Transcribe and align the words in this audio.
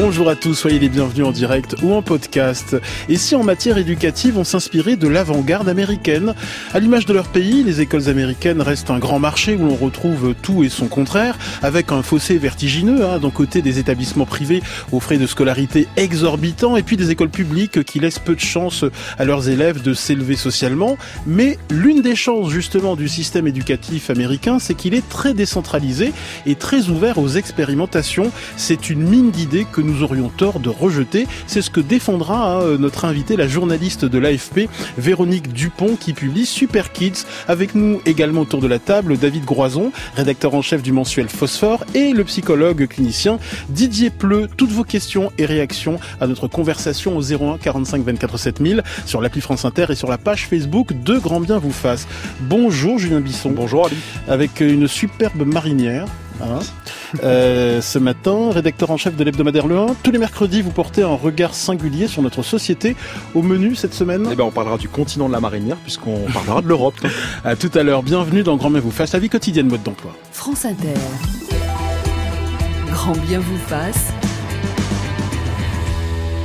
Bonjour 0.00 0.28
à 0.28 0.36
tous, 0.36 0.54
soyez 0.54 0.78
les 0.78 0.88
bienvenus 0.88 1.26
en 1.26 1.32
direct 1.32 1.74
ou 1.82 1.92
en 1.92 2.02
podcast. 2.02 2.76
Et 3.08 3.16
si 3.16 3.34
en 3.34 3.42
matière 3.42 3.78
éducative, 3.78 4.38
on 4.38 4.44
s'inspirait 4.44 4.94
de 4.94 5.08
l'avant-garde 5.08 5.68
américaine? 5.68 6.34
À 6.72 6.78
l'image 6.78 7.04
de 7.04 7.12
leur 7.12 7.26
pays, 7.26 7.64
les 7.64 7.80
écoles 7.80 8.08
américaines 8.08 8.62
restent 8.62 8.92
un 8.92 9.00
grand 9.00 9.18
marché 9.18 9.56
où 9.56 9.66
l'on 9.66 9.74
retrouve 9.74 10.36
tout 10.40 10.62
et 10.62 10.68
son 10.68 10.86
contraire, 10.86 11.36
avec 11.64 11.90
un 11.90 12.02
fossé 12.02 12.38
vertigineux 12.38 13.04
hein, 13.04 13.18
d'un 13.18 13.30
côté 13.30 13.60
des 13.60 13.80
établissements 13.80 14.24
privés 14.24 14.62
aux 14.92 15.00
frais 15.00 15.18
de 15.18 15.26
scolarité 15.26 15.88
exorbitants 15.96 16.76
et 16.76 16.84
puis 16.84 16.96
des 16.96 17.10
écoles 17.10 17.28
publiques 17.28 17.82
qui 17.82 17.98
laissent 17.98 18.20
peu 18.20 18.36
de 18.36 18.40
chance 18.40 18.84
à 19.18 19.24
leurs 19.24 19.48
élèves 19.48 19.82
de 19.82 19.94
s'élever 19.94 20.36
socialement. 20.36 20.96
Mais 21.26 21.58
l'une 21.72 22.02
des 22.02 22.14
chances 22.14 22.50
justement 22.50 22.94
du 22.94 23.08
système 23.08 23.48
éducatif 23.48 24.10
américain, 24.10 24.60
c'est 24.60 24.74
qu'il 24.74 24.94
est 24.94 25.08
très 25.08 25.34
décentralisé 25.34 26.12
et 26.46 26.54
très 26.54 26.88
ouvert 26.88 27.18
aux 27.18 27.30
expérimentations. 27.30 28.30
C'est 28.56 28.90
une 28.90 29.02
mine 29.02 29.32
d'idées 29.32 29.66
que 29.70 29.87
nous 29.87 29.87
aurions 30.02 30.28
tort 30.28 30.60
de 30.60 30.68
rejeter. 30.68 31.26
C'est 31.46 31.62
ce 31.62 31.70
que 31.70 31.80
défendra 31.80 32.60
hein, 32.60 32.76
notre 32.78 33.04
invité, 33.04 33.36
la 33.36 33.48
journaliste 33.48 34.04
de 34.04 34.18
l'AFP, 34.18 34.68
Véronique 34.96 35.52
Dupont, 35.52 35.96
qui 35.98 36.12
publie 36.12 36.46
Super 36.46 36.92
Kids. 36.92 37.24
Avec 37.46 37.74
nous 37.74 38.00
également 38.06 38.42
autour 38.42 38.60
de 38.60 38.66
la 38.66 38.78
table, 38.78 39.16
David 39.18 39.44
Groison, 39.44 39.92
rédacteur 40.16 40.54
en 40.54 40.62
chef 40.62 40.82
du 40.82 40.92
mensuel 40.92 41.28
Phosphore, 41.28 41.84
et 41.94 42.12
le 42.12 42.24
psychologue 42.24 42.86
clinicien 42.86 43.38
Didier 43.68 44.10
Pleu. 44.10 44.48
Toutes 44.56 44.70
vos 44.70 44.84
questions 44.84 45.32
et 45.38 45.46
réactions 45.46 45.98
à 46.20 46.26
notre 46.26 46.48
conversation 46.48 47.16
au 47.16 47.22
01 47.22 47.58
45 47.58 48.02
24 48.04 48.38
7000 48.38 48.82
sur 49.06 49.20
l'appli 49.20 49.40
France 49.40 49.64
Inter 49.64 49.86
et 49.90 49.94
sur 49.94 50.08
la 50.08 50.18
page 50.18 50.46
Facebook 50.46 50.92
de 51.02 51.18
Grand 51.18 51.40
Bien 51.40 51.58
vous 51.58 51.72
fasse. 51.72 52.06
Bonjour 52.40 52.98
Julien 52.98 53.20
Bisson. 53.20 53.50
Bonjour 53.50 53.86
Ali. 53.86 53.96
Avec 54.28 54.60
une 54.60 54.88
superbe 54.88 55.46
marinière. 55.46 56.06
Hein. 56.40 56.58
Euh, 57.22 57.80
ce 57.80 57.98
matin, 57.98 58.50
rédacteur 58.50 58.90
en 58.90 58.96
chef 58.96 59.16
de 59.16 59.24
l'hebdomadaire 59.24 59.66
Le 59.66 59.78
1. 59.78 59.86
Tous 60.02 60.10
les 60.10 60.18
mercredis, 60.18 60.62
vous 60.62 60.70
portez 60.70 61.02
un 61.02 61.14
regard 61.14 61.54
singulier 61.54 62.06
sur 62.06 62.22
notre 62.22 62.42
société. 62.42 62.96
Au 63.34 63.42
menu 63.42 63.74
cette 63.74 63.94
semaine 63.94 64.28
Eh 64.30 64.36
ben, 64.36 64.44
on 64.44 64.50
parlera 64.50 64.78
du 64.78 64.88
continent 64.88 65.28
de 65.28 65.32
la 65.32 65.40
marinière 65.40 65.76
puisqu'on 65.76 66.18
parlera 66.32 66.62
de 66.62 66.68
l'Europe. 66.68 66.94
à 67.44 67.56
tout 67.56 67.70
à 67.74 67.82
l'heure. 67.82 68.02
Bienvenue 68.02 68.42
dans 68.42 68.56
Grand 68.56 68.70
Bien 68.70 68.80
vous 68.80 68.90
fasse, 68.90 69.12
la 69.12 69.18
vie 69.18 69.28
quotidienne 69.28 69.68
mode 69.68 69.82
d'emploi. 69.82 70.14
France 70.32 70.64
Inter. 70.64 70.94
Grand 72.90 73.16
Bien 73.26 73.40
vous 73.40 73.58
fasse. 73.58 74.12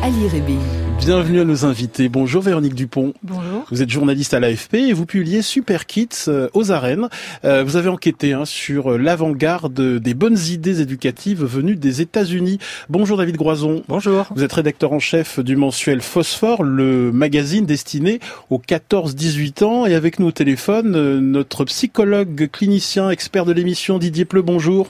Ali 0.01 0.27
Rébi. 0.27 0.57
Bienvenue 0.99 1.41
à 1.41 1.43
nos 1.43 1.65
invités. 1.65 2.07
Bonjour 2.07 2.41
Véronique 2.41 2.75
Dupont. 2.75 3.13
Bonjour. 3.23 3.65
Vous 3.71 3.81
êtes 3.81 3.89
journaliste 3.89 4.33
à 4.33 4.39
l'AFP 4.39 4.75
et 4.75 4.93
vous 4.93 5.05
publiez 5.05 5.41
Super 5.41 5.85
Kids 5.85 6.25
euh, 6.27 6.49
aux 6.53 6.71
arènes. 6.71 7.09
Euh, 7.43 7.63
vous 7.63 7.75
avez 7.75 7.89
enquêté 7.89 8.33
hein, 8.33 8.45
sur 8.45 8.97
l'avant-garde 8.97 9.99
des 9.99 10.13
bonnes 10.13 10.37
idées 10.37 10.81
éducatives 10.81 11.43
venues 11.43 11.75
des 11.75 12.01
États-Unis. 12.01 12.59
Bonjour 12.89 13.17
David 13.17 13.35
Groison. 13.35 13.83
Bonjour. 13.87 14.27
Vous 14.35 14.43
êtes 14.43 14.53
rédacteur 14.53 14.93
en 14.93 14.99
chef 14.99 15.39
du 15.39 15.55
mensuel 15.55 16.01
Phosphore, 16.01 16.63
le 16.63 17.11
magazine 17.11 17.65
destiné 17.65 18.19
aux 18.49 18.59
14-18 18.59 19.63
ans. 19.63 19.85
Et 19.85 19.95
avec 19.95 20.19
nous 20.19 20.27
au 20.27 20.31
téléphone, 20.31 20.95
euh, 20.95 21.19
notre 21.19 21.65
psychologue 21.65 22.49
clinicien 22.51 23.09
expert 23.09 23.45
de 23.45 23.51
l'émission 23.51 23.97
Didier 23.97 24.25
Pleu. 24.25 24.41
Bonjour. 24.41 24.89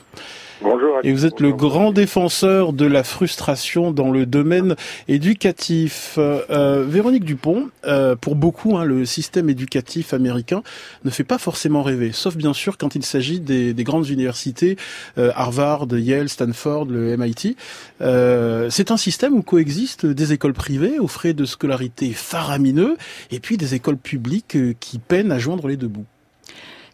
Bonjour. 0.64 1.00
Et 1.02 1.12
vous 1.12 1.26
êtes 1.26 1.40
le 1.40 1.52
grand 1.52 1.92
défenseur 1.92 2.72
de 2.72 2.86
la 2.86 3.04
frustration 3.04 3.92
dans 3.92 4.10
le 4.10 4.24
domaine 4.24 4.76
éducatif. 5.08 6.14
Euh, 6.16 6.86
Véronique 6.88 7.24
Dupont, 7.24 7.68
euh, 7.86 8.16
pour 8.16 8.34
beaucoup, 8.34 8.78
hein, 8.78 8.84
le 8.84 9.04
système 9.04 9.50
éducatif 9.50 10.14
américain 10.14 10.62
ne 11.04 11.10
fait 11.10 11.22
pas 11.22 11.36
forcément 11.36 11.82
rêver, 11.82 12.12
sauf 12.12 12.34
bien 12.34 12.54
sûr 12.54 12.78
quand 12.78 12.94
il 12.94 13.04
s'agit 13.04 13.40
des, 13.40 13.74
des, 13.74 13.84
grandes 13.84 14.08
universités, 14.08 14.78
euh, 15.18 15.32
Harvard, 15.34 15.86
Yale, 15.92 16.30
Stanford, 16.30 16.86
le 16.86 17.14
MIT. 17.18 17.56
Euh, 18.00 18.70
c'est 18.70 18.90
un 18.90 18.96
système 18.96 19.34
où 19.34 19.42
coexistent 19.42 20.06
des 20.06 20.32
écoles 20.32 20.54
privées 20.54 20.98
aux 20.98 21.08
frais 21.08 21.34
de 21.34 21.44
scolarité 21.44 22.12
faramineux 22.14 22.96
et 23.30 23.38
puis 23.38 23.58
des 23.58 23.74
écoles 23.74 23.98
publiques 23.98 24.56
qui 24.80 24.98
peinent 24.98 25.30
à 25.30 25.38
joindre 25.38 25.68
les 25.68 25.76
deux 25.76 25.88
bouts. 25.88 26.06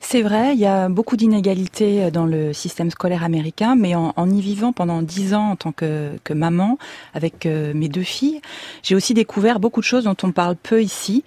C'est 0.03 0.23
vrai, 0.23 0.55
il 0.55 0.59
y 0.59 0.67
a 0.67 0.89
beaucoup 0.89 1.17
d'inégalités 1.17 2.11
dans 2.11 2.27
le 2.27 2.53
système 2.53 2.91
scolaire 2.91 3.23
américain, 3.23 3.77
mais 3.77 3.95
en, 3.95 4.31
y 4.31 4.41
vivant 4.41 4.73
pendant 4.73 5.03
dix 5.03 5.35
ans 5.35 5.51
en 5.51 5.57
tant 5.57 5.73
que, 5.73 6.11
maman 6.35 6.79
avec 7.15 7.47
euh, 7.47 7.73
mes 7.75 7.89
deux 7.89 8.03
filles, 8.03 8.41
j'ai 8.83 8.95
aussi 8.95 9.15
découvert 9.15 9.61
beaucoup 9.61 9.81
de 9.81 9.85
choses 9.85 10.05
dont 10.05 10.17
on 10.23 10.33
parle 10.33 10.57
peu 10.57 10.83
ici. 10.83 11.23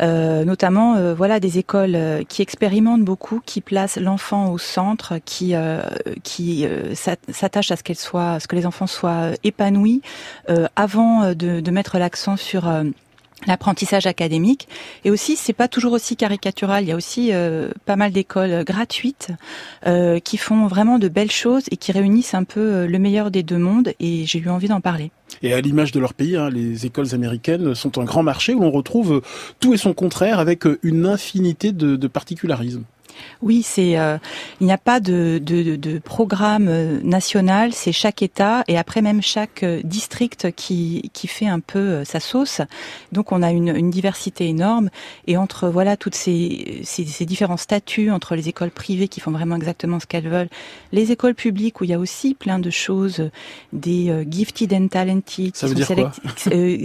Euh, 0.00 0.44
notamment 0.44 0.96
euh, 0.96 1.14
voilà 1.14 1.40
des 1.40 1.58
écoles 1.58 1.94
euh, 1.94 2.22
qui 2.26 2.40
expérimentent 2.40 3.02
beaucoup, 3.02 3.42
qui 3.44 3.60
placent 3.60 3.98
l'enfant 3.98 4.50
au 4.50 4.56
centre, 4.56 5.18
qui 5.26 5.54
euh, 5.54 5.82
s'attachent 6.94 7.70
à 7.70 7.76
ce 7.76 7.82
qu'elle 7.82 7.98
soit, 7.98 8.32
à 8.32 8.40
ce 8.40 8.48
que 8.48 8.56
les 8.56 8.64
enfants 8.66 8.86
soient 8.86 9.30
épanouis 9.44 10.00
avant 10.76 11.34
de 11.34 11.70
mettre 11.70 11.98
l'accent 11.98 12.36
sur 12.36 12.68
l'apprentissage 13.46 14.06
académique. 14.06 14.68
Et 15.04 15.10
aussi 15.10 15.36
c'est 15.36 15.52
pas 15.52 15.68
toujours 15.68 15.92
aussi 15.92 16.16
caricatural. 16.16 16.84
Il 16.84 16.88
y 16.88 16.92
a 16.92 16.96
aussi 16.96 17.30
euh, 17.32 17.70
pas 17.86 17.96
mal 17.96 18.12
d'écoles 18.12 18.64
gratuites 18.64 19.28
euh, 19.86 20.18
qui 20.18 20.36
font 20.36 20.66
vraiment 20.66 20.98
de 20.98 21.08
belles 21.08 21.30
choses 21.30 21.64
et 21.70 21.76
qui 21.76 21.92
réunissent 21.92 22.34
un 22.34 22.44
peu 22.44 22.60
euh, 22.60 22.86
le 22.86 22.98
meilleur 22.98 23.30
des 23.30 23.42
deux 23.42 23.58
mondes. 23.58 23.92
Et 24.00 24.26
j'ai 24.26 24.38
eu 24.38 24.48
envie 24.48 24.68
d'en 24.68 24.80
parler. 24.80 25.10
Et 25.42 25.52
à 25.52 25.60
l'image 25.60 25.92
de 25.92 26.00
leur 26.00 26.14
pays, 26.14 26.36
hein, 26.36 26.50
les 26.50 26.86
écoles 26.86 27.14
américaines 27.14 27.74
sont 27.74 27.98
un 27.98 28.04
grand 28.04 28.22
marché 28.22 28.52
où 28.52 28.60
l'on 28.60 28.70
retrouve 28.70 29.22
tout 29.60 29.72
et 29.72 29.76
son 29.76 29.94
contraire 29.94 30.38
avec 30.38 30.64
une 30.82 31.06
infinité 31.06 31.72
de, 31.72 31.96
de 31.96 32.08
particularismes. 32.08 32.84
Oui, 33.42 33.62
c'est 33.62 33.98
euh, 33.98 34.18
il 34.60 34.66
n'y 34.66 34.72
a 34.72 34.78
pas 34.78 35.00
de, 35.00 35.40
de, 35.42 35.76
de 35.76 35.98
programme 35.98 36.68
euh, 36.68 37.00
national, 37.02 37.72
c'est 37.72 37.92
chaque 37.92 38.22
État 38.22 38.64
et 38.68 38.76
après 38.76 39.02
même 39.02 39.22
chaque 39.22 39.62
euh, 39.62 39.80
district 39.84 40.52
qui, 40.54 41.10
qui 41.12 41.26
fait 41.26 41.46
un 41.46 41.60
peu 41.60 42.04
sa 42.04 42.20
sauce. 42.20 42.60
Donc 43.12 43.32
on 43.32 43.42
a 43.42 43.50
une, 43.50 43.74
une 43.74 43.90
diversité 43.90 44.48
énorme 44.48 44.90
et 45.26 45.36
entre 45.36 45.68
voilà 45.68 45.96
toutes 45.96 46.14
ces, 46.14 46.80
ces, 46.84 47.04
ces, 47.06 47.24
différents 47.24 47.56
statuts 47.56 48.10
entre 48.10 48.34
les 48.34 48.48
écoles 48.48 48.70
privées 48.70 49.08
qui 49.08 49.20
font 49.20 49.30
vraiment 49.30 49.56
exactement 49.56 50.00
ce 50.00 50.06
qu'elles 50.06 50.28
veulent, 50.28 50.50
les 50.92 51.12
écoles 51.12 51.34
publiques 51.34 51.80
où 51.80 51.84
il 51.84 51.90
y 51.90 51.94
a 51.94 51.98
aussi 51.98 52.34
plein 52.34 52.58
de 52.58 52.70
choses, 52.70 53.30
des 53.72 54.26
gifted 54.30 54.72
and 54.72 54.88
talented, 54.88 55.56
Ça 55.56 55.66
veut 55.66 55.74
dire 55.74 55.86
quoi? 55.86 56.12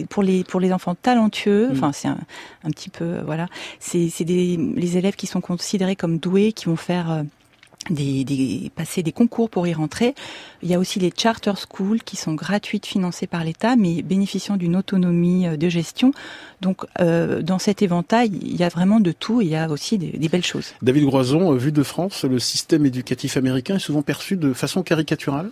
pour 0.10 0.24
les 0.24 0.44
pour 0.44 0.60
les 0.60 0.72
enfants 0.72 0.96
talentueux. 0.96 1.68
Mm. 1.68 1.72
Enfin 1.72 1.92
c'est 1.92 2.08
un, 2.08 2.18
un, 2.64 2.70
petit 2.70 2.90
peu 2.90 3.20
voilà, 3.26 3.48
c'est 3.80 4.10
des 4.24 4.58
les 4.58 4.98
élèves 4.98 5.16
qui 5.16 5.28
sont 5.28 5.42
considérés 5.42 5.96
comme 5.96 6.20
qui 6.54 6.66
vont 6.66 6.76
faire 6.76 7.12
euh, 7.12 8.70
passer 8.76 9.04
des 9.04 9.12
concours 9.12 9.50
pour 9.50 9.68
y 9.68 9.74
rentrer. 9.74 10.16
Il 10.64 10.70
y 10.70 10.74
a 10.74 10.80
aussi 10.80 11.00
les 11.00 11.14
charter 11.16 11.54
schools 11.56 12.02
qui 12.04 12.16
sont 12.16 12.34
gratuites, 12.34 12.86
financées 12.86 13.28
par 13.28 13.44
l'État, 13.44 13.76
mais 13.76 14.02
bénéficiant 14.02 14.58
d'une 14.58 14.76
autonomie 14.76 15.46
de 15.58 15.70
gestion. 15.70 16.12
Donc, 16.62 16.86
euh, 17.00 17.42
dans 17.42 17.60
cet 17.60 17.82
éventail, 17.82 18.32
il 18.42 18.56
y 18.56 18.64
a 18.64 18.70
vraiment 18.70 19.00
de 19.00 19.12
tout. 19.12 19.42
Et 19.42 19.46
il 19.46 19.52
y 19.52 19.56
a 19.56 19.70
aussi 19.70 19.98
des, 19.98 20.18
des, 20.18 20.30
belles 20.30 20.46
choses. 20.46 20.74
David 20.82 21.06
Groison, 21.06 21.54
vu 21.54 21.72
de 21.72 21.84
France, 21.84 22.24
le 22.24 22.40
système 22.40 22.86
éducatif 22.86 23.38
américain 23.38 23.76
est 23.76 23.80
souvent 23.80 24.02
perçu 24.02 24.36
de 24.36 24.54
façon 24.54 24.82
caricaturale? 24.82 25.52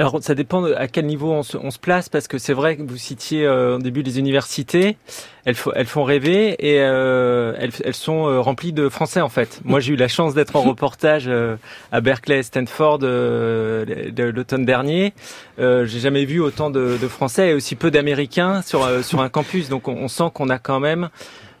Alors, 0.00 0.22
ça 0.22 0.36
dépend 0.36 0.62
à 0.64 0.86
quel 0.86 1.06
niveau 1.06 1.32
on 1.32 1.42
se, 1.42 1.56
on 1.56 1.72
se 1.72 1.78
place, 1.80 2.08
parce 2.08 2.28
que 2.28 2.38
c'est 2.38 2.52
vrai 2.52 2.76
que 2.76 2.82
vous 2.82 2.96
citiez 2.96 3.44
euh, 3.44 3.76
au 3.76 3.78
début 3.80 4.02
les 4.02 4.20
universités, 4.20 4.96
elles, 5.44 5.56
elles 5.74 5.86
font 5.86 6.04
rêver 6.04 6.54
et 6.60 6.80
euh, 6.82 7.52
elles, 7.58 7.72
elles, 7.84 7.94
sont 7.94 8.28
euh, 8.28 8.38
remplies 8.38 8.72
de 8.72 8.88
Français 8.88 9.20
en 9.20 9.28
fait. 9.28 9.60
Moi, 9.64 9.80
j'ai 9.80 9.94
eu 9.94 9.96
la 9.96 10.06
chance 10.06 10.34
d'être 10.34 10.54
en 10.54 10.60
reportage 10.68 11.24
euh, 11.26 11.56
à 11.90 12.00
Berkeley, 12.00 12.44
Stanford 12.44 13.00
euh, 13.02 13.84
l'automne 14.16 14.64
dernier. 14.64 15.14
j'ai 15.58 15.98
jamais 15.98 16.24
vu 16.24 16.38
autant 16.38 16.70
de, 16.70 16.96
de, 16.96 17.08
Français 17.08 17.48
et 17.48 17.54
aussi 17.54 17.74
peu 17.74 17.90
d'Américains 17.90 18.62
sur 18.62 18.86
sur 19.02 19.20
un 19.20 19.28
campus. 19.28 19.68
Donc, 19.68 19.88
on, 19.88 19.96
on 19.96 20.08
sent 20.08 20.30
qu'on 20.32 20.48
a 20.48 20.58
quand 20.58 20.78
même 20.78 21.08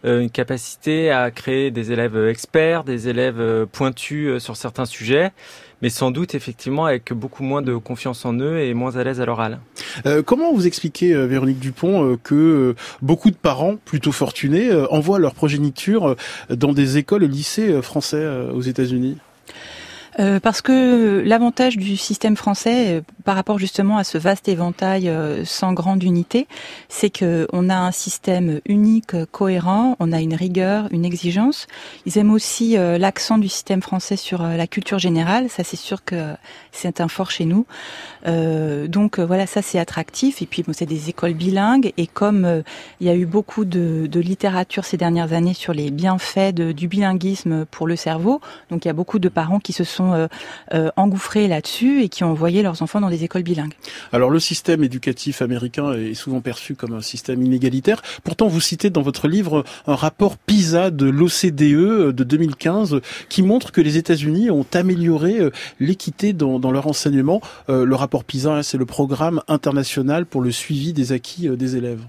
une 0.04 0.30
capacité 0.30 1.10
à 1.10 1.32
créer 1.32 1.72
des 1.72 1.90
élèves 1.90 2.28
experts, 2.28 2.84
des 2.84 3.08
élèves 3.08 3.66
pointus 3.72 4.38
sur 4.38 4.56
certains 4.56 4.84
sujets 4.84 5.32
mais 5.82 5.90
sans 5.90 6.10
doute 6.10 6.34
effectivement 6.34 6.86
avec 6.86 7.12
beaucoup 7.12 7.42
moins 7.42 7.62
de 7.62 7.76
confiance 7.76 8.24
en 8.24 8.34
eux 8.34 8.58
et 8.58 8.74
moins 8.74 8.96
à 8.96 9.04
l'aise 9.04 9.20
à 9.20 9.26
l'oral. 9.26 9.60
Euh, 10.06 10.22
comment 10.22 10.52
vous 10.52 10.66
expliquez, 10.66 11.14
euh, 11.14 11.26
Véronique 11.26 11.58
Dupont, 11.58 12.04
euh, 12.04 12.16
que 12.22 12.74
beaucoup 13.02 13.30
de 13.30 13.36
parents 13.36 13.76
plutôt 13.76 14.12
fortunés 14.12 14.70
envoient 14.90 15.18
leur 15.18 15.34
progéniture 15.34 16.16
dans 16.50 16.72
des 16.72 16.98
écoles 16.98 17.24
et 17.24 17.28
lycées 17.28 17.80
français 17.82 18.24
aux 18.52 18.60
États-Unis? 18.60 19.18
Euh, 20.18 20.40
parce 20.40 20.62
que 20.62 21.22
l'avantage 21.24 21.76
du 21.76 21.96
système 21.96 22.36
français, 22.36 22.96
euh, 22.96 23.00
par 23.24 23.36
rapport 23.36 23.58
justement 23.58 23.98
à 23.98 24.04
ce 24.04 24.18
vaste 24.18 24.48
éventail 24.48 25.08
euh, 25.08 25.44
sans 25.44 25.72
grande 25.72 26.02
unité, 26.02 26.48
c'est 26.88 27.10
que 27.10 27.46
on 27.52 27.68
a 27.68 27.76
un 27.76 27.92
système 27.92 28.60
unique, 28.66 29.12
cohérent, 29.30 29.96
on 30.00 30.12
a 30.12 30.20
une 30.20 30.34
rigueur, 30.34 30.88
une 30.90 31.04
exigence. 31.04 31.66
Ils 32.04 32.18
aiment 32.18 32.32
aussi 32.32 32.76
l'accent 32.76 33.38
du 33.38 33.48
système 33.48 33.82
français 33.82 34.16
sur 34.16 34.42
la 34.42 34.66
culture 34.66 34.98
générale. 34.98 35.48
Ça, 35.48 35.64
c'est 35.64 35.76
sûr 35.76 36.04
que 36.04 36.34
c'est 36.72 37.00
un 37.00 37.08
fort 37.08 37.30
chez 37.30 37.44
nous. 37.44 37.66
donc 38.24 39.18
voilà, 39.18 39.46
ça 39.46 39.62
c'est 39.62 39.78
attractif. 39.78 40.42
Et 40.42 40.46
puis 40.46 40.62
bon, 40.62 40.72
c'est 40.72 40.86
des 40.86 41.08
écoles 41.08 41.34
bilingues. 41.34 41.92
Et 41.96 42.06
comme 42.06 42.62
il 43.00 43.06
y 43.06 43.10
a 43.10 43.14
eu 43.14 43.26
beaucoup 43.26 43.64
de, 43.64 44.08
littérature 44.18 44.84
ces 44.84 44.96
dernières 44.96 45.32
années 45.32 45.54
sur 45.54 45.72
les 45.72 45.90
bienfaits 45.90 46.54
du 46.54 46.88
bilinguisme 46.88 47.66
pour 47.66 47.86
le 47.86 47.96
cerveau, 47.96 48.40
donc 48.70 48.84
il 48.84 48.88
y 48.88 48.90
a 48.90 48.94
beaucoup 48.94 49.18
de 49.18 49.28
parents 49.28 49.60
qui 49.60 49.72
se 49.72 49.84
sont 49.84 50.07
euh, 50.14 50.26
euh, 50.74 50.90
engouffrés 50.96 51.48
là-dessus 51.48 52.02
et 52.02 52.08
qui 52.08 52.24
ont 52.24 52.30
envoyé 52.30 52.62
leurs 52.62 52.82
enfants 52.82 53.00
dans 53.00 53.10
des 53.10 53.24
écoles 53.24 53.42
bilingues. 53.42 53.74
Alors 54.12 54.30
le 54.30 54.40
système 54.40 54.84
éducatif 54.84 55.42
américain 55.42 55.92
est 55.92 56.14
souvent 56.14 56.40
perçu 56.40 56.74
comme 56.74 56.94
un 56.94 57.00
système 57.00 57.42
inégalitaire. 57.42 58.02
Pourtant, 58.24 58.48
vous 58.48 58.60
citez 58.60 58.90
dans 58.90 59.02
votre 59.02 59.28
livre 59.28 59.64
un 59.86 59.94
rapport 59.94 60.36
PISA 60.36 60.90
de 60.90 61.06
l'OCDE 61.06 62.12
de 62.12 62.24
2015 62.24 63.00
qui 63.28 63.42
montre 63.42 63.72
que 63.72 63.80
les 63.80 63.96
États-Unis 63.96 64.50
ont 64.50 64.66
amélioré 64.74 65.38
euh, 65.38 65.50
l'équité 65.80 66.32
dans, 66.32 66.58
dans, 66.58 66.70
leur 66.70 66.86
enseignement. 66.86 67.40
le 67.68 67.94
rapport 67.94 68.24
PISA, 68.24 68.56
hein, 68.56 68.62
c'est 68.62 68.78
le 68.78 68.86
programme 68.86 69.42
international 69.48 70.26
pour 70.26 70.40
le 70.40 70.52
suivi 70.52 70.92
des 70.92 71.12
acquis 71.12 71.48
des 71.48 71.76
élèves. 71.76 72.02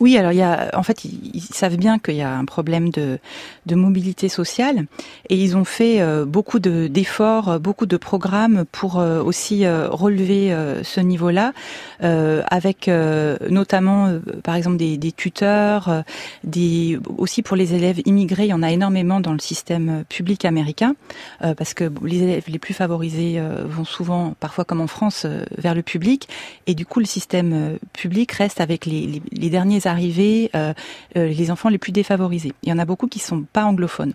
Oui, 0.00 0.16
alors 0.16 0.32
il 0.32 0.38
y 0.38 0.42
a, 0.42 0.70
en 0.72 0.82
fait, 0.82 1.04
ils, 1.04 1.42
savent 1.42 1.76
bien 1.76 1.98
qu'il 1.98 2.14
y 2.14 2.22
a 2.22 2.34
un 2.34 2.46
problème 2.46 2.88
de, 2.88 3.18
de, 3.66 3.74
mobilité 3.74 4.30
sociale 4.30 4.86
et 5.28 5.36
ils 5.36 5.58
ont 5.58 5.66
fait 5.66 6.00
euh, 6.00 6.24
beaucoup 6.24 6.58
d'efforts, 6.58 7.50
euh, 7.50 7.58
beaucoup 7.58 7.84
de 7.84 7.98
programmes 7.98 8.64
pour 8.72 8.98
euh, 8.98 9.22
aussi 9.22 9.66
relever 9.68 10.56
ce 10.82 11.00
niveau-là, 11.00 11.52
avec 12.00 12.88
notamment, 12.88 14.18
par 14.42 14.54
exemple, 14.54 14.78
des, 14.78 14.96
des 14.96 15.12
tuteurs, 15.12 16.02
des, 16.44 16.98
aussi 17.18 17.42
pour 17.42 17.56
les 17.56 17.74
élèves 17.74 18.00
immigrés, 18.06 18.44
il 18.44 18.50
y 18.50 18.54
en 18.54 18.62
a 18.62 18.70
énormément 18.70 19.20
dans 19.20 19.32
le 19.32 19.38
système 19.38 20.04
public 20.08 20.44
américain, 20.44 20.94
parce 21.40 21.74
que 21.74 21.90
les 22.04 22.22
élèves 22.22 22.44
les 22.48 22.58
plus 22.58 22.74
favorisés 22.74 23.40
vont 23.66 23.84
souvent, 23.84 24.34
parfois 24.40 24.64
comme 24.64 24.80
en 24.80 24.86
France, 24.86 25.26
vers 25.58 25.74
le 25.74 25.82
public, 25.82 26.28
et 26.66 26.74
du 26.74 26.86
coup 26.86 27.00
le 27.00 27.06
système 27.06 27.78
public 27.92 28.32
reste 28.32 28.60
avec 28.60 28.86
les, 28.86 29.06
les, 29.06 29.22
les 29.32 29.50
derniers 29.50 29.86
arriver 29.90 30.50
euh, 30.54 30.72
euh, 31.16 31.28
les 31.28 31.50
enfants 31.50 31.68
les 31.68 31.78
plus 31.78 31.92
défavorisés. 31.92 32.52
Il 32.62 32.68
y 32.68 32.72
en 32.72 32.78
a 32.78 32.84
beaucoup 32.84 33.06
qui 33.06 33.18
sont 33.18 33.42
pas 33.42 33.64
anglophones. 33.64 34.14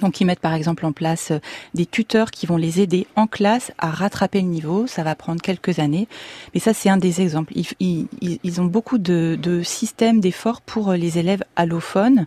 Donc 0.00 0.20
ils 0.20 0.24
mettent 0.24 0.40
par 0.40 0.54
exemple 0.54 0.84
en 0.86 0.92
place 0.92 1.30
euh, 1.30 1.38
des 1.74 1.86
tuteurs 1.86 2.32
qui 2.32 2.46
vont 2.46 2.56
les 2.56 2.80
aider 2.80 3.06
en 3.14 3.28
classe 3.28 3.70
à 3.78 3.90
rattraper 3.90 4.40
le 4.40 4.48
niveau. 4.48 4.88
Ça 4.88 5.04
va 5.04 5.14
prendre 5.14 5.40
quelques 5.40 5.78
années, 5.78 6.08
mais 6.52 6.58
ça 6.58 6.74
c'est 6.74 6.88
un 6.88 6.96
des 6.96 7.20
exemples. 7.20 7.52
Ils, 7.78 8.60
ont 8.60 8.64
beaucoup 8.64 8.98
de, 8.98 9.38
systèmes 9.62 10.20
d'efforts 10.20 10.62
pour 10.62 10.92
les 10.92 11.18
élèves 11.18 11.44
allophones, 11.54 12.26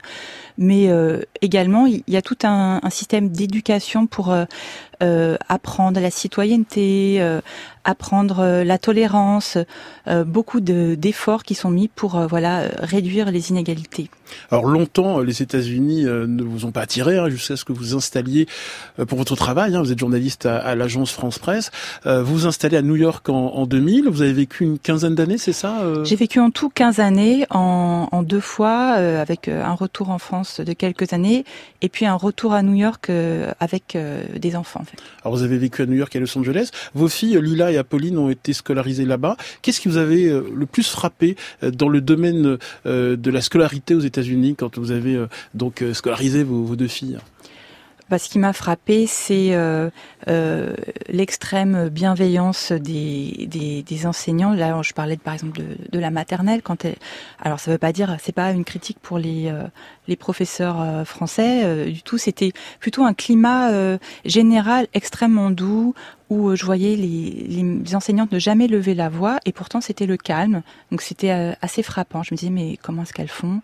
mais 0.58 0.90
également 1.42 1.86
il 1.88 2.04
y 2.08 2.16
a 2.16 2.22
tout 2.22 2.38
un, 2.44 2.80
système 2.90 3.30
d'éducation 3.30 4.08
pour 4.08 4.34
apprendre 5.02 6.00
la 6.00 6.12
citoyenneté, 6.12 7.18
euh, 7.20 7.42
apprendre 7.84 8.40
euh, 8.40 8.64
la 8.64 8.78
tolérance, 8.78 9.58
beaucoup 10.26 10.62
d'efforts 10.62 11.44
qui 11.44 11.54
sont 11.54 11.70
mis 11.70 11.90
pour 11.90 12.18
voilà 12.28 12.64
réduire 12.80 13.30
les 13.30 13.50
inégalités. 13.50 14.10
Alors 14.52 14.66
longtemps, 14.66 15.20
les 15.20 15.42
États-Unis 15.42 16.04
ne 16.04 16.44
vous 16.44 16.66
ont 16.66 16.72
pas 16.72 16.82
attiré 16.82 17.18
hein, 17.18 17.28
jusqu'à 17.28 17.58
ce 17.58 17.66
que 17.66 17.74
vous 17.74 17.94
installiez 17.94 18.48
pour 19.08 19.18
votre 19.18 19.36
travail. 19.36 19.76
Hein, 19.76 19.82
vous 19.82 19.92
êtes 19.92 20.00
journaliste 20.00 20.46
à, 20.46 20.76
l'agence 20.76 21.12
France 21.12 21.40
Presse. 21.40 21.72
vous 22.06 22.24
vous 22.24 22.48
installez 22.48 22.78
à 22.78 22.82
New 22.82 22.96
York 22.96 23.28
en, 23.28 23.66
2000. 23.66 24.08
Vous 24.08 24.22
avez 24.22 24.32
vécu 24.32 24.64
une 24.64 24.80
quinzaine 24.80 25.16
d'années, 25.16 25.38
c'est 25.38 25.52
ça 25.52 25.82
J'ai 26.06 26.16
vécu 26.16 26.40
en 26.40 26.52
tout 26.52 26.70
15 26.70 27.00
années, 27.00 27.46
en, 27.50 28.08
en 28.10 28.24
deux 28.24 28.40
fois, 28.40 28.92
avec 28.92 29.50
un 29.50 29.74
retour 29.74 30.10
en 30.10 30.20
France 30.20 30.62
de 30.62 30.72
quelques 30.72 31.12
années, 31.12 31.44
et 31.82 31.90
puis 31.90 32.06
un 32.06 32.16
retour 32.16 32.54
à 32.54 32.62
New 32.62 32.76
York 32.76 33.12
avec 33.60 33.98
des 34.38 34.56
enfants. 34.56 34.86
Alors 35.24 35.36
vous 35.36 35.44
avez 35.44 35.58
vécu 35.58 35.82
à 35.82 35.86
New 35.86 35.96
York 35.96 36.16
et 36.16 36.20
à 36.20 36.22
Los 36.22 36.38
Angeles. 36.38 36.70
Vos 36.94 37.08
filles 37.08 37.40
Lila 37.42 37.72
et 37.72 37.78
Apolline 37.78 38.18
ont 38.18 38.30
été 38.30 38.54
scolarisées 38.54 39.06
là-bas. 39.06 39.38
Qu'est-ce 39.62 39.82
qui 39.82 39.88
vous 39.88 39.98
avait 39.98 40.26
euh, 40.26 40.44
le 40.54 40.66
plus 40.66 40.88
frappé 40.88 41.36
euh, 41.64 41.72
dans 41.72 41.90
le 41.90 42.02
domaine 42.02 42.58
euh, 42.86 43.16
de 43.16 43.32
la 43.32 43.42
scolarité 43.42 43.96
aux 43.96 44.00
États-Unis 44.00 44.56
quand 44.56 44.78
vous 44.78 44.92
avez 44.92 45.18
donc 45.54 45.84
scolarisé 45.94 46.44
vos, 46.44 46.76
deux 46.76 46.88
filles? 46.88 47.18
Bah, 48.10 48.20
ce 48.20 48.30
qui 48.30 48.40
m'a 48.40 48.54
frappé, 48.54 49.06
c'est 49.08 49.52
l'extrême 51.10 51.90
bienveillance 51.90 52.72
des, 52.72 53.48
des, 53.48 54.06
enseignants. 54.06 54.54
Là, 54.54 54.82
je 54.82 54.94
parlais 54.94 55.18
par 55.18 55.34
exemple 55.34 55.60
de, 55.92 56.00
la 56.00 56.12
maternelle. 56.12 56.62
Quand 56.62 56.86
alors, 57.40 57.60
ça 57.60 57.72
veut 57.72 57.78
pas 57.78 57.94
dire, 57.94 58.18
c'est 58.22 58.34
pas 58.34 58.52
une 58.52 58.66
critique 58.66 59.00
pour 59.00 59.18
les 59.18 59.52
les 60.08 60.16
professeurs 60.16 60.82
euh, 60.82 61.04
français 61.04 61.64
euh, 61.64 61.86
du 61.86 62.02
tout. 62.02 62.18
C'était 62.18 62.52
plutôt 62.80 63.04
un 63.04 63.14
climat 63.14 63.72
euh, 63.72 63.98
général 64.26 64.88
extrêmement 64.94 65.50
doux 65.50 65.94
où 66.30 66.56
je 66.56 66.66
voyais 66.66 66.98
les, 66.98 67.48
les, 67.48 67.96
enseignantes 67.96 68.34
ne 68.34 68.40
jamais 68.40 68.68
lever 68.68 68.94
la 68.94 69.08
voix 69.08 69.40
et 69.46 69.54
pourtant 69.54 69.80
c'était 69.80 70.06
le 70.06 70.18
calme. 70.18 70.62
Donc 70.92 71.02
c'était 71.02 71.56
assez 71.62 71.84
frappant. 71.84 72.22
Je 72.22 72.34
me 72.34 72.38
disais 72.38 72.52
mais 72.52 72.78
comment 72.82 73.04
est-ce 73.04 73.14
qu'elles 73.14 73.30
font? 73.30 73.62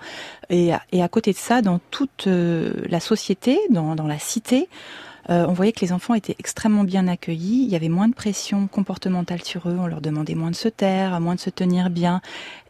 Et, 0.49 0.71
et, 0.93 1.03
à 1.03 1.09
côté 1.09 1.33
de 1.33 1.37
ça, 1.37 1.61
dans 1.61 1.81
toute 1.91 2.25
la 2.25 3.01
société, 3.01 3.59
dans, 3.69 3.95
dans 3.95 4.07
la 4.07 4.17
cité, 4.17 4.69
on 5.29 5.53
voyait 5.53 5.71
que 5.71 5.81
les 5.81 5.91
enfants 5.91 6.13
étaient 6.13 6.35
extrêmement 6.39 6.83
bien 6.83 7.07
accueillis. 7.07 7.63
Il 7.63 7.69
y 7.69 7.75
avait 7.75 7.89
moins 7.89 8.07
de 8.07 8.13
pression 8.13 8.67
comportementale 8.67 9.41
sur 9.43 9.69
eux. 9.69 9.77
On 9.79 9.87
leur 9.87 10.01
demandait 10.01 10.35
moins 10.35 10.51
de 10.51 10.55
se 10.55 10.67
taire, 10.67 11.19
moins 11.19 11.35
de 11.35 11.39
se 11.39 11.49
tenir 11.49 11.89
bien. 11.89 12.21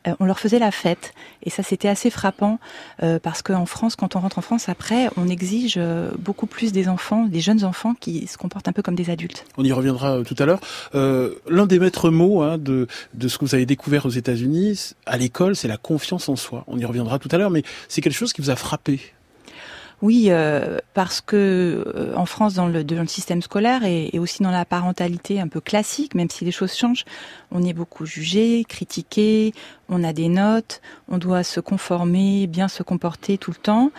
Euh, 0.07 0.13
on 0.19 0.25
leur 0.25 0.39
faisait 0.39 0.59
la 0.59 0.71
fête. 0.71 1.13
Et 1.43 1.49
ça, 1.49 1.63
c'était 1.63 1.87
assez 1.87 2.09
frappant 2.09 2.59
euh, 3.01 3.19
parce 3.19 3.41
qu'en 3.41 3.65
France, 3.65 3.95
quand 3.95 4.15
on 4.15 4.19
rentre 4.19 4.37
en 4.37 4.41
France, 4.41 4.69
après, 4.69 5.09
on 5.17 5.27
exige 5.27 5.75
euh, 5.77 6.11
beaucoup 6.19 6.45
plus 6.45 6.71
des 6.71 6.87
enfants, 6.87 7.25
des 7.25 7.41
jeunes 7.41 7.63
enfants 7.63 7.93
qui 7.99 8.27
se 8.27 8.37
comportent 8.37 8.67
un 8.67 8.73
peu 8.73 8.81
comme 8.81 8.95
des 8.95 9.09
adultes. 9.09 9.45
On 9.57 9.63
y 9.63 9.71
reviendra 9.71 10.23
tout 10.23 10.35
à 10.39 10.45
l'heure. 10.45 10.59
L'un 10.93 11.65
des 11.65 11.79
maîtres 11.79 12.09
mots 12.09 12.41
hein, 12.41 12.57
de, 12.57 12.87
de 13.13 13.27
ce 13.27 13.37
que 13.37 13.45
vous 13.45 13.55
avez 13.55 13.65
découvert 13.65 14.05
aux 14.05 14.09
États-Unis, 14.09 14.93
à 15.05 15.17
l'école, 15.17 15.55
c'est 15.55 15.67
la 15.67 15.77
confiance 15.77 16.29
en 16.29 16.35
soi. 16.35 16.63
On 16.67 16.77
y 16.77 16.85
reviendra 16.85 17.19
tout 17.19 17.29
à 17.31 17.37
l'heure, 17.37 17.49
mais 17.49 17.63
c'est 17.87 18.01
quelque 18.01 18.13
chose 18.13 18.33
qui 18.33 18.41
vous 18.41 18.49
a 18.49 18.55
frappé 18.55 18.99
oui, 20.03 20.25
euh, 20.27 20.79
parce 20.93 21.21
que 21.21 21.81
euh, 21.95 22.13
en 22.17 22.25
France, 22.25 22.55
dans 22.55 22.67
le, 22.67 22.83
dans 22.83 22.99
le 22.99 23.07
système 23.07 23.41
scolaire 23.41 23.85
et, 23.85 24.09
et, 24.11 24.19
aussi 24.19 24.43
dans 24.43 24.51
la 24.51 24.65
parentalité 24.65 25.39
un 25.39 25.47
peu 25.47 25.61
classique, 25.61 26.13
même 26.13 26.29
si 26.29 26.43
les 26.43 26.51
choses 26.51 26.75
changent, 26.75 27.05
on 27.51 27.63
est 27.63 27.71
beaucoup 27.71 28.05
jugé, 28.05 28.65
critiqué, 28.67 29.53
on 29.87 30.03
a 30.03 30.11
des 30.11 30.27
notes, 30.27 30.81
on 31.07 31.19
doit 31.19 31.43
se 31.43 31.61
conformer, 31.61 32.47
bien 32.47 32.67
se 32.67 32.83
comporter 32.83 33.37
tout 33.37 33.51
le 33.51 33.55
temps. 33.55 33.91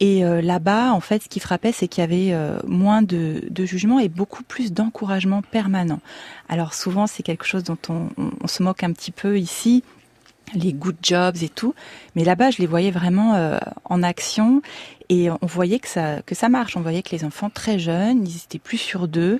Et 0.00 0.24
euh, 0.24 0.42
là-bas, 0.42 0.92
en 0.92 0.98
fait, 0.98 1.22
ce 1.22 1.28
qui 1.28 1.38
frappait, 1.38 1.70
c'est 1.70 1.86
qu'il 1.86 2.02
y 2.02 2.04
avait 2.04 2.36
moins 2.66 3.02
de, 3.02 3.44
de 3.48 3.64
jugement 3.64 4.00
et 4.00 4.08
beaucoup 4.08 4.42
plus 4.42 4.72
d'encouragement 4.72 5.40
permanent. 5.40 6.00
Alors 6.48 6.74
souvent, 6.74 7.06
c'est 7.06 7.22
quelque 7.22 7.44
chose 7.44 7.62
dont 7.62 7.78
on, 7.88 8.08
on, 8.42 8.48
se 8.48 8.60
moque 8.64 8.82
un 8.82 8.92
petit 8.92 9.12
peu 9.12 9.38
ici 9.38 9.84
les 10.52 10.72
good 10.72 10.96
jobs 11.02 11.36
et 11.42 11.48
tout. 11.48 11.74
Mais 12.14 12.24
là-bas, 12.24 12.50
je 12.50 12.58
les 12.58 12.66
voyais 12.66 12.90
vraiment 12.90 13.34
euh, 13.34 13.58
en 13.84 14.02
action 14.02 14.62
et 15.10 15.30
on 15.30 15.38
voyait 15.42 15.78
que 15.78 15.88
ça, 15.88 16.22
que 16.22 16.34
ça 16.34 16.48
marche. 16.48 16.76
On 16.76 16.80
voyait 16.80 17.02
que 17.02 17.14
les 17.14 17.24
enfants 17.24 17.50
très 17.50 17.78
jeunes, 17.78 18.26
ils 18.26 18.36
étaient 18.36 18.58
plus 18.58 18.78
sur 18.78 19.06
d'eux. 19.06 19.38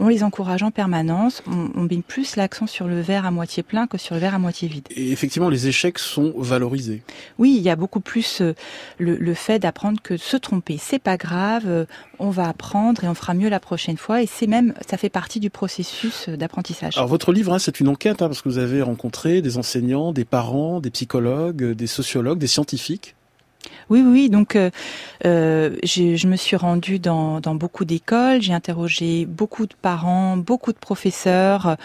On 0.00 0.08
les 0.08 0.24
encourage 0.24 0.64
en 0.64 0.72
permanence. 0.72 1.42
On, 1.46 1.70
on 1.76 1.82
met 1.82 2.02
plus 2.06 2.34
l'accent 2.34 2.66
sur 2.66 2.88
le 2.88 3.00
verre 3.00 3.24
à 3.24 3.30
moitié 3.30 3.62
plein 3.62 3.86
que 3.86 3.96
sur 3.96 4.16
le 4.16 4.20
verre 4.20 4.34
à 4.34 4.40
moitié 4.40 4.66
vide. 4.66 4.88
Et 4.90 5.12
effectivement, 5.12 5.48
les 5.48 5.68
échecs 5.68 6.00
sont 6.00 6.34
valorisés. 6.36 7.02
Oui, 7.38 7.54
il 7.56 7.62
y 7.62 7.70
a 7.70 7.76
beaucoup 7.76 8.00
plus 8.00 8.40
euh, 8.40 8.54
le, 8.98 9.16
le, 9.16 9.34
fait 9.34 9.60
d'apprendre 9.60 10.00
que 10.02 10.16
se 10.16 10.36
tromper, 10.36 10.78
c'est 10.80 10.98
pas 10.98 11.16
grave. 11.16 11.64
Euh, 11.66 11.84
on 12.18 12.30
va 12.30 12.48
apprendre 12.48 13.04
et 13.04 13.08
on 13.08 13.14
fera 13.14 13.34
mieux 13.34 13.48
la 13.48 13.60
prochaine 13.60 13.96
fois. 13.96 14.20
Et 14.20 14.26
c'est 14.26 14.48
même, 14.48 14.74
ça 14.88 14.96
fait 14.96 15.10
partie 15.10 15.38
du 15.38 15.50
processus 15.50 16.28
d'apprentissage. 16.28 16.96
Alors 16.96 17.08
votre 17.08 17.32
livre, 17.32 17.52
hein, 17.52 17.60
c'est 17.60 17.78
une 17.78 17.88
enquête 17.88 18.20
hein, 18.20 18.26
parce 18.26 18.42
que 18.42 18.48
vous 18.48 18.58
avez 18.58 18.82
rencontré 18.82 19.42
des 19.42 19.58
enseignants, 19.58 20.12
des 20.12 20.24
parents, 20.24 20.80
des 20.80 20.90
psychologues, 20.90 21.72
des 21.72 21.86
sociologues, 21.86 22.38
des 22.38 22.48
scientifiques. 22.48 23.14
Oui, 23.90 24.02
oui. 24.04 24.30
Donc, 24.30 24.56
euh, 24.56 24.70
euh 25.24 25.76
je 25.82 26.26
me 26.26 26.36
suis 26.36 26.56
rendue 26.56 26.98
dans, 26.98 27.40
dans 27.40 27.54
beaucoup 27.54 27.84
d'écoles. 27.84 28.42
J'ai 28.42 28.52
interrogé 28.52 29.26
beaucoup 29.26 29.66
de 29.66 29.74
parents, 29.80 30.36
beaucoup 30.36 30.72
de 30.72 30.78
professeurs, 30.78 31.76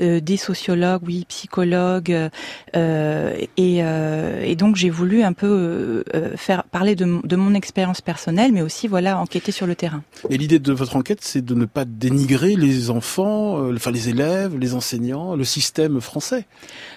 euh, 0.00 0.20
des 0.20 0.36
sociologues, 0.36 1.02
oui, 1.04 1.24
psychologues. 1.28 2.30
Euh, 2.76 3.36
et, 3.56 3.78
et, 3.78 4.56
donc, 4.56 4.76
j'ai 4.76 4.90
voulu 4.90 5.22
un 5.22 5.32
peu 5.32 6.04
faire 6.36 6.64
parler 6.64 6.94
de, 6.94 7.26
de 7.26 7.36
mon 7.36 7.54
expérience 7.54 8.00
personnelle, 8.00 8.52
mais 8.52 8.62
aussi, 8.62 8.88
voilà, 8.88 9.18
enquêter 9.18 9.52
sur 9.52 9.66
le 9.66 9.74
terrain. 9.74 10.02
Et 10.28 10.38
l'idée 10.38 10.58
de 10.58 10.72
votre 10.72 10.96
enquête, 10.96 11.20
c'est 11.22 11.44
de 11.44 11.54
ne 11.54 11.64
pas 11.64 11.84
dénigrer 11.84 12.56
les 12.56 12.90
enfants, 12.90 13.70
enfin 13.74 13.90
les 13.90 14.08
élèves, 14.08 14.56
les 14.58 14.74
enseignants, 14.74 15.34
le 15.36 15.44
système 15.44 16.00
français? 16.00 16.46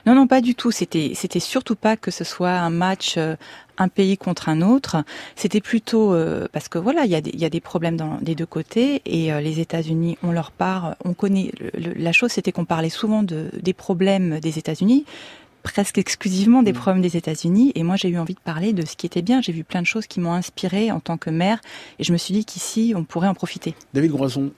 Non, 0.05 0.15
non, 0.15 0.27
pas 0.27 0.41
du 0.41 0.55
tout. 0.55 0.71
C'était, 0.71 1.11
c'était 1.15 1.39
surtout 1.39 1.75
pas 1.75 1.97
que 1.97 2.11
ce 2.11 2.23
soit 2.23 2.51
un 2.51 2.69
match 2.69 3.17
un 3.77 3.87
pays 3.87 4.17
contre 4.17 4.49
un 4.49 4.61
autre. 4.61 5.03
C'était 5.35 5.61
plutôt 5.61 6.13
euh, 6.13 6.47
parce 6.51 6.67
que 6.69 6.77
voilà, 6.77 7.05
il 7.05 7.11
y, 7.11 7.15
a 7.15 7.21
des, 7.21 7.31
il 7.31 7.39
y 7.39 7.45
a 7.45 7.49
des 7.49 7.61
problèmes 7.61 7.97
dans 7.97 8.17
des 8.21 8.35
deux 8.35 8.45
côtés 8.45 9.01
et 9.05 9.33
euh, 9.33 9.41
les 9.41 9.59
États-Unis 9.59 10.17
ont 10.23 10.31
leur 10.31 10.51
part. 10.51 10.95
On 11.03 11.13
connaît 11.13 11.51
la 11.73 12.11
chose, 12.11 12.31
c'était 12.31 12.51
qu'on 12.51 12.65
parlait 12.65 12.89
souvent 12.89 13.23
de, 13.23 13.49
des 13.61 13.73
problèmes 13.73 14.39
des 14.39 14.59
États-Unis, 14.59 15.05
presque 15.63 15.97
exclusivement 15.97 16.61
des 16.61 16.73
mmh. 16.73 16.75
problèmes 16.75 17.01
des 17.01 17.17
États-Unis. 17.17 17.71
Et 17.75 17.83
moi, 17.83 17.95
j'ai 17.95 18.09
eu 18.09 18.17
envie 18.17 18.35
de 18.35 18.39
parler 18.39 18.73
de 18.73 18.85
ce 18.85 18.95
qui 18.95 19.05
était 19.05 19.21
bien. 19.21 19.41
J'ai 19.41 19.53
vu 19.53 19.63
plein 19.63 19.81
de 19.81 19.87
choses 19.87 20.07
qui 20.07 20.19
m'ont 20.19 20.33
inspiré 20.33 20.91
en 20.91 20.99
tant 20.99 21.17
que 21.17 21.29
mère, 21.29 21.59
et 21.99 22.03
je 22.03 22.11
me 22.11 22.17
suis 22.17 22.33
dit 22.33 22.45
qu'ici, 22.45 22.93
on 22.95 23.03
pourrait 23.03 23.27
en 23.27 23.33
profiter. 23.33 23.75
David 23.93 24.11
Groison. 24.11 24.51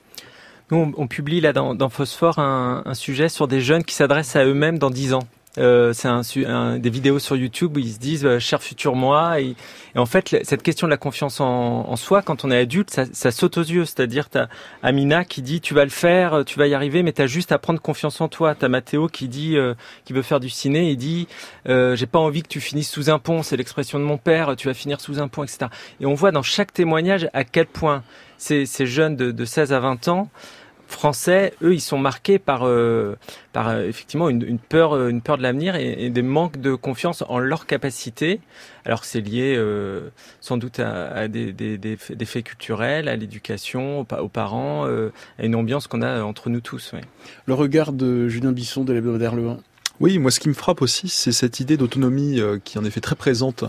Nous, 0.72 0.92
on, 0.96 1.06
publie 1.06 1.40
là 1.40 1.52
dans, 1.52 1.76
dans 1.76 1.88
Phosphore 1.88 2.40
un, 2.40 2.82
un, 2.84 2.94
sujet 2.94 3.28
sur 3.28 3.46
des 3.46 3.60
jeunes 3.60 3.84
qui 3.84 3.94
s'adressent 3.94 4.34
à 4.34 4.44
eux-mêmes 4.44 4.80
dans 4.80 4.90
10 4.90 5.14
ans. 5.14 5.22
Euh, 5.58 5.92
c'est 5.92 6.08
un, 6.44 6.78
des 6.78 6.90
vidéos 6.90 7.18
sur 7.18 7.36
YouTube 7.36 7.76
où 7.76 7.80
ils 7.80 7.92
se 7.92 7.98
disent 7.98 8.24
euh, 8.24 8.38
cher 8.38 8.62
futur 8.62 8.94
moi. 8.94 9.40
Et, 9.40 9.54
en 9.94 10.04
fait 10.04 10.36
cette 10.44 10.62
question 10.62 10.86
de 10.86 10.90
la 10.90 10.98
confiance 10.98 11.40
en, 11.40 11.88
en 11.88 11.96
soi 11.96 12.20
quand 12.20 12.44
on 12.44 12.50
est 12.50 12.58
adulte 12.58 12.90
ça, 12.90 13.04
ça 13.12 13.30
saute 13.30 13.56
aux 13.56 13.62
yeux. 13.62 13.86
C'est-à-dire 13.86 14.28
t'as 14.28 14.48
Amina 14.82 15.24
qui 15.24 15.40
dit 15.40 15.60
tu 15.60 15.72
vas 15.72 15.84
le 15.84 15.90
faire 15.90 16.44
tu 16.44 16.58
vas 16.58 16.66
y 16.66 16.74
arriver 16.74 17.02
mais 17.02 17.12
t'as 17.12 17.26
juste 17.26 17.52
à 17.52 17.58
prendre 17.58 17.80
confiance 17.80 18.20
en 18.20 18.28
toi. 18.28 18.54
T'as 18.54 18.68
Mathéo 18.68 19.08
qui 19.08 19.28
dit 19.28 19.56
euh, 19.56 19.74
qui 20.04 20.12
veut 20.12 20.22
faire 20.22 20.40
du 20.40 20.50
ciné 20.50 20.90
et 20.90 20.96
dit 20.96 21.28
euh, 21.68 21.96
j'ai 21.96 22.06
pas 22.06 22.18
envie 22.18 22.42
que 22.42 22.48
tu 22.48 22.60
finisses 22.60 22.90
sous 22.90 23.08
un 23.08 23.18
pont 23.18 23.42
c'est 23.42 23.56
l'expression 23.56 23.98
de 23.98 24.04
mon 24.04 24.18
père 24.18 24.54
tu 24.56 24.68
vas 24.68 24.74
finir 24.74 25.00
sous 25.00 25.20
un 25.20 25.28
pont 25.28 25.44
etc 25.44 25.68
et 26.00 26.06
on 26.06 26.14
voit 26.14 26.32
dans 26.32 26.42
chaque 26.42 26.72
témoignage 26.72 27.28
à 27.32 27.44
quel 27.44 27.66
point 27.66 28.02
ces, 28.38 28.66
ces 28.66 28.86
jeunes 28.86 29.16
de, 29.16 29.30
de 29.30 29.44
16 29.44 29.72
à 29.72 29.80
20 29.80 30.08
ans 30.08 30.28
français, 30.86 31.52
eux, 31.62 31.74
ils 31.74 31.80
sont 31.80 31.98
marqués 31.98 32.38
par, 32.38 32.66
euh, 32.66 33.16
par 33.52 33.68
euh, 33.68 33.82
effectivement 33.86 34.28
une, 34.28 34.58
peur, 34.58 34.94
euh, 34.94 35.08
une 35.08 35.20
peur 35.20 35.36
de 35.36 35.42
l'avenir 35.42 35.76
et, 35.76 36.10
des 36.10 36.22
manques 36.22 36.60
de 36.60 36.74
confiance 36.74 37.24
en 37.28 37.38
leur 37.38 37.66
capacité. 37.66 38.40
Alors 38.84 39.04
c'est 39.04 39.20
lié 39.20 39.54
euh, 39.56 40.10
sans 40.40 40.56
doute 40.56 40.78
à, 40.78 41.08
à 41.08 41.28
des, 41.28 41.52
des, 41.52 41.76
des, 41.76 41.96
faits 41.96 42.44
culturels, 42.44 43.08
à 43.08 43.16
l'éducation, 43.16 44.00
aux, 44.00 44.28
parents, 44.28 44.86
euh, 44.86 45.12
à 45.38 45.44
une 45.44 45.56
ambiance 45.56 45.86
qu'on 45.88 46.02
a 46.02 46.22
entre 46.22 46.50
nous 46.50 46.60
tous. 46.60 46.92
Le 47.46 47.54
regard 47.54 47.92
de 47.92 48.28
Julien 48.28 48.52
Bisson 48.52 48.84
de 48.84 48.92
l'Hebdomadaire 48.92 49.34
oui, 50.00 50.18
moi 50.18 50.30
ce 50.30 50.40
qui 50.40 50.48
me 50.48 50.54
frappe 50.54 50.82
aussi, 50.82 51.08
c'est 51.08 51.32
cette 51.32 51.60
idée 51.60 51.76
d'autonomie 51.76 52.40
euh, 52.40 52.58
qui 52.62 52.78
en 52.78 52.84
effet 52.84 53.00
très 53.00 53.14
présente 53.14 53.64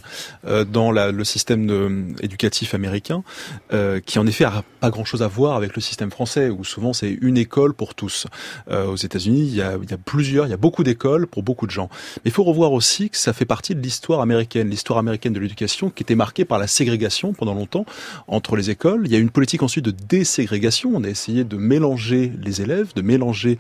euh, 0.46 0.66
dans 0.66 0.92
la, 0.92 1.12
le 1.12 1.24
système 1.24 1.68
de, 1.68 2.06
éducatif 2.22 2.74
américain, 2.74 3.24
euh, 3.72 4.00
qui 4.00 4.20
en 4.20 4.28
effet 4.28 4.44
a 4.44 4.64
pas 4.82 4.90
grand-chose 4.90 5.24
à 5.24 5.28
voir 5.28 5.56
avec 5.56 5.76
le 5.76 5.82
système 5.82 6.12
français, 6.12 6.50
où 6.50 6.64
souvent 6.64 6.92
c'est 6.92 7.18
une 7.22 7.38
école 7.38 7.74
pour 7.74 7.96
tous. 7.96 8.28
aux 8.70 8.96
États-Unis, 8.96 9.42
il 9.42 9.56
y 9.56 9.62
a, 9.62 9.78
il 9.82 9.90
y 9.90 9.94
a 9.94 9.98
plusieurs, 9.98 10.46
il 10.48 10.50
y 10.50 10.54
a 10.54 10.58
beaucoup 10.58 10.84
d'écoles 10.84 11.28
pour 11.28 11.44
beaucoup 11.44 11.66
de 11.66 11.72
gens. 11.72 11.90
Mais 12.18 12.30
il 12.30 12.32
faut 12.32 12.44
revoir 12.44 12.74
aussi 12.74 13.10
que 13.10 13.18
ça 13.18 13.34
fait 13.34 13.46
partie 13.46 13.76
de 13.76 13.82
l'histoire 13.82 14.22
américaine, 14.22 14.70
l'histoire 14.70 15.00
américaine 15.00 15.34
de 15.34 15.40
l'éducation, 15.40 15.90
qui 15.90 16.04
était 16.04 16.16
marquée 16.16 16.46
par 16.46 16.60
la 16.60 16.68
ségrégation 16.68 17.34
pendant 17.34 17.54
longtemps 17.54 17.86
entre 18.28 18.56
les 18.56 18.70
écoles. 18.70 19.04
Il 19.06 19.12
y 19.12 19.16
a 19.16 19.20
une 19.20 19.30
politique 19.30 19.64
ensuite 19.64 19.86
de 19.86 19.92
déségrégation. 19.92 20.92
On 20.94 21.04
a 21.04 21.10
essayé 21.10 21.44
de 21.44 21.58
mélanger 21.58 22.32
les 22.42 22.62
élèves, 22.62 22.94
de 22.96 23.02
mélanger 23.02 23.58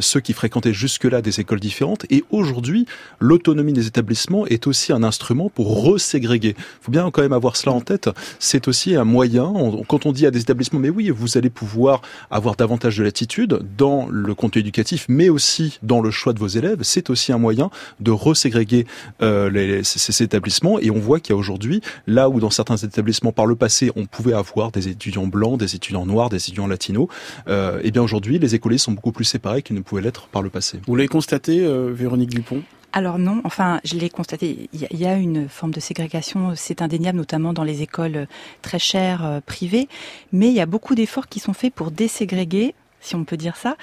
ceux 0.00 0.20
qui 0.20 0.32
fréquentaient 0.32 0.74
jusque-là 0.74 1.20
des 1.20 1.40
écoles 1.40 1.60
différentes 1.60 2.03
et 2.10 2.24
aujourd'hui, 2.30 2.86
l'autonomie 3.20 3.72
des 3.72 3.86
établissements 3.86 4.46
est 4.46 4.66
aussi 4.66 4.92
un 4.92 5.02
instrument 5.02 5.50
pour 5.50 5.84
reségréguer. 5.84 6.54
Il 6.58 6.84
faut 6.84 6.92
bien 6.92 7.10
quand 7.10 7.22
même 7.22 7.32
avoir 7.32 7.56
cela 7.56 7.72
en 7.72 7.80
tête. 7.80 8.10
C'est 8.38 8.68
aussi 8.68 8.96
un 8.96 9.04
moyen, 9.04 9.52
quand 9.88 10.06
on 10.06 10.12
dit 10.12 10.26
à 10.26 10.30
des 10.30 10.40
établissements, 10.40 10.80
mais 10.80 10.90
oui, 10.90 11.10
vous 11.10 11.38
allez 11.38 11.50
pouvoir 11.50 12.02
avoir 12.30 12.56
davantage 12.56 12.98
de 12.98 13.04
latitude 13.04 13.60
dans 13.76 14.06
le 14.10 14.34
contenu 14.34 14.60
éducatif, 14.60 15.06
mais 15.08 15.28
aussi 15.28 15.78
dans 15.82 16.00
le 16.00 16.10
choix 16.10 16.32
de 16.32 16.38
vos 16.38 16.46
élèves, 16.46 16.78
c'est 16.82 17.10
aussi 17.10 17.32
un 17.32 17.38
moyen 17.38 17.70
de 18.00 18.10
reségréguer 18.10 18.86
euh, 19.22 19.80
ces, 19.82 20.22
établissements. 20.22 20.78
Et 20.78 20.90
on 20.90 20.98
voit 20.98 21.20
qu'il 21.20 21.34
y 21.34 21.36
a 21.36 21.38
aujourd'hui, 21.38 21.80
là 22.06 22.28
où 22.28 22.40
dans 22.40 22.50
certains 22.50 22.76
établissements 22.76 23.32
par 23.32 23.46
le 23.46 23.56
passé, 23.56 23.90
on 23.96 24.06
pouvait 24.06 24.34
avoir 24.34 24.70
des 24.70 24.88
étudiants 24.88 25.26
blancs, 25.26 25.58
des 25.58 25.74
étudiants 25.74 26.06
noirs, 26.06 26.28
des 26.28 26.36
étudiants 26.36 26.66
latinos, 26.66 27.08
euh, 27.48 27.80
et 27.82 27.90
bien 27.90 28.02
aujourd'hui, 28.02 28.38
les 28.38 28.54
écoliers 28.54 28.78
sont 28.78 28.92
beaucoup 28.92 29.12
plus 29.12 29.24
séparés 29.24 29.62
qu'ils 29.62 29.76
ne 29.76 29.80
pouvaient 29.80 30.02
l'être 30.02 30.28
par 30.28 30.42
le 30.42 30.50
passé. 30.50 30.80
Vous 30.86 30.96
l'avez 30.96 31.08
constaté, 31.08 31.64
euh, 31.64 31.92
Véronique 31.94 32.30
Dupont. 32.30 32.62
Alors 32.92 33.18
non, 33.18 33.40
enfin, 33.42 33.80
je 33.82 33.96
l'ai 33.96 34.08
constaté, 34.08 34.68
il 34.72 35.00
y, 35.00 35.04
a 35.04 35.16
une 35.16 35.48
forme 35.48 35.72
de 35.72 35.80
ségrégation, 35.80 36.52
c'est 36.54 36.80
indéniable, 36.80 37.18
notamment 37.18 37.52
dans 37.52 37.64
les 37.64 37.82
écoles 37.82 38.28
très 38.62 38.78
chères 38.78 39.24
euh, 39.24 39.40
privées, 39.44 39.88
mais 40.30 40.46
il 40.46 40.54
y 40.54 40.60
a 40.60 40.66
beaucoup 40.66 40.94
d'efforts 40.94 41.26
qui 41.26 41.40
sont 41.40 41.54
faits 41.54 41.74
pour 41.74 41.90
déségréguer 41.90 42.72
si 43.04 43.14
on 43.14 43.24
peut 43.24 43.36
dire 43.36 43.56
ça. 43.56 43.76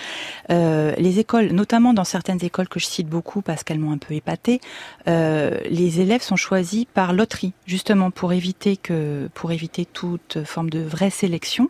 Euh, 0.50 0.94
les 0.98 1.20
écoles, 1.20 1.48
notamment 1.48 1.94
dans 1.94 2.04
certaines 2.04 2.44
écoles 2.44 2.68
que 2.68 2.80
je 2.80 2.86
cite 2.86 3.08
beaucoup 3.08 3.42
parce 3.42 3.64
qu'elles 3.64 3.80
m'ont 3.80 3.92
un 3.92 3.98
peu 3.98 4.14
épatée, 4.14 4.60
euh, 5.08 5.58
les 5.70 6.02
élèves 6.02 6.22
sont 6.22 6.36
choisis 6.36 6.86
par 6.94 7.14
loterie, 7.14 7.54
justement 7.66 8.12
pour 8.12 8.34
éviter 8.34 8.78
que, 8.78 9.30
pour 9.34 9.52
éviter 9.52 9.86
toute 9.86 10.44
forme 10.44 10.70
de 10.70 10.80
vraie 10.80 11.10
sélection. 11.10 11.70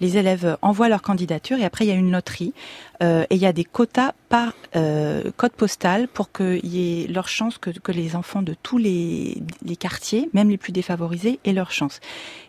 Les 0.00 0.16
élèves 0.16 0.56
envoient 0.62 0.88
leur 0.88 1.02
candidature 1.02 1.58
et 1.58 1.64
après 1.64 1.84
il 1.84 1.88
y 1.88 1.92
a 1.92 1.94
une 1.94 2.12
loterie 2.12 2.52
euh, 3.02 3.24
et 3.30 3.36
il 3.36 3.40
y 3.40 3.46
a 3.46 3.52
des 3.52 3.64
quotas 3.64 4.12
par 4.28 4.52
code 5.36 5.52
postal 5.52 6.06
pour 6.08 6.30
qu'il 6.30 6.66
y 6.66 7.02
ait 7.02 7.06
leur 7.06 7.28
chance 7.28 7.58
que, 7.58 7.70
que 7.70 7.92
les 7.92 8.14
enfants 8.14 8.42
de 8.42 8.54
tous 8.62 8.78
les, 8.78 9.42
les 9.64 9.76
quartiers, 9.76 10.28
même 10.34 10.50
les 10.50 10.58
plus 10.58 10.72
défavorisés, 10.72 11.40
aient 11.44 11.52
leur 11.52 11.72
chance. 11.72 12.00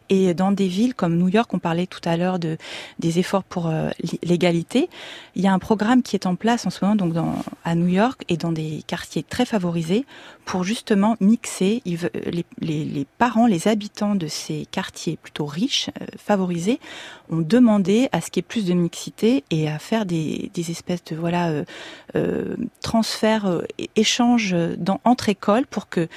Et 0.10 0.34
dans 0.34 0.52
des 0.52 0.68
villes 0.68 0.96
comme 0.96 1.18
New 1.18 1.30
York, 1.30 1.54
on 1.54 1.60
parlait 1.60 1.88
tout 1.88 2.02
à 2.04 2.18
l'heure 2.18 2.40
de 2.40 2.58
des 2.98 3.20
efforts 3.20 3.44
pour 3.44 3.68
euh, 3.68 3.90
l'égalité. 4.24 4.90
Il 5.36 5.44
y 5.44 5.48
a 5.48 5.54
un 5.54 5.60
programme 5.60 6.02
qui 6.02 6.16
est 6.16 6.26
en 6.26 6.36
place 6.36 6.66
en 6.66 6.70
ce 6.70 6.84
moment, 6.84 6.96
donc 6.96 7.14
à 7.64 7.76
New 7.76 7.88
York 7.88 8.24
et 8.28 8.38
dans 8.38 8.52
des 8.52 8.84
quartiers 8.88 9.24
très 9.24 9.46
favorisés, 9.46 10.06
pour 10.50 10.64
justement 10.64 11.16
mixer 11.22 11.84
les, 11.86 12.44
les, 12.60 12.84
les 12.84 13.06
parents, 13.20 13.46
les 13.46 13.68
habitants 13.68 14.16
de 14.16 14.26
ces 14.26 14.66
quartiers 14.72 15.16
plutôt 15.22 15.46
riches, 15.46 15.92
euh, 16.02 16.06
favorisés, 16.18 16.80
ont 17.30 17.42
demandé 17.42 18.10
à 18.14 18.20
ce 18.20 18.32
qu'il 18.32 18.42
y 18.42 18.46
ait 18.46 18.50
plus 18.50 18.66
de 18.66 18.74
mixité 18.74 19.44
et 19.52 19.70
à 19.70 19.78
faire 19.78 20.08
des, 20.08 20.50
des 20.52 20.72
espèces 20.72 21.04
de 21.04 21.16
voilà 21.16 21.50
euh, 21.50 21.64
euh 22.16 22.56
transferts, 22.82 23.46
euh, 23.46 23.62
échanges 23.96 24.56
dans, 24.80 25.00
entre 25.04 25.30
écoles 25.30 25.68
pour 25.68 25.88
que 25.88 26.08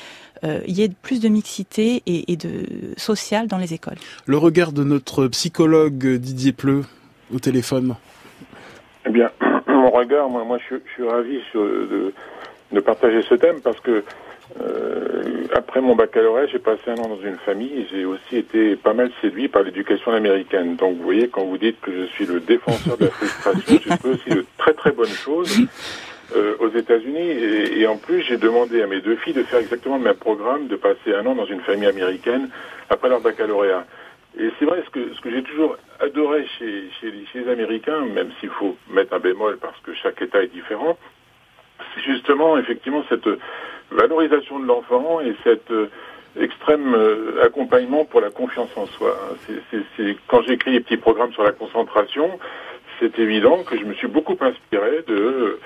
euh, 0.45 0.61
il 0.67 0.79
y 0.79 0.83
ait 0.83 0.89
plus 1.03 1.21
de 1.21 1.29
mixité 1.29 2.03
et, 2.07 2.33
et 2.33 2.37
de 2.37 2.95
social 2.97 3.49
dans 3.49 3.59
les 3.59 3.75
écoles. 3.75 3.99
Le 4.25 4.39
regard 4.39 4.73
de 4.73 4.83
notre 4.83 5.27
psychologue 5.27 6.07
Didier 6.07 6.53
Pleu 6.53 6.87
au 7.35 7.39
téléphone. 7.39 7.97
Eh 9.05 9.11
bien, 9.11 9.31
mon 9.67 9.91
regard, 9.91 10.31
moi, 10.31 10.43
moi 10.45 10.57
je, 10.71 10.77
je 10.77 10.93
suis 10.93 11.07
ravi 11.07 11.39
sur, 11.51 11.61
de, 11.61 12.15
de, 12.73 12.81
partager 12.81 13.23
ce 13.23 13.35
thème 13.35 13.61
parce 13.63 13.81
que 13.81 14.03
euh, 14.61 15.47
après 15.55 15.81
mon 15.81 15.95
baccalauréat, 15.95 16.47
j'ai 16.47 16.59
passé 16.59 16.83
un 16.89 16.97
an 16.97 17.09
dans 17.09 17.21
une 17.23 17.39
famille 17.39 17.73
et 17.73 17.87
j'ai 17.91 18.05
aussi 18.05 18.37
été 18.37 18.77
pas 18.77 18.93
mal 18.93 19.11
séduit 19.21 19.49
par 19.49 19.63
l'éducation 19.63 20.13
américaine. 20.13 20.77
Donc 20.77 20.97
vous 20.97 21.05
voyez, 21.05 21.29
quand 21.29 21.45
vous 21.45 21.59
dites 21.59 21.81
que 21.81 21.93
je 21.93 22.05
suis 22.07 22.27
le 22.27 22.41
défenseur 22.41 22.97
de 22.99 23.07
la 23.07 23.11
frustration, 23.11 23.79
c'est 23.85 24.09
aussi 24.09 24.31
de 24.31 24.45
très 24.59 24.75
très 24.75 24.93
bonnes 24.93 25.07
choses 25.07 25.57
euh, 26.35 26.55
aux 26.61 26.71
États-Unis. 26.71 27.31
Et, 27.79 27.87
en 27.87 27.97
plus, 27.97 28.23
j'ai 28.23 28.37
demandé 28.37 28.83
à 28.83 28.87
mes 28.87 29.01
deux 29.01 29.17
filles 29.17 29.35
de 29.35 29.43
faire 29.43 29.61
exactement 29.61 29.97
le 29.97 30.05
même 30.05 30.17
programme, 30.17 30.67
de 30.69 30.77
passer 30.77 31.15
un 31.15 31.27
an 31.27 31.35
dans 31.35 31.47
une 31.47 31.61
famille 31.61 31.89
américaine 31.89 32.49
après 32.91 33.09
leur 33.09 33.21
baccalauréat. 33.21 33.87
Et 34.39 34.51
c'est 34.59 34.65
vrai, 34.65 34.83
ce 34.87 34.91
que, 34.91 35.15
ce 35.15 35.21
que 35.21 35.31
j'ai 35.31 35.43
toujours 35.43 35.77
adoré 36.01 36.47
chez, 36.59 36.89
chez, 37.01 37.13
les 37.35 37.51
Américains, 37.51 38.01
même 38.07 38.31
s'il 38.41 38.49
faut 38.49 38.77
mettre 38.91 39.13
un 39.13 39.19
bémol 39.19 39.59
parce 39.59 39.79
que 39.81 39.93
chaque 39.95 40.23
État 40.23 40.43
est 40.43 40.53
différent, 40.53 40.97
c'est 41.95 42.03
justement 42.03 42.59
effectivement 42.59 43.05
cette 43.09 43.29
valorisation 43.91 44.59
de 44.59 44.67
l'enfant 44.67 45.21
et 45.21 45.35
cette 45.45 45.71
euh, 45.71 45.91
extrême 46.41 46.95
euh, 46.95 47.45
accompagnement 47.45 48.05
pour 48.05 48.21
la 48.21 48.31
confiance 48.31 48.71
en 48.77 48.87
soi. 48.87 49.17
C'est 49.97 50.17
quand 50.29 50.43
j'écris 50.43 50.73
les 50.73 50.81
petits 50.81 50.97
programmes 50.97 51.33
sur 51.33 51.45
la 51.45 51.53
concentration, 51.53 52.39
c'est 52.99 53.19
évident 53.19 53.63
que 53.65 53.77
je 53.77 53.85
me 53.85 53.95
suis 53.95 54.07
beaucoup 54.09 54.37
inspiré 54.41 55.03
de 55.07 55.59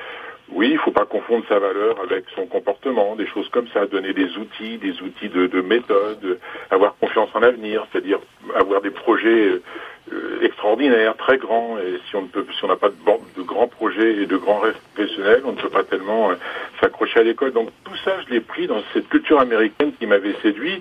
oui, 0.52 0.70
il 0.70 0.78
faut 0.78 0.92
pas 0.92 1.06
confondre 1.06 1.44
sa 1.48 1.58
valeur 1.58 2.00
avec 2.00 2.24
son 2.34 2.46
comportement, 2.46 3.16
des 3.16 3.26
choses 3.26 3.48
comme 3.48 3.66
ça, 3.68 3.86
donner 3.86 4.12
des 4.12 4.36
outils, 4.36 4.78
des 4.78 5.02
outils 5.02 5.28
de, 5.28 5.46
de 5.48 5.60
méthode, 5.60 6.38
avoir 6.70 6.96
confiance 6.98 7.28
en 7.34 7.40
l'avenir, 7.40 7.84
c'est-à-dire 7.90 8.20
avoir 8.54 8.80
des 8.80 8.90
projets 8.90 9.60
euh, 10.12 10.40
extraordinaires, 10.42 11.16
très 11.16 11.38
grands. 11.38 11.78
Et 11.78 11.98
si 12.08 12.14
on 12.14 12.22
ne 12.22 12.28
peut, 12.28 12.46
si 12.56 12.64
on 12.64 12.68
n'a 12.68 12.76
pas 12.76 12.90
de, 12.90 12.94
de, 13.36 13.42
grands 13.42 13.66
projets 13.66 14.22
et 14.22 14.26
de 14.26 14.36
grands 14.36 14.60
rêves 14.60 14.78
professionnels, 14.94 15.42
on 15.44 15.52
ne 15.52 15.56
peut 15.56 15.68
pas 15.68 15.82
tellement 15.82 16.30
euh, 16.30 16.34
s'accrocher 16.80 17.20
à 17.20 17.22
l'école. 17.24 17.52
Donc 17.52 17.70
tout 17.84 17.96
ça, 18.04 18.12
je 18.26 18.32
l'ai 18.32 18.40
pris 18.40 18.68
dans 18.68 18.82
cette 18.92 19.08
culture 19.08 19.40
américaine 19.40 19.92
qui 19.98 20.06
m'avait 20.06 20.36
séduit. 20.42 20.80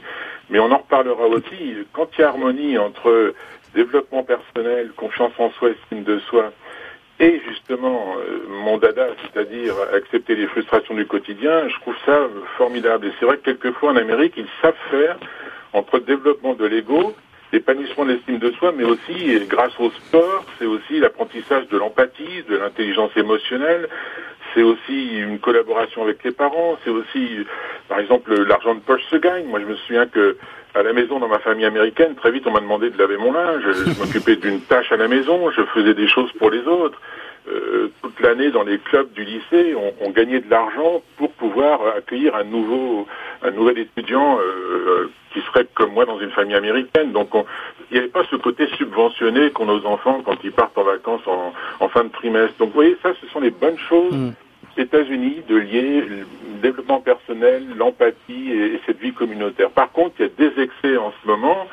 Mais 0.51 0.59
on 0.59 0.71
en 0.71 0.77
reparlera 0.77 1.25
aussi. 1.25 1.73
Quand 1.91 2.07
il 2.15 2.21
y 2.21 2.23
a 2.23 2.27
harmonie 2.27 2.77
entre 2.77 3.33
développement 3.73 4.23
personnel, 4.23 4.91
confiance 4.95 5.33
en 5.39 5.49
soi, 5.51 5.71
estime 5.71 6.03
de 6.03 6.19
soi, 6.19 6.51
et 7.19 7.41
justement 7.47 8.15
euh, 8.17 8.45
mon 8.49 8.77
dada, 8.77 9.07
c'est-à-dire 9.21 9.73
accepter 9.93 10.35
les 10.35 10.47
frustrations 10.47 10.95
du 10.95 11.05
quotidien, 11.05 11.67
je 11.69 11.79
trouve 11.81 11.95
ça 12.05 12.27
formidable. 12.57 13.07
Et 13.07 13.11
c'est 13.19 13.25
vrai 13.25 13.37
que 13.37 13.51
quelquefois 13.51 13.91
en 13.91 13.95
Amérique, 13.95 14.33
ils 14.37 14.47
savent 14.61 14.75
faire 14.91 15.17
entre 15.73 15.99
développement 15.99 16.53
de 16.53 16.65
l'ego, 16.65 17.13
l'épanouissement 17.51 18.05
de 18.05 18.13
l'estime 18.13 18.39
de 18.39 18.51
soi, 18.51 18.73
mais 18.75 18.83
aussi, 18.83 19.39
grâce 19.47 19.77
au 19.79 19.89
sport, 19.91 20.45
c'est 20.57 20.65
aussi 20.65 20.99
l'apprentissage 20.99 21.67
de 21.69 21.77
l'empathie, 21.77 22.43
de 22.49 22.57
l'intelligence 22.57 23.15
émotionnelle, 23.15 23.87
c'est 24.53 24.63
aussi 24.63 25.17
une 25.19 25.39
collaboration 25.39 26.03
avec 26.03 26.23
les 26.23 26.31
parents, 26.31 26.77
c'est 26.83 26.89
aussi, 26.89 27.45
par 27.89 27.99
exemple, 27.99 28.33
l'argent 28.43 28.75
de 28.75 28.79
poche 28.79 29.03
se 29.09 29.17
gagne. 29.17 29.45
Moi, 29.45 29.59
je 29.59 29.65
me 29.65 29.75
souviens 29.75 30.07
que 30.07 30.37
à 30.75 30.83
la 30.83 30.93
maison, 30.93 31.19
dans 31.19 31.27
ma 31.27 31.39
famille 31.39 31.65
américaine, 31.65 32.15
très 32.15 32.31
vite, 32.31 32.45
on 32.45 32.51
m'a 32.51 32.59
demandé 32.59 32.89
de 32.89 32.97
laver 32.97 33.17
mon 33.17 33.31
linge. 33.31 33.63
Je 33.63 33.99
m'occupais 33.99 34.35
d'une 34.35 34.59
tâche 34.61 34.91
à 34.91 34.97
la 34.97 35.07
maison, 35.07 35.49
je 35.51 35.63
faisais 35.73 35.93
des 35.93 36.07
choses 36.07 36.31
pour 36.33 36.51
les 36.51 36.61
autres. 36.67 36.99
Euh, 37.47 37.91
toute 38.01 38.19
l'année, 38.21 38.49
dans 38.49 38.63
les 38.63 38.79
clubs 38.79 39.11
du 39.13 39.23
lycée, 39.23 39.75
on, 39.75 39.93
on 40.07 40.09
gagnait 40.09 40.39
de 40.39 40.49
l'argent 40.49 41.03
pour 41.17 41.31
pouvoir 41.33 41.79
accueillir 41.95 42.35
un 42.35 42.43
nouveau, 42.43 43.07
un 43.43 43.51
nouvel 43.51 43.77
étudiant 43.77 44.39
euh, 44.39 45.11
qui 45.31 45.41
serait 45.41 45.67
comme 45.75 45.91
moi 45.91 46.05
dans 46.05 46.19
une 46.19 46.31
famille 46.31 46.55
américaine. 46.55 47.11
Donc, 47.11 47.29
il 47.91 47.93
n'y 47.93 47.99
avait 47.99 48.07
pas 48.07 48.23
ce 48.31 48.35
côté 48.35 48.67
subventionné 48.77 49.51
qu'ont 49.51 49.65
nos 49.65 49.85
enfants 49.85 50.21
quand 50.25 50.37
ils 50.43 50.51
partent 50.51 50.77
en 50.77 50.83
vacances 50.83 51.21
en, 51.27 51.53
en, 51.79 51.87
fin 51.89 52.05
de 52.05 52.09
trimestre. 52.09 52.57
Donc, 52.57 52.69
vous 52.69 52.75
voyez, 52.75 52.97
ça, 53.03 53.11
ce 53.21 53.27
sont 53.27 53.39
les 53.39 53.51
bonnes 53.51 53.77
choses. 53.77 54.13
Mm. 54.13 54.31
États-Unis 54.77 55.43
de 55.47 55.55
lier 55.55 56.01
le 56.01 56.25
développement 56.61 56.99
personnel, 56.99 57.65
l'empathie 57.77 58.51
et, 58.51 58.75
et, 58.75 58.81
cette 58.85 58.99
vie 58.99 59.13
communautaire. 59.13 59.69
Par 59.69 59.91
contre, 59.91 60.15
il 60.19 60.23
y 60.23 60.25
a 60.25 60.49
des 60.49 60.61
excès 60.61 60.97
en 60.97 61.13
ce 61.21 61.27
moment, 61.27 61.67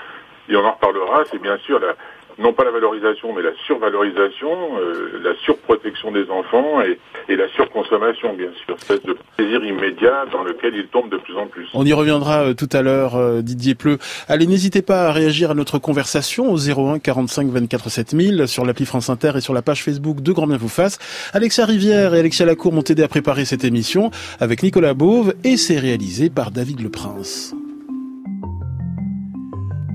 et 0.49 0.57
on 0.57 0.65
en 0.65 0.73
reparlera, 0.73 1.25
c'est 1.31 1.41
bien 1.41 1.57
sûr 1.59 1.79
la, 1.81 1.95
non 2.39 2.53
pas 2.53 2.65
la 2.65 2.71
valorisation, 2.71 3.33
mais 3.35 3.43
la 3.43 3.53
survalorisation, 3.67 4.79
euh, 4.79 5.21
la 5.23 5.35
surprotection 5.45 6.11
des 6.13 6.29
enfants 6.31 6.81
et, 6.83 6.99
la 7.35 7.49
surconsommation, 7.49 8.35
bien 8.35 8.51
sûr, 8.65 8.77
espèce 8.77 9.03
de 9.03 9.17
plaisir 9.37 9.65
immédiat 9.65 10.27
dans 10.31 10.43
lequel 10.43 10.75
ils 10.77 10.87
tombent 10.89 11.11
de 11.11 11.17
plus 11.17 11.37
en 11.37 11.47
plus. 11.47 11.67
On 11.73 11.85
y 11.85 11.93
reviendra 11.93 12.45
euh, 12.45 12.55
tout 12.55 12.69
à 12.73 12.83
l'heure, 12.83 13.17
euh, 13.17 13.41
Didier 13.41 13.75
Pleu. 13.75 13.99
Allez, 14.29 14.47
n'hésitez 14.47 14.83
pas 14.83 15.09
à 15.09 15.13
réagir 15.13 15.51
à 15.51 15.55
notre 15.55 15.79
conversation 15.79 16.53
au 16.53 16.59
01 16.59 16.99
45 16.99 17.49
24 17.49 17.89
7000 17.89 18.49
sur 18.49 18.67
l'appli 18.67 18.85
France 18.85 19.09
Inter 19.09 19.33
et 19.37 19.41
sur 19.41 19.55
la 19.55 19.63
page 19.63 19.83
Facebook 19.83 20.21
de 20.21 20.33
Grand 20.33 20.47
Bien 20.47 20.59
vous 20.59 20.69
fasse. 20.69 20.99
Alexia 21.33 21.65
Rivière 21.65 22.15
et 22.15 22.21
Alexia 22.21 22.45
Lacour 22.45 22.73
m'ont 22.73 22.83
aidé 22.83 23.03
à 23.03 23.09
préparer 23.09 23.45
cette 23.45 23.65
émission 23.65 24.11
avec 24.39 24.63
Nicolas 24.63 24.95
Beauve 24.95 25.35
et 25.45 25.57
c'est 25.57 25.79
réalisé 25.79 26.31
par 26.31 26.51
David 26.51 26.83
Le 26.83 26.91
Prince. 26.91 27.55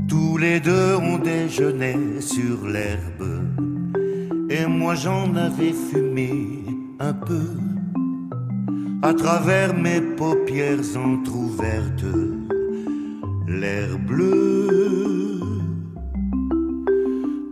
Tous 0.08 0.38
les 0.38 0.60
deux 0.60 0.96
ont 0.96 1.18
déjeuné 1.18 2.22
sur 2.22 2.68
l'herbe. 2.68 3.42
Et 4.50 4.66
moi 4.66 4.96
j'en 4.96 5.36
avais 5.36 5.74
fumé 5.74 6.64
un 7.00 7.14
peu. 7.14 7.50
À 9.02 9.14
travers 9.14 9.74
mes 9.74 10.02
paupières 10.02 10.80
entr'ouvertes, 10.96 12.06
l'air 13.48 13.98
bleu. 14.00 15.42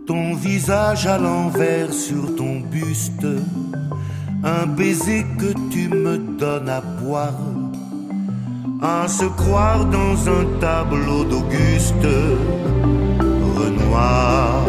Ton 0.06 0.34
visage 0.34 1.06
à 1.06 1.18
l'envers 1.18 1.92
sur 1.92 2.36
ton 2.36 2.60
buste, 2.60 3.26
un 4.42 4.66
baiser 4.66 5.24
que 5.38 5.52
tu 5.70 5.88
me 5.88 6.18
donnes 6.38 6.68
à 6.68 6.80
boire 6.80 7.55
à 8.82 9.08
se 9.08 9.24
croire 9.24 9.84
dans 9.86 10.28
un 10.28 10.44
tableau 10.60 11.24
d'Auguste 11.24 12.08
Renoir. 13.56 14.64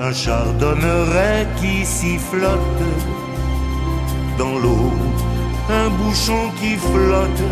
Un 0.00 0.12
chardonneret 0.12 1.46
qui 1.60 1.84
s'y 1.84 2.18
dans 4.38 4.58
l'eau, 4.58 4.90
un 5.68 5.88
bouchon 5.90 6.50
qui 6.58 6.76
flotte, 6.76 7.44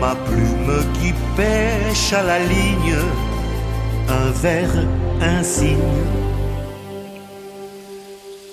ma 0.00 0.14
plume 0.14 0.78
qui 0.94 1.12
pêche 1.36 2.12
à 2.12 2.22
la 2.22 2.38
ligne, 2.38 2.98
un 4.08 4.30
verre, 4.30 4.86
un 5.20 5.42
signe. 5.42 5.76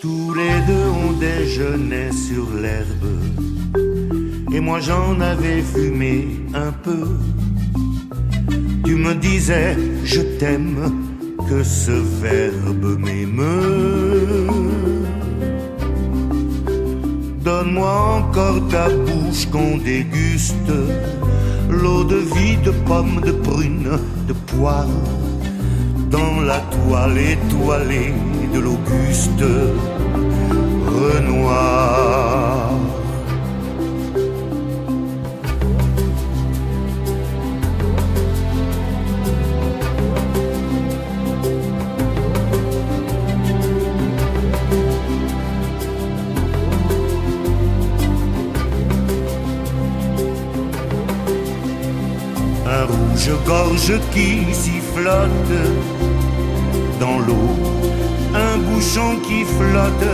Tous 0.02 0.34
les 0.34 0.60
deux 0.68 0.90
ont 1.06 1.14
déjeuné 1.14 2.12
sur 2.12 2.46
l'herbe 2.62 3.53
et 4.54 4.60
moi 4.60 4.80
j'en 4.80 5.20
avais 5.20 5.62
fumé 5.62 6.28
un 6.54 6.72
peu. 6.72 7.08
Tu 8.86 8.96
me 8.96 9.14
disais 9.16 9.76
je 10.04 10.22
t'aime, 10.40 10.92
que 11.50 11.64
ce 11.64 11.92
verbe 11.92 13.00
m'émeut. 13.00 14.48
Donne-moi 17.44 17.96
encore 18.20 18.68
ta 18.70 18.88
bouche 18.90 19.46
qu'on 19.52 19.78
déguste, 19.78 20.72
l'eau 21.70 22.04
de 22.04 22.18
vie 22.36 22.58
de 22.64 22.72
pommes, 22.88 23.20
de 23.26 23.32
prunes, 23.32 23.98
de 24.28 24.34
poire, 24.34 24.88
dans 26.10 26.42
la 26.42 26.60
toile 26.60 27.18
étoilée 27.18 28.14
de 28.54 28.60
l'Auguste 28.60 29.44
Renoir. 30.88 32.23
Gorge 53.46 53.94
qui 54.14 54.54
s'y 54.54 54.80
flotte 54.94 55.56
dans 57.00 57.20
l'eau, 57.20 57.50
un 58.34 58.58
bouchon 58.58 59.18
qui 59.26 59.44
flotte, 59.44 60.14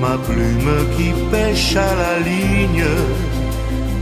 ma 0.00 0.16
plume 0.18 0.74
qui 0.96 1.12
pêche 1.30 1.76
à 1.76 1.94
la 1.94 2.20
ligne, 2.20 2.84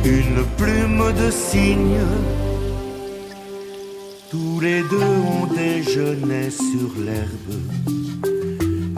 une 0.05 0.45
plume 0.57 1.05
de 1.21 1.31
cygne. 1.31 2.07
Tous 4.31 4.61
les 4.61 4.83
deux 4.83 5.13
ont 5.35 5.47
déjeuné 5.47 6.51
sur 6.51 6.91
l'herbe, 7.05 7.53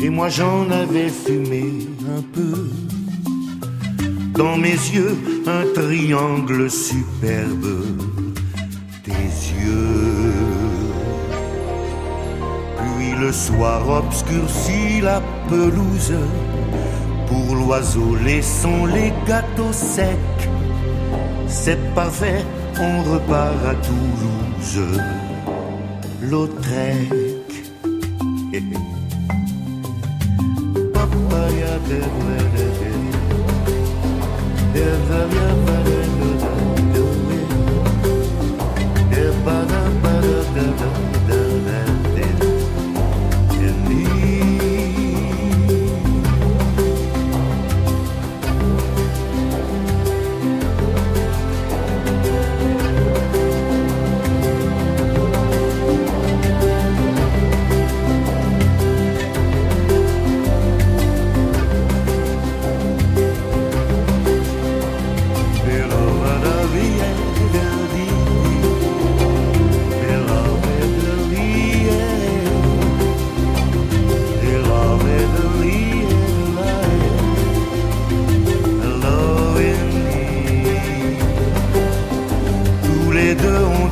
et 0.01 0.11
moi 0.11 0.29
j'en 0.29 0.71
avais 0.71 1.09
fumé 1.09 1.65
un 2.17 2.23
peu. 2.35 2.69
Dans 4.35 4.57
mes 4.57 4.71
yeux, 4.73 5.17
un 5.47 5.65
triangle 5.75 6.71
superbe 6.71 8.12
puis 12.77 13.11
le 13.21 13.33
soir 13.33 13.89
obscurcit 13.89 15.01
la 15.01 15.21
pelouse. 15.49 16.15
Pour 17.27 17.57
l'oiseau, 17.57 18.17
laissons 18.25 18.87
les 18.87 19.13
gâteaux 19.27 19.73
secs. 19.73 20.49
C'est 21.47 21.95
parfait, 21.95 22.45
on 22.79 23.03
repart 23.03 23.65
à 23.67 23.75
Toulouse. 23.87 25.01
Lautrec. 26.23 27.11
Papaya 30.93 31.79
da 40.23 40.29
da 40.55 40.63
da 40.79 41.22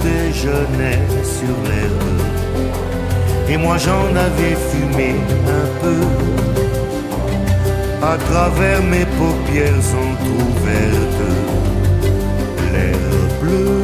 déjeunait 0.02 1.06
sur 1.22 1.56
les 1.70 1.86
rues. 1.98 3.52
Et 3.52 3.56
moi 3.56 3.76
j'en 3.78 4.14
avais 4.14 4.56
fumé 4.70 5.14
un 5.46 5.66
peu. 5.80 6.02
À 8.02 8.16
travers 8.16 8.82
mes 8.82 9.06
paupières 9.18 9.88
entr'ouvertes, 10.06 11.28
l'air 12.72 12.98
bleu. 13.42 13.79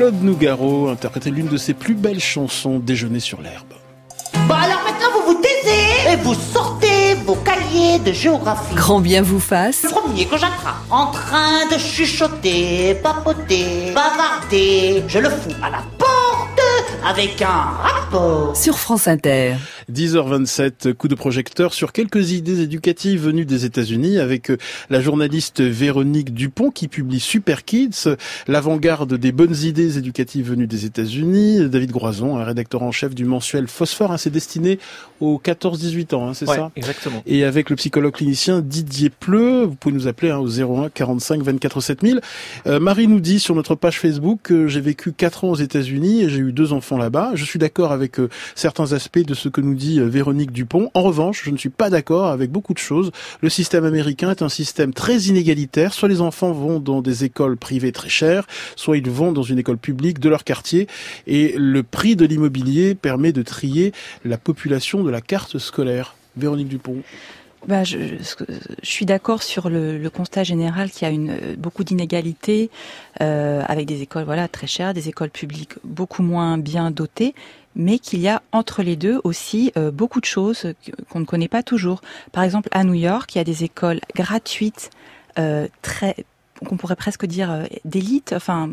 Claude 0.00 0.22
Nougaro 0.22 0.88
interprétait 0.88 1.28
l'une 1.28 1.48
de 1.48 1.58
ses 1.58 1.74
plus 1.74 1.92
belles 1.92 2.20
chansons, 2.20 2.78
Déjeuner 2.78 3.20
sur 3.20 3.42
l'herbe. 3.42 3.74
Bon 4.48 4.54
alors 4.54 4.80
maintenant 4.82 5.08
vous 5.14 5.34
vous 5.34 5.42
taisez 5.42 6.10
et 6.10 6.16
vous 6.16 6.32
sortez 6.32 7.12
vos 7.26 7.34
cahiers 7.34 7.98
de 7.98 8.10
géographie. 8.10 8.74
Grand 8.74 9.00
bien 9.00 9.20
vous 9.20 9.40
fasse. 9.40 9.82
Le 9.82 9.90
premier 9.90 10.24
que 10.24 10.38
j'attrape 10.38 10.80
en 10.88 11.08
train 11.08 11.66
de 11.70 11.76
chuchoter, 11.76 12.94
papoter, 13.02 13.92
bavarder, 13.94 15.04
je 15.06 15.18
le 15.18 15.28
fous 15.28 15.50
à 15.62 15.68
la 15.68 15.82
porte 15.98 16.60
avec 17.06 17.42
un 17.42 17.46
rapport. 17.82 18.56
Sur 18.56 18.78
France 18.78 19.06
Inter. 19.06 19.56
10h27, 19.90 20.94
coup 20.94 21.08
de 21.08 21.14
projecteur 21.14 21.74
sur 21.74 21.92
quelques 21.92 22.32
idées 22.32 22.60
éducatives 22.62 23.22
venues 23.24 23.44
des 23.44 23.64
États-Unis 23.64 24.18
avec 24.18 24.50
euh, 24.50 24.56
la 24.88 25.00
journaliste 25.00 25.60
Véronique 25.60 26.32
Dupont 26.34 26.70
qui 26.70 26.88
publie 26.88 27.20
Super 27.20 27.64
Kids, 27.64 28.08
l'avant-garde 28.48 29.14
des 29.14 29.32
bonnes 29.32 29.56
idées 29.62 29.98
éducatives 29.98 30.48
venues 30.50 30.66
des 30.66 30.84
États-Unis, 30.84 31.68
David 31.68 31.90
Groison, 31.90 32.36
un 32.38 32.44
rédacteur 32.44 32.82
en 32.82 32.92
chef 32.92 33.14
du 33.14 33.24
mensuel 33.24 33.68
Phosphore, 33.68 34.12
hein, 34.12 34.16
c'est 34.16 34.30
destiné 34.30 34.78
aux 35.20 35.40
14-18 35.44 36.14
ans, 36.14 36.28
hein, 36.28 36.34
c'est 36.34 36.48
Ouais, 36.48 36.56
ça? 36.56 36.70
exactement. 36.76 37.22
et 37.26 37.44
avec 37.44 37.70
le 37.70 37.76
psychologue 37.76 38.14
clinicien 38.14 38.60
Didier 38.60 39.10
Pleu. 39.10 39.64
Vous 39.64 39.74
pouvez 39.74 39.94
nous 39.94 40.06
appeler 40.08 40.30
hein, 40.30 40.38
au 40.38 40.48
01 40.48 40.88
45 40.90 41.42
24 41.42 41.80
7000. 41.80 42.20
Euh, 42.66 42.80
Marie 42.80 43.06
nous 43.08 43.20
dit 43.20 43.38
sur 43.40 43.54
notre 43.54 43.74
page 43.74 43.98
Facebook 43.98 44.40
que 44.42 44.66
j'ai 44.68 44.80
vécu 44.80 45.12
4 45.12 45.44
ans 45.44 45.50
aux 45.50 45.56
États-Unis 45.56 46.22
et 46.22 46.28
j'ai 46.30 46.38
eu 46.38 46.52
deux 46.52 46.72
enfants 46.72 46.96
là-bas. 46.96 47.32
Je 47.34 47.44
suis 47.44 47.58
d'accord 47.58 47.92
avec 47.92 48.18
euh, 48.18 48.28
certains 48.54 48.92
aspects 48.92 49.18
de 49.24 49.34
ce 49.34 49.48
que 49.48 49.60
nous 49.60 49.74
dit 49.80 49.98
euh, 49.98 50.04
Véronique 50.04 50.52
Dupont. 50.52 50.90
En 50.94 51.02
revanche, 51.02 51.42
je 51.44 51.50
ne 51.50 51.56
suis 51.56 51.70
pas 51.70 51.90
d'accord 51.90 52.26
avec 52.26 52.50
beaucoup 52.50 52.74
de 52.74 52.78
choses. 52.78 53.10
Le 53.40 53.48
système 53.48 53.84
américain 53.84 54.30
est 54.30 54.42
un 54.42 54.48
système 54.48 54.92
très 54.92 55.16
inégalitaire. 55.22 55.92
Soit 55.92 56.08
les 56.08 56.20
enfants 56.20 56.52
vont 56.52 56.78
dans 56.78 57.02
des 57.02 57.24
écoles 57.24 57.56
privées 57.56 57.90
très 57.90 58.08
chères, 58.08 58.46
soit 58.76 58.98
ils 58.98 59.10
vont 59.10 59.32
dans 59.32 59.42
une 59.42 59.58
école 59.58 59.78
publique 59.78 60.20
de 60.20 60.28
leur 60.28 60.44
quartier. 60.44 60.86
Et 61.26 61.54
le 61.56 61.82
prix 61.82 62.14
de 62.14 62.26
l'immobilier 62.26 62.94
permet 62.94 63.32
de 63.32 63.42
trier 63.42 63.92
la 64.24 64.38
population 64.38 65.02
de 65.02 65.10
la 65.10 65.20
carte 65.20 65.58
scolaire. 65.58 66.14
Véronique 66.36 66.68
Dupont. 66.68 67.02
Bah, 67.68 67.84
je, 67.84 67.98
suis 68.82 69.04
d'accord 69.04 69.42
sur 69.42 69.68
le, 69.68 70.08
constat 70.08 70.44
général 70.44 70.90
qu'il 70.90 71.06
y 71.06 71.10
a 71.10 71.14
une, 71.14 71.36
beaucoup 71.58 71.84
d'inégalités 71.84 72.70
euh, 73.20 73.62
avec 73.66 73.86
des 73.86 74.00
écoles 74.00 74.24
voilà 74.24 74.48
très 74.48 74.66
chères, 74.66 74.94
des 74.94 75.08
écoles 75.08 75.28
publiques 75.28 75.74
beaucoup 75.84 76.22
moins 76.22 76.56
bien 76.56 76.90
dotées, 76.90 77.34
mais 77.76 77.98
qu'il 77.98 78.20
y 78.20 78.28
a 78.28 78.42
entre 78.52 78.82
les 78.82 78.96
deux 78.96 79.20
aussi 79.24 79.72
euh, 79.76 79.90
beaucoup 79.90 80.20
de 80.20 80.26
choses 80.26 80.74
qu'on 81.08 81.20
ne 81.20 81.24
connaît 81.24 81.48
pas 81.48 81.62
toujours. 81.62 82.00
Par 82.32 82.44
exemple, 82.44 82.68
à 82.72 82.84
New 82.84 82.94
York, 82.94 83.34
il 83.34 83.38
y 83.38 83.40
a 83.40 83.44
des 83.44 83.64
écoles 83.64 84.00
gratuites 84.14 84.90
euh, 85.38 85.68
très 85.82 86.16
qu'on 86.66 86.76
pourrait 86.76 86.96
presque 86.96 87.26
dire 87.26 87.50
euh, 87.50 87.64
d'élite, 87.84 88.32
enfin 88.36 88.70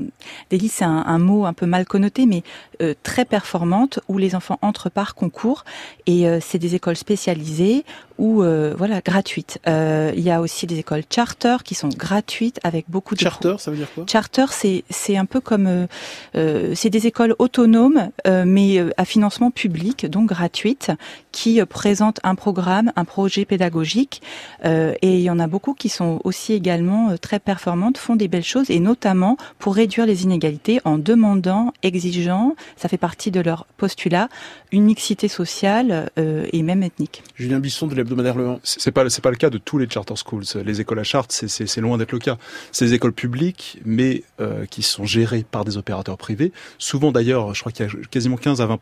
d'élite 0.49 0.71
c'est 0.71 0.85
un, 0.85 1.03
un 1.05 1.19
mot 1.19 1.45
un 1.45 1.53
peu 1.53 1.65
mal 1.65 1.85
connoté, 1.85 2.25
mais 2.25 2.43
euh, 2.81 2.93
très 3.01 3.25
performantes 3.25 3.99
où 4.07 4.19
les 4.19 4.35
enfants 4.35 4.59
entrent 4.61 4.89
par 4.89 5.15
concours. 5.15 5.65
Et 6.05 6.27
euh, 6.27 6.39
c'est 6.41 6.59
des 6.59 6.75
écoles 6.75 6.95
spécialisées 6.95 7.85
ou 8.19 8.43
euh, 8.43 8.75
voilà 8.77 9.01
gratuites. 9.01 9.59
Il 9.65 10.19
y 10.19 10.31
a 10.31 10.41
aussi 10.41 10.67
des 10.67 10.79
écoles 10.79 11.03
charter 11.09 11.57
qui 11.63 11.75
sont 11.75 11.89
gratuites 11.89 12.59
avec 12.63 12.85
beaucoup 12.89 13.15
de 13.15 13.19
Charter, 13.19 13.55
ça 13.59 13.71
veut 13.71 13.77
dire 13.77 13.87
quoi? 13.93 14.05
Charter, 14.07 14.45
c'est 14.51 14.83
c'est 14.89 15.17
un 15.17 15.25
peu 15.25 15.39
comme 15.39 15.87
c'est 16.33 16.89
des 16.89 17.05
écoles 17.07 17.35
autonomes, 17.37 18.09
mais 18.25 18.83
à 18.97 19.05
financement 19.05 19.51
public, 19.51 20.07
donc 20.07 20.29
gratuites, 20.29 20.91
qui 21.31 21.63
présentent 21.65 22.19
un 22.23 22.33
programme, 22.35 22.91
un 22.95 23.05
projet 23.05 23.45
pédagogique. 23.45 24.21
et 24.63 24.97
il 25.01 25.21
y 25.21 25.29
en 25.29 25.39
a 25.39 25.47
beaucoup 25.47 25.73
qui 25.73 25.89
sont 25.89 26.19
aussi 26.23 26.53
également 26.53 27.15
très 27.21 27.39
performantes, 27.39 27.76
font 27.97 28.15
des 28.15 28.27
belles 28.27 28.43
choses, 28.43 28.69
et 28.69 28.79
notamment 28.79 29.37
pour 29.59 29.75
réduire 29.75 30.05
les 30.05 30.23
inégalités 30.23 30.79
en 30.85 30.97
demandant, 30.97 31.73
exigeant, 31.83 32.55
ça 32.75 32.89
fait 32.89 32.97
partie 32.97 33.31
de 33.31 33.39
leur 33.39 33.65
postulat, 33.77 34.29
une 34.71 34.83
mixité 34.83 35.27
sociale 35.27 36.09
euh, 36.17 36.45
et 36.51 36.61
même 36.63 36.83
ethnique. 36.83 37.23
Julien 37.35 37.59
Bisson 37.59 37.87
de 37.87 37.95
l'hebdomadaire 37.95 38.35
Le 38.35 38.47
1. 38.47 38.59
C'est 38.63 38.91
pas 38.91 39.09
c'est 39.09 39.21
pas 39.21 39.31
le 39.31 39.37
cas 39.37 39.49
de 39.49 39.57
tous 39.57 39.77
les 39.77 39.89
charter 39.89 40.15
schools. 40.15 40.43
Les 40.65 40.81
écoles 40.81 40.99
à 40.99 41.03
charte, 41.03 41.31
c'est- 41.31 41.47
c'est 41.47 41.67
c'est 41.67 41.81
loin 41.81 41.97
d'être 41.97 42.11
le 42.11 42.19
cas. 42.19 42.37
C'est 42.71 42.85
des 42.85 42.93
écoles 42.93 43.13
publiques, 43.13 43.79
mais 43.85 44.23
euh, 44.41 44.65
qui 44.65 44.81
sont 44.83 45.05
gérées 45.05 45.45
par 45.49 45.63
des 45.65 45.77
opérateurs 45.77 46.17
privés. 46.17 46.51
Souvent 46.77 47.11
d'ailleurs, 47.11 47.53
je 47.53 47.59
crois 47.61 47.71
qu'il 47.71 47.85
y 47.85 47.89
a 47.89 47.91
quasiment 48.11 48.35
15 48.37 48.61
à 48.61 48.65
20 48.65 48.79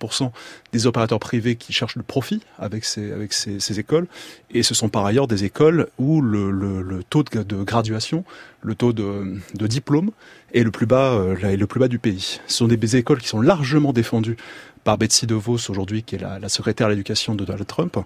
des 0.72 0.88
opérateurs 0.88 1.20
privés 1.20 1.56
qui 1.56 1.74
cherchent 1.74 1.96
le 1.96 2.04
profit 2.04 2.42
avec 2.58 2.86
ces 2.86 3.12
avec 3.12 3.34
ces, 3.34 3.60
ces 3.60 3.80
écoles. 3.80 4.08
Et 4.52 4.64
ce 4.64 4.74
sont 4.74 4.90
par 4.90 5.06
ailleurs 5.06 5.28
des 5.28 5.44
écoles 5.44 5.88
où 5.98 6.22
le, 6.22 6.50
le, 6.52 6.82
le 6.82 7.04
taux 7.04 7.24
de, 7.24 7.44
de 7.44 7.64
graduation, 7.64 8.24
le 8.66 8.76
taux 8.76 8.94
de, 8.94 9.40
diplôme 9.54 10.12
est 10.54 10.64
le 10.64 10.72
plus 10.72 10.86
bas 10.86 11.14
euh, 11.14 11.36
est 11.38 11.58
le 11.58 11.68
plus 11.68 11.80
bas 11.80 11.88
du 11.88 12.00
pays. 12.00 12.40
Ce 12.48 12.58
sont 12.58 12.68
des 12.68 12.96
écoles 12.96 13.20
qui 13.20 13.28
sont 13.28 13.40
largement 13.40 13.94
défendues 13.94 14.38
par 14.84 14.98
Betsy 14.98 15.26
DeVos 15.26 15.70
aujourd'hui, 15.70 16.04
qui 16.04 16.16
est 16.16 16.20
la, 16.20 16.50
secrétaire 16.50 16.88
à 16.88 16.90
l'éducation 16.90 17.36
de 17.36 17.46
Donald 17.46 17.66
Trump, 17.68 17.98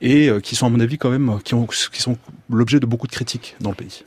et 0.00 0.28
euh, 0.28 0.40
qui 0.40 0.56
sont 0.56 0.66
à 0.66 0.70
mon 0.70 0.80
avis 0.80 0.98
quand 0.98 1.10
même 1.10 1.28
ont, 1.28 1.40
qui 1.66 2.02
sont 2.02 2.18
l'objet 2.50 2.80
de 2.80 2.86
beaucoup 2.86 3.06
de 3.06 3.12
critiques 3.12 3.56
dans 3.60 3.70
le 3.70 3.76
pays. 3.76 4.04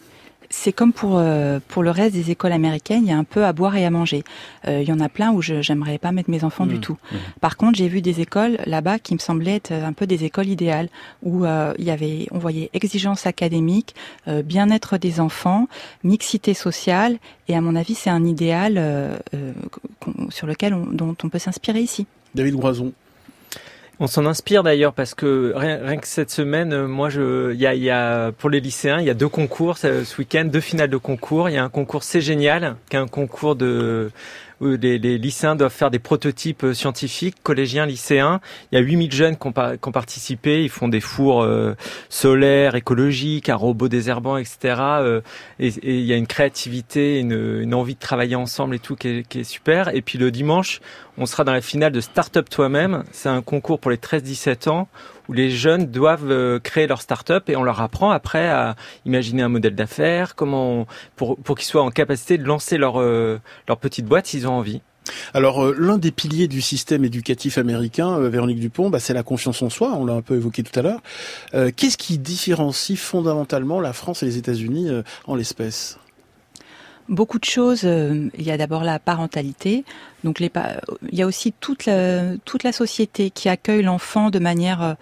C'est 0.49 0.73
comme 0.73 0.93
pour 0.93 1.17
euh, 1.19 1.59
pour 1.67 1.83
le 1.83 1.91
reste 1.91 2.13
des 2.15 2.31
écoles 2.31 2.51
américaines, 2.51 3.03
il 3.03 3.09
y 3.09 3.11
a 3.11 3.17
un 3.17 3.23
peu 3.23 3.45
à 3.45 3.53
boire 3.53 3.75
et 3.75 3.85
à 3.85 3.91
manger. 3.91 4.23
Euh, 4.67 4.81
il 4.81 4.87
y 4.87 4.91
en 4.91 4.99
a 4.99 5.07
plein 5.09 5.31
où 5.31 5.41
je 5.41 5.61
j'aimerais 5.61 5.99
pas 5.99 6.11
mettre 6.11 6.29
mes 6.29 6.43
enfants 6.43 6.65
du 6.65 6.77
Mmh, 6.77 6.81
tout. 6.81 6.97
Par 7.39 7.55
contre, 7.55 7.77
j'ai 7.77 7.87
vu 7.87 8.01
des 8.01 8.19
écoles 8.19 8.57
là-bas 8.65 8.97
qui 8.99 9.13
me 9.13 9.19
semblaient 9.19 9.55
être 9.55 9.71
un 9.71 9.93
peu 9.93 10.07
des 10.07 10.23
écoles 10.23 10.47
idéales 10.47 10.89
où 11.23 11.45
euh, 11.45 11.73
il 11.77 11.85
y 11.85 11.91
avait 11.91 12.27
on 12.31 12.39
voyait 12.39 12.69
exigence 12.73 13.27
académique, 13.27 13.93
euh, 14.27 14.41
bien-être 14.41 14.97
des 14.97 15.19
enfants, 15.19 15.67
mixité 16.03 16.53
sociale 16.53 17.19
et 17.49 17.55
à 17.55 17.61
mon 17.61 17.75
avis, 17.75 17.95
c'est 17.95 18.11
un 18.11 18.25
idéal 18.25 18.75
euh, 18.77 19.17
euh, 19.33 19.53
sur 20.29 20.45
lequel 20.45 20.73
on, 20.75 20.85
dont 20.85 21.15
on 21.23 21.29
peut 21.29 21.39
s'inspirer 21.39 21.81
ici. 21.81 22.05
David 22.35 22.55
Groison. 22.55 22.93
On 24.01 24.07
s'en 24.07 24.25
inspire 24.25 24.63
d'ailleurs 24.63 24.93
parce 24.93 25.13
que 25.13 25.51
rien, 25.55 25.79
rien 25.83 25.97
que 25.97 26.07
cette 26.07 26.31
semaine, 26.31 26.71
euh, 26.71 26.87
moi, 26.87 27.09
je, 27.09 27.53
y 27.53 27.67
a, 27.67 27.75
y 27.75 28.31
pour 28.37 28.49
les 28.49 28.61
lycéens, 28.61 28.99
il 28.99 29.05
y 29.05 29.09
a 29.09 29.13
deux 29.13 29.27
concours 29.27 29.77
ce 29.77 30.05
ce 30.05 30.17
week-end, 30.17 30.45
deux 30.45 30.61
finales 30.61 30.89
de 30.89 30.97
concours. 30.97 31.49
Il 31.49 31.55
y 31.55 31.57
a 31.57 31.63
un 31.63 31.69
concours 31.69 32.03
C'est 32.03 32.21
génial, 32.21 32.77
qui 32.89 32.95
est 32.95 32.99
un 32.99 33.07
concours 33.07 33.57
de 33.57 34.09
les, 34.61 34.97
lycéens 35.17 35.55
doivent 35.55 35.73
faire 35.73 35.91
des 35.91 35.99
prototypes 35.99 36.63
euh, 36.63 36.73
scientifiques, 36.73 37.35
collégiens, 37.43 37.85
lycéens. 37.85 38.41
Il 38.71 38.75
y 38.75 38.81
a 38.81 38.81
8000 38.81 39.11
jeunes 39.11 39.37
qui 39.37 39.47
ont, 39.47 39.91
participé. 39.91 40.63
Ils 40.63 40.69
font 40.69 40.87
des 40.87 40.99
fours 40.99 41.43
euh, 41.43 41.75
solaires, 42.09 42.75
écologiques, 42.75 43.49
un 43.49 43.55
robot 43.55 43.87
désherbant, 43.87 44.37
etc. 44.37 44.75
euh, 44.79 45.21
et, 45.59 45.71
il 45.83 46.05
y 46.05 46.13
a 46.13 46.17
une 46.17 46.27
créativité, 46.27 47.19
une, 47.19 47.59
une 47.61 47.73
envie 47.73 47.95
de 47.95 47.99
travailler 47.99 48.35
ensemble 48.35 48.75
et 48.75 48.79
tout 48.79 48.95
qui 48.95 49.07
est, 49.07 49.27
qui 49.27 49.39
est 49.39 49.43
super. 49.43 49.93
Et 49.95 50.01
puis 50.01 50.17
le 50.17 50.31
dimanche, 50.31 50.81
on 51.17 51.25
sera 51.25 51.43
dans 51.43 51.53
la 51.53 51.61
finale 51.61 51.91
de 51.91 52.01
Startup 52.01 52.47
Toi-même. 52.49 53.03
C'est 53.11 53.29
un 53.29 53.41
concours 53.41 53.79
pour 53.79 53.91
les 53.91 53.97
13-17 53.97 54.69
ans 54.69 54.87
où 55.29 55.33
les 55.33 55.51
jeunes 55.51 55.85
doivent 55.85 56.31
euh, 56.31 56.59
créer 56.59 56.87
leur 56.87 57.01
start-up 57.01 57.49
et 57.49 57.55
on 57.55 57.63
leur 57.63 57.81
apprend 57.81 58.09
après 58.09 58.49
à 58.49 58.75
imaginer 59.05 59.43
un 59.43 59.47
modèle 59.47 59.75
d'affaires, 59.75 60.35
pour 60.35 60.87
qu'ils 61.55 61.67
soient 61.67 61.83
en 61.83 61.91
capacité 61.91 62.37
de 62.37 62.43
lancer 62.43 62.77
leur 62.77 62.99
euh, 62.99 63.39
petite 63.79 64.07
boîte 64.07 64.25
s'ils 64.25 64.47
ont 64.47 64.53
envie. 64.53 64.81
Alors, 65.33 65.63
euh, 65.63 65.75
l'un 65.77 65.97
des 65.97 66.11
piliers 66.11 66.47
du 66.47 66.61
système 66.61 67.05
éducatif 67.05 67.59
américain, 67.59 68.17
Véronique 68.19 68.59
Dupont, 68.59 68.89
bah, 68.89 68.99
c'est 68.99 69.13
la 69.13 69.23
confiance 69.23 69.61
en 69.61 69.69
soi. 69.69 69.93
On 69.95 70.05
l'a 70.05 70.13
un 70.13 70.21
peu 70.21 70.35
évoqué 70.35 70.63
tout 70.63 70.77
à 70.77 70.81
l'heure. 70.81 71.01
Qu'est-ce 71.75 71.97
qui 71.97 72.17
différencie 72.17 72.97
fondamentalement 72.97 73.79
la 73.79 73.93
France 73.93 74.23
et 74.23 74.25
les 74.25 74.37
États-Unis 74.37 74.89
en 75.27 75.35
l'espèce? 75.35 75.99
Beaucoup 77.09 77.39
de 77.39 77.45
choses. 77.45 77.81
euh, 77.85 78.29
il 78.37 78.43
y 78.43 78.51
a 78.51 78.57
d'abord 78.57 78.83
la 78.83 78.99
parentalité. 78.99 79.83
Donc 80.23 80.39
il 80.39 80.49
y 81.11 81.21
a 81.23 81.25
aussi 81.25 81.53
toute 81.59 81.87
la, 81.87 82.37
toute 82.45 82.63
la 82.63 82.71
société 82.71 83.31
qui 83.31 83.49
accueille 83.49 83.81
l'enfant 83.81 84.29
de 84.29 84.37
manière 84.37 84.83
euh, 84.83 84.93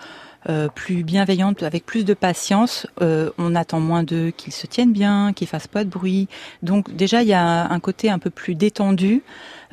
euh, 0.49 0.69
plus 0.73 1.03
bienveillante, 1.03 1.63
avec 1.63 1.85
plus 1.85 2.05
de 2.05 2.13
patience. 2.13 2.87
On 3.01 3.55
attend 3.55 3.81
moins 3.81 4.03
d'eux 4.03 4.31
qu'ils 4.31 4.53
se 4.53 4.67
tiennent 4.67 4.93
bien, 4.93 5.33
qu'ils 5.33 5.47
fassent 5.47 5.67
pas 5.67 5.83
de 5.83 5.89
bruit. 5.89 6.29
Donc 6.63 6.95
déjà 6.95 7.23
il 7.23 7.27
y 7.27 7.33
a 7.33 7.69
un 7.69 7.79
côté 7.81 8.09
un 8.09 8.19
peu 8.19 8.29
plus 8.29 8.55
détendu. 8.55 9.21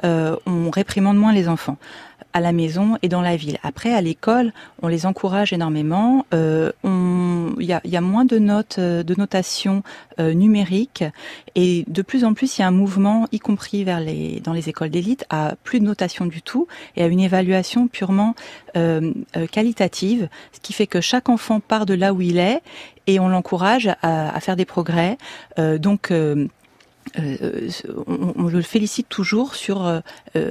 On 0.02 0.70
réprimande 0.72 1.16
moins 1.16 1.32
les 1.32 1.48
enfants 1.48 1.76
à 2.34 2.40
la 2.40 2.52
maison 2.52 2.98
et 3.00 3.08
dans 3.08 3.22
la 3.22 3.36
ville. 3.36 3.58
Après, 3.62 3.94
à 3.94 4.00
l'école, 4.00 4.52
on 4.82 4.88
les 4.88 5.06
encourage 5.06 5.52
énormément. 5.52 6.26
Euh, 6.34 6.72
Il 7.60 7.66
y, 7.66 7.96
a, 7.96 8.00
moins 8.00 8.24
de 8.24 8.38
notes, 8.38 8.76
euh, 8.78 9.02
de 9.02 9.14
notation 9.16 9.82
euh, 10.20 10.32
numérique, 10.32 11.04
et 11.54 11.84
de 11.88 12.02
plus 12.02 12.24
en 12.24 12.34
plus, 12.34 12.58
il 12.58 12.60
y 12.62 12.64
a 12.64 12.68
un 12.68 12.72
mouvement, 12.72 13.26
y 13.32 13.38
compris 13.38 13.84
dans 13.84 14.52
les 14.52 14.68
écoles 14.68 14.90
d'élite, 14.90 15.24
à 15.30 15.54
plus 15.64 15.80
de 15.80 15.84
notation 15.84 16.26
du 16.26 16.42
tout 16.42 16.66
et 16.96 17.02
à 17.02 17.06
une 17.06 17.20
évaluation 17.20 17.88
purement 17.88 18.34
euh, 18.76 19.12
qualitative, 19.50 20.28
ce 20.52 20.60
qui 20.60 20.72
fait 20.72 20.86
que 20.86 21.00
chaque 21.00 21.28
enfant 21.28 21.60
part 21.60 21.86
de 21.86 21.94
là 21.94 22.12
où 22.12 22.20
il 22.20 22.38
est 22.38 22.60
et 23.06 23.20
on 23.20 23.28
l'encourage 23.28 23.90
à, 24.02 24.40
faire 24.40 24.56
des 24.56 24.64
progrès. 24.64 25.18
Donc 25.58 26.10
on, 26.10 26.48
le 27.16 28.62
félicite 28.62 29.08
toujours 29.08 29.54
sur 29.54 30.02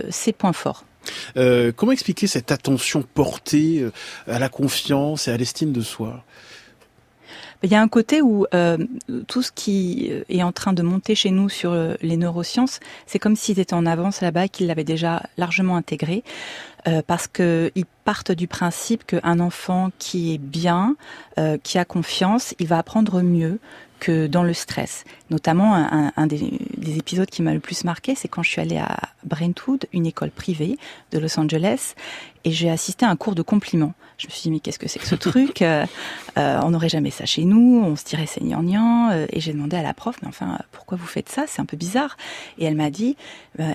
ses 0.09 0.33
points 0.33 0.53
forts. 0.53 0.85
Comment 1.33 1.91
expliquer 1.91 2.27
cette 2.27 2.51
attention 2.51 3.01
portée 3.01 3.87
à 4.27 4.37
la 4.37 4.49
confiance 4.49 5.27
et 5.27 5.31
à 5.31 5.37
l'estime 5.37 5.71
de 5.71 5.81
soi? 5.81 6.23
Il 7.63 7.71
y 7.71 7.75
a 7.75 7.81
un 7.81 7.87
côté 7.87 8.21
où 8.21 8.45
euh, 8.53 8.77
tout 9.27 9.41
ce 9.41 9.51
qui 9.53 10.11
est 10.27 10.43
en 10.43 10.51
train 10.51 10.73
de 10.73 10.81
monter 10.81 11.15
chez 11.15 11.31
nous 11.31 11.47
sur 11.47 11.71
euh, 11.71 11.95
les 12.01 12.17
neurosciences, 12.17 12.81
c'est 13.07 13.19
comme 13.19 13.37
s'ils 13.37 13.57
étaient 13.57 13.73
en 13.73 13.85
avance 13.85 14.19
là-bas, 14.19 14.49
qu'ils 14.49 14.67
l'avaient 14.67 14.83
déjà 14.83 15.23
largement 15.37 15.77
intégré, 15.77 16.23
euh, 16.89 17.01
parce 17.07 17.27
qu'ils 17.27 17.85
partent 18.03 18.33
du 18.33 18.47
principe 18.47 19.05
qu'un 19.05 19.39
enfant 19.39 19.91
qui 19.97 20.33
est 20.33 20.37
bien, 20.37 20.97
euh, 21.39 21.57
qui 21.63 21.77
a 21.77 21.85
confiance, 21.85 22.53
il 22.59 22.67
va 22.67 22.77
apprendre 22.77 23.21
mieux 23.21 23.59
que 24.01 24.27
dans 24.27 24.43
le 24.43 24.53
stress. 24.53 25.05
Notamment, 25.29 25.73
un, 25.75 26.11
un 26.17 26.27
des, 26.27 26.59
des, 26.75 26.97
épisodes 26.97 27.29
qui 27.29 27.41
m'a 27.41 27.53
le 27.53 27.61
plus 27.61 27.85
marqué, 27.85 28.15
c'est 28.15 28.27
quand 28.27 28.43
je 28.43 28.49
suis 28.49 28.59
allée 28.59 28.77
à 28.77 28.99
Brentwood, 29.23 29.85
une 29.93 30.05
école 30.05 30.31
privée 30.31 30.77
de 31.13 31.19
Los 31.19 31.39
Angeles, 31.39 31.95
et 32.45 32.51
j'ai 32.51 32.69
assisté 32.69 33.05
à 33.05 33.09
un 33.09 33.15
cours 33.15 33.35
de 33.35 33.41
compliments. 33.41 33.93
Je 34.17 34.27
me 34.27 34.31
suis 34.31 34.43
dit, 34.43 34.51
mais 34.51 34.59
qu'est-ce 34.59 34.79
que 34.79 34.87
c'est 34.87 34.99
que 34.99 35.07
ce 35.07 35.15
truc? 35.15 35.61
Euh, 35.61 35.85
euh, 36.37 36.59
On 36.63 36.69
n'aurait 36.69 36.87
jamais 36.87 37.09
ça 37.09 37.25
chez 37.25 37.45
nous, 37.45 37.81
on 37.83 37.95
se 37.95 38.05
dirait 38.05 38.27
c'est 38.27 38.43
gnangnan. 38.43 39.09
Euh, 39.11 39.25
et 39.31 39.39
j'ai 39.39 39.53
demandé 39.53 39.75
à 39.75 39.81
la 39.81 39.93
prof, 39.93 40.15
mais 40.21 40.27
enfin, 40.27 40.59
pourquoi 40.71 40.97
vous 40.97 41.07
faites 41.07 41.29
ça? 41.29 41.45
C'est 41.47 41.61
un 41.61 41.65
peu 41.65 41.77
bizarre. 41.77 42.15
Et 42.57 42.65
elle 42.65 42.75
m'a 42.75 42.91
dit, 42.91 43.17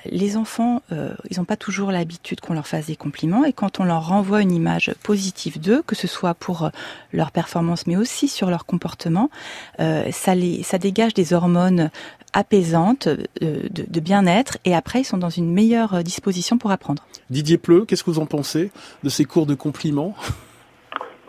les 0.06 0.36
enfants, 0.36 0.82
ils 1.30 1.38
n'ont 1.38 1.44
pas 1.44 1.56
toujours 1.56 1.92
l'habitude 1.92 2.40
qu'on 2.40 2.54
leur 2.54 2.66
fasse 2.66 2.86
des 2.86 2.96
compliments, 2.96 3.44
et 3.44 3.52
quand 3.52 3.80
on 3.80 3.84
leur 3.84 4.08
renvoie 4.08 4.42
une 4.42 4.52
image 4.52 4.92
positive 5.02 5.60
d'eux, 5.60 5.82
que 5.82 5.94
ce 5.94 6.06
soit 6.06 6.34
pour 6.34 6.70
leur 7.12 7.30
performance, 7.30 7.86
mais 7.86 7.96
aussi 7.96 8.28
sur 8.28 8.50
leur 8.50 8.64
comportement, 8.66 9.30
ça, 9.78 10.34
les, 10.34 10.62
ça 10.62 10.78
dégage 10.78 11.14
des 11.14 11.32
hormones 11.32 11.90
apaisantes, 12.32 13.08
de 13.40 14.00
bien-être, 14.00 14.58
et 14.64 14.74
après 14.74 15.00
ils 15.02 15.04
sont 15.04 15.18
dans 15.18 15.30
une 15.30 15.52
meilleure 15.52 16.02
disposition 16.02 16.58
pour 16.58 16.70
apprendre. 16.70 17.04
Didier 17.30 17.58
Pleu, 17.58 17.84
qu'est-ce 17.84 18.02
que 18.02 18.10
vous 18.10 18.20
en 18.20 18.26
pensez? 18.26 18.57
De 19.02 19.08
ces 19.08 19.24
cours 19.24 19.46
de 19.46 19.54
compliments 19.54 20.14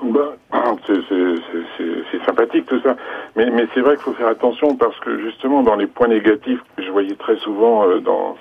ben, 0.02 0.34
c'est 0.88 2.26
sympathique 2.26 2.66
tout 2.68 2.80
ça, 2.82 2.96
mais, 3.36 3.50
mais 3.50 3.68
c'est 3.74 3.82
vrai 3.82 3.96
qu'il 3.96 4.04
faut 4.04 4.14
faire 4.14 4.28
attention 4.28 4.76
parce 4.76 4.98
que 5.00 5.20
justement 5.20 5.62
dans 5.64 5.76
les 5.76 5.88
points 5.88 6.08
négatifs 6.08 6.60
que 6.76 6.84
je 6.84 6.92
voyais 6.92 7.16
très 7.16 7.38
souvent 7.38 7.88
euh, 7.88 8.00
dans 8.00 8.38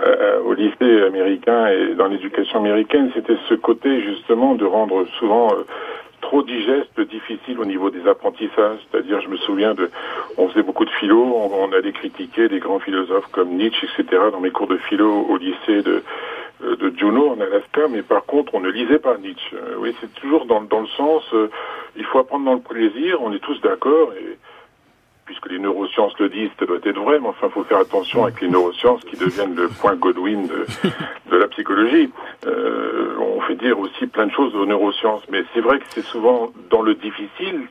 euh, 0.00 0.40
au 0.44 0.52
lycée 0.52 1.02
américain 1.06 1.68
et 1.68 1.94
dans 1.94 2.08
l'éducation 2.08 2.58
américaine, 2.58 3.10
c'était 3.14 3.36
ce 3.48 3.54
côté 3.54 4.02
justement 4.02 4.54
de 4.54 4.66
rendre 4.66 5.06
souvent 5.18 5.48
euh, 5.52 5.64
trop 6.20 6.42
digeste, 6.42 7.00
difficile 7.00 7.58
au 7.60 7.64
niveau 7.64 7.88
des 7.88 8.06
apprentissages. 8.06 8.78
C'est-à-dire, 8.90 9.20
je 9.22 9.28
me 9.28 9.36
souviens 9.38 9.74
de, 9.74 9.90
on 10.36 10.48
faisait 10.48 10.62
beaucoup 10.62 10.84
de 10.84 10.90
philo, 10.90 11.22
on, 11.22 11.50
on 11.64 11.72
allait 11.72 11.92
critiquer 11.92 12.48
des 12.48 12.58
grands 12.58 12.78
philosophes 12.78 13.28
comme 13.32 13.50
Nietzsche, 13.56 13.86
etc. 13.86 14.22
dans 14.32 14.40
mes 14.40 14.50
cours 14.50 14.66
de 14.66 14.76
philo 14.76 15.26
au 15.30 15.36
lycée 15.38 15.82
de 15.82 16.02
de 16.60 16.92
Juneau 16.96 17.30
en 17.30 17.40
Alaska, 17.40 17.82
mais 17.90 18.02
par 18.02 18.24
contre, 18.24 18.54
on 18.54 18.60
ne 18.60 18.70
lisait 18.70 18.98
pas 18.98 19.18
Nietzsche. 19.18 19.54
Euh, 19.54 19.76
oui, 19.78 19.94
c'est 20.00 20.12
toujours 20.14 20.46
dans, 20.46 20.62
dans 20.62 20.80
le 20.80 20.86
sens, 20.88 21.22
euh, 21.34 21.50
il 21.96 22.04
faut 22.04 22.18
apprendre 22.18 22.44
dans 22.44 22.54
le 22.54 22.60
plaisir, 22.60 23.20
on 23.22 23.32
est 23.32 23.40
tous 23.40 23.60
d'accord, 23.60 24.12
et 24.14 24.38
puisque 25.26 25.50
les 25.50 25.58
neurosciences 25.58 26.18
le 26.18 26.28
disent, 26.28 26.50
ça 26.58 26.66
doit 26.66 26.78
être 26.82 26.98
vrai, 26.98 27.18
mais 27.20 27.28
enfin, 27.28 27.48
il 27.48 27.52
faut 27.52 27.64
faire 27.64 27.78
attention 27.78 28.24
avec 28.24 28.40
les 28.40 28.48
neurosciences 28.48 29.02
qui 29.04 29.16
deviennent 29.16 29.56
le 29.56 29.68
point 29.68 29.96
Godwin 29.96 30.46
de, 30.46 30.66
de 31.30 31.36
la 31.36 31.48
psychologie. 31.48 32.10
Euh, 32.46 33.16
on 33.18 33.40
fait 33.40 33.56
dire 33.56 33.78
aussi 33.78 34.06
plein 34.06 34.26
de 34.26 34.32
choses 34.32 34.54
aux 34.54 34.66
neurosciences, 34.66 35.22
mais 35.30 35.44
c'est 35.52 35.60
vrai 35.60 35.78
que 35.78 35.84
c'est 35.88 36.04
souvent 36.04 36.52
dans 36.70 36.82
le 36.82 36.94
difficile 36.94 37.66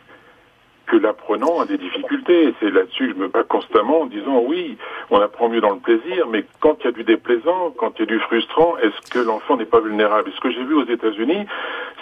que 0.87 0.95
l'apprenant 0.95 1.59
a 1.59 1.65
des 1.65 1.77
difficultés. 1.77 2.53
C'est 2.59 2.71
là-dessus 2.71 3.09
que 3.09 3.13
je 3.13 3.19
me 3.19 3.27
bats 3.27 3.43
constamment 3.43 4.01
en 4.01 4.05
disant 4.05 4.41
oui, 4.45 4.77
on 5.09 5.19
apprend 5.19 5.49
mieux 5.49 5.61
dans 5.61 5.71
le 5.71 5.79
plaisir, 5.79 6.27
mais 6.29 6.45
quand 6.59 6.77
il 6.81 6.85
y 6.85 6.87
a 6.87 6.91
du 6.91 7.03
déplaisant, 7.03 7.73
quand 7.77 7.93
il 7.95 8.01
y 8.01 8.03
a 8.03 8.05
du 8.05 8.19
frustrant, 8.19 8.77
est-ce 8.77 9.09
que 9.11 9.19
l'enfant 9.19 9.57
n'est 9.57 9.65
pas 9.65 9.79
vulnérable? 9.79 10.31
Ce 10.35 10.41
que 10.41 10.51
j'ai 10.51 10.63
vu 10.63 10.75
aux 10.75 10.85
États-Unis, 10.85 11.45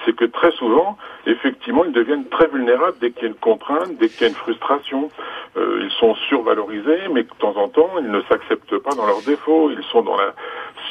c'est 0.05 0.15
que 0.15 0.25
très 0.25 0.51
souvent, 0.51 0.97
effectivement, 1.25 1.85
ils 1.85 1.93
deviennent 1.93 2.27
très 2.29 2.47
vulnérables 2.47 2.97
dès 2.99 3.11
qu'il 3.11 3.23
y 3.23 3.25
a 3.25 3.29
une 3.29 3.35
contrainte, 3.35 3.97
dès 3.99 4.09
qu'il 4.09 4.21
y 4.21 4.25
a 4.25 4.29
une 4.29 4.35
frustration. 4.35 5.09
Euh, 5.57 5.81
ils 5.83 5.91
sont 5.91 6.15
survalorisés, 6.29 7.07
mais 7.11 7.23
de 7.23 7.29
temps 7.39 7.55
en 7.55 7.67
temps, 7.69 7.91
ils 7.99 8.11
ne 8.11 8.21
s'acceptent 8.23 8.77
pas 8.79 8.95
dans 8.95 9.05
leurs 9.05 9.21
défauts. 9.21 9.71
Ils 9.71 9.83
sont 9.85 10.01
dans 10.01 10.17
la 10.17 10.33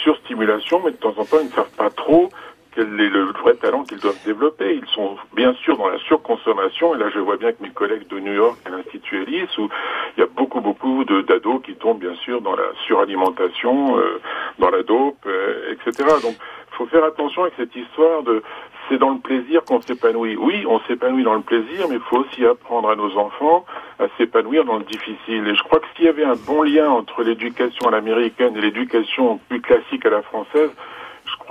surstimulation, 0.03 0.81
mais 0.85 0.93
de 0.93 0.97
temps 0.97 1.15
en 1.17 1.25
temps, 1.25 1.39
ils 1.41 1.47
ne 1.47 1.53
savent 1.53 1.77
pas 1.77 1.91
trop 1.91 2.31
quel 2.75 3.01
est 3.01 3.09
le 3.09 3.33
vrai 3.43 3.55
talent 3.55 3.85
qu'ils 3.85 3.99
doivent 3.99 4.23
développer. 4.25 4.75
Ils 4.83 4.89
sont 4.89 5.17
bien 5.35 5.53
sûr 5.55 5.77
dans 5.77 5.89
la 5.89 5.99
surconsommation, 5.99 6.95
et 6.95 6.99
là 6.99 7.07
je 7.15 7.19
vois 7.19 7.37
bien 7.37 7.53
que 7.53 7.63
mes 7.63 7.71
collègues 7.71 8.07
de 8.09 8.19
New 8.19 8.33
York 8.33 8.59
à 8.65 8.71
l'Institut 8.71 9.23
Ellis, 9.23 9.49
où 9.59 9.69
il 10.17 10.21
y 10.21 10.23
a 10.23 10.27
beaucoup 10.27 10.61
beaucoup 10.61 11.05
d'ados 11.05 11.63
qui 11.63 11.75
tombent 11.75 12.01
bien 12.01 12.15
sûr 12.17 12.41
dans 12.41 12.57
la 12.57 12.73
suralimentation, 12.87 13.99
euh, 13.99 14.21
dans 14.59 14.71
la 14.71 14.83
dope, 14.83 15.17
euh, 15.27 15.73
etc. 15.73 16.09
Donc 16.23 16.35
il 16.35 16.77
faut 16.77 16.87
faire 16.87 17.05
attention 17.05 17.43
avec 17.43 17.55
cette 17.57 17.77
histoire 17.77 18.23
de 18.23 18.43
c'est 18.89 18.99
dans 18.99 19.11
le 19.11 19.21
plaisir 19.21 19.65
qu'on 19.65 19.81
s'épanouit. 19.81 20.37
Oui, 20.37 20.65
on 20.67 20.81
s'épanouit 20.81 21.23
dans 21.23 21.35
le 21.35 21.43
plaisir, 21.43 21.87
mais 21.89 21.97
il 21.97 22.01
faut 22.01 22.19
aussi 22.19 22.45
apprendre 22.45 22.91
à 22.91 22.97
nos 22.97 23.17
enfants 23.17 23.65
à 23.99 24.07
s'épanouir 24.19 24.65
dans 24.65 24.79
le 24.79 24.85
difficile. 24.85 25.47
Et 25.47 25.55
je 25.55 25.63
crois 25.63 25.79
que 25.79 25.87
s'il 25.95 26.07
y 26.07 26.09
avait 26.09 26.25
un 26.25 26.35
bon 26.47 26.63
lien 26.63 26.91
entre 26.91 27.23
l'éducation 27.23 27.89
à 27.89 27.91
l'américaine 27.93 28.57
et 28.57 28.61
l'éducation 28.61 29.39
plus 29.49 29.61
classique 29.61 30.05
à 30.07 30.11
la 30.11 30.23
française, 30.23 30.71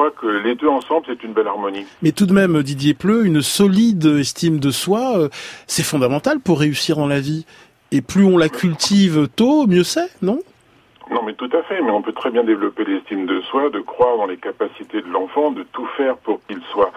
crois 0.01 0.11
que 0.19 0.25
les 0.43 0.55
deux 0.55 0.67
ensemble, 0.67 1.05
c'est 1.07 1.23
une 1.23 1.33
belle 1.33 1.47
harmonie. 1.47 1.85
Mais 2.01 2.11
tout 2.11 2.25
de 2.25 2.33
même, 2.33 2.63
Didier 2.63 2.95
Pleu, 2.95 3.25
une 3.25 3.43
solide 3.43 4.03
estime 4.05 4.59
de 4.59 4.71
soi, 4.71 5.17
euh, 5.17 5.29
c'est 5.67 5.83
fondamental 5.83 6.39
pour 6.39 6.59
réussir 6.59 6.95
dans 6.95 7.07
la 7.07 7.19
vie. 7.19 7.45
Et 7.91 8.01
plus 8.01 8.25
on 8.25 8.37
la 8.37 8.49
cultive 8.49 9.27
tôt, 9.35 9.67
mieux 9.67 9.83
c'est, 9.83 10.09
non? 10.23 10.39
Non, 11.11 11.21
mais 11.23 11.33
tout 11.33 11.49
à 11.53 11.61
fait. 11.63 11.81
Mais 11.81 11.91
on 11.91 12.01
peut 12.01 12.13
très 12.13 12.31
bien 12.31 12.43
développer 12.43 12.83
l'estime 12.85 13.27
de 13.27 13.41
soi, 13.41 13.69
de 13.69 13.79
croire 13.81 14.17
dans 14.17 14.25
les 14.25 14.37
capacités 14.37 15.01
de 15.01 15.07
l'enfant, 15.07 15.51
de 15.51 15.63
tout 15.71 15.87
faire 15.97 16.17
pour 16.17 16.39
qu'il 16.47 16.61
soit 16.71 16.91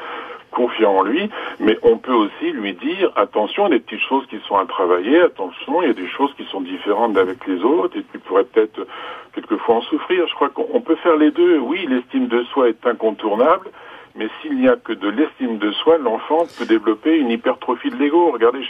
confiant 0.55 0.97
en 0.99 1.03
lui, 1.03 1.29
mais 1.61 1.79
on 1.83 1.99
peut 1.99 2.14
aussi 2.14 2.53
lui 2.53 2.73
dire 2.75 3.12
attention, 3.17 3.67
il 3.67 3.73
y 3.73 3.75
a 3.75 3.79
des 3.79 3.85
petites 3.85 4.09
choses 4.09 4.27
qui 4.27 4.38
sont 4.47 4.57
à 4.57 4.64
travailler, 4.64 5.21
attention, 5.21 5.83
il 5.83 5.88
y 5.88 5.90
a 5.90 5.95
des 5.95 6.09
choses 6.09 6.33
qui 6.37 6.45
sont 6.45 6.61
différentes 6.61 7.12
d'avec 7.12 7.47
les 7.47 7.62
autres, 7.62 7.99
et 7.99 8.05
tu 8.11 8.19
pourrais 8.21 8.45
peut-être 8.45 8.87
quelquefois 9.35 9.77
en 9.77 9.83
souffrir. 9.83 10.27
Je 10.29 10.35
crois 10.35 10.49
qu'on 10.49 10.81
peut 10.81 10.97
faire 10.97 11.17
les 11.17 11.31
deux. 11.31 11.59
Oui, 11.59 11.87
l'estime 11.88 12.29
de 12.29 12.43
soi 12.45 12.69
est 12.69 12.87
incontournable, 12.87 13.69
mais 14.16 14.29
s'il 14.40 14.57
n'y 14.57 14.68
a 14.68 14.77
que 14.77 14.92
de 14.92 15.09
l'estime 15.09 15.59
de 15.59 15.72
soi, 15.72 15.98
l'enfant 15.98 16.46
peut 16.57 16.66
développer 16.66 17.16
une 17.16 17.31
hypertrophie 17.31 17.90
de 17.90 17.96
l'ego. 17.96 18.31
Regardez, 18.31 18.61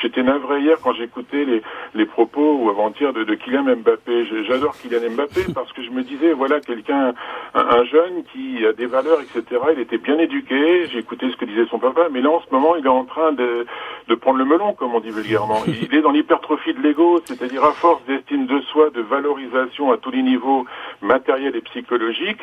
j'étais 0.00 0.22
navré 0.22 0.62
hier 0.62 0.78
quand 0.82 0.94
j'écoutais 0.94 1.44
les, 1.44 1.62
les 1.94 2.06
propos 2.06 2.58
ou 2.60 2.70
avant-hier 2.70 3.12
de, 3.12 3.22
de 3.22 3.34
Kylian 3.34 3.64
Mbappé. 3.64 4.26
J'adore 4.46 4.74
Kylian 4.76 5.10
Mbappé 5.10 5.42
parce 5.54 5.70
que 5.72 5.82
je 5.82 5.90
me 5.90 6.02
disais, 6.02 6.32
voilà, 6.32 6.60
quelqu'un, 6.60 7.12
un, 7.54 7.60
un, 7.60 7.84
jeune 7.84 8.24
qui 8.32 8.64
a 8.64 8.72
des 8.72 8.86
valeurs, 8.86 9.18
etc. 9.20 9.60
Il 9.74 9.80
était 9.80 9.98
bien 9.98 10.18
éduqué, 10.18 10.86
j'ai 10.90 11.00
écouté 11.00 11.30
ce 11.30 11.36
que 11.36 11.44
disait 11.44 11.66
son 11.70 11.78
papa, 11.78 12.08
mais 12.10 12.22
là, 12.22 12.30
en 12.30 12.40
ce 12.40 12.50
moment, 12.50 12.74
il 12.76 12.86
est 12.86 12.88
en 12.88 13.04
train 13.04 13.32
de, 13.32 13.66
de 14.08 14.14
prendre 14.14 14.38
le 14.38 14.46
melon, 14.46 14.72
comme 14.72 14.94
on 14.94 15.00
dit 15.00 15.10
vulgairement. 15.10 15.60
Il 15.66 15.94
est 15.94 16.02
dans 16.02 16.12
l'hypertrophie 16.12 16.72
de 16.72 16.80
l'ego, 16.80 17.20
c'est-à-dire 17.26 17.62
à 17.62 17.72
force 17.72 18.02
d'estime 18.06 18.46
de 18.46 18.60
soi, 18.62 18.88
de 18.90 19.02
valorisation 19.02 19.92
à 19.92 19.98
tous 19.98 20.10
les 20.10 20.22
niveaux 20.22 20.64
matériels 21.02 21.56
et 21.56 21.60
psychologiques, 21.60 22.40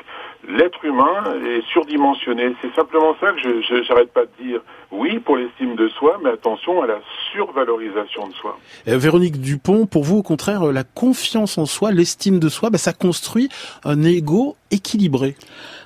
l'être 0.48 0.84
humain 0.86 1.24
est 1.46 1.62
surdimensionné 1.72 2.51
c'est 2.62 2.74
simplement 2.76 3.16
ça 3.20 3.32
que 3.32 3.40
je 3.40 3.84
j'arrête 3.84 4.12
pas 4.12 4.26
de 4.26 4.44
dire. 4.44 4.62
Oui, 4.92 5.20
pour 5.20 5.38
l'estime 5.38 5.76
de 5.76 5.88
soi, 5.90 6.20
mais 6.24 6.32
attention 6.32 6.82
à 6.82 6.88
la 6.88 7.00
survalorisation 7.32 8.28
de 8.28 8.34
soi. 8.34 8.58
Euh, 8.88 8.98
Véronique 8.98 9.40
Dupont, 9.40 9.86
pour 9.86 10.04
vous, 10.04 10.18
au 10.18 10.24
contraire, 10.24 10.66
la 10.66 10.84
confiance 10.84 11.58
en 11.58 11.66
soi, 11.66 11.92
l'estime 11.92 12.40
de 12.40 12.50
soi, 12.50 12.70
bah, 12.70 12.78
ça 12.78 12.94
construit 12.94 13.50
un 13.84 14.04
ego 14.04 14.56
équilibré. 14.72 15.36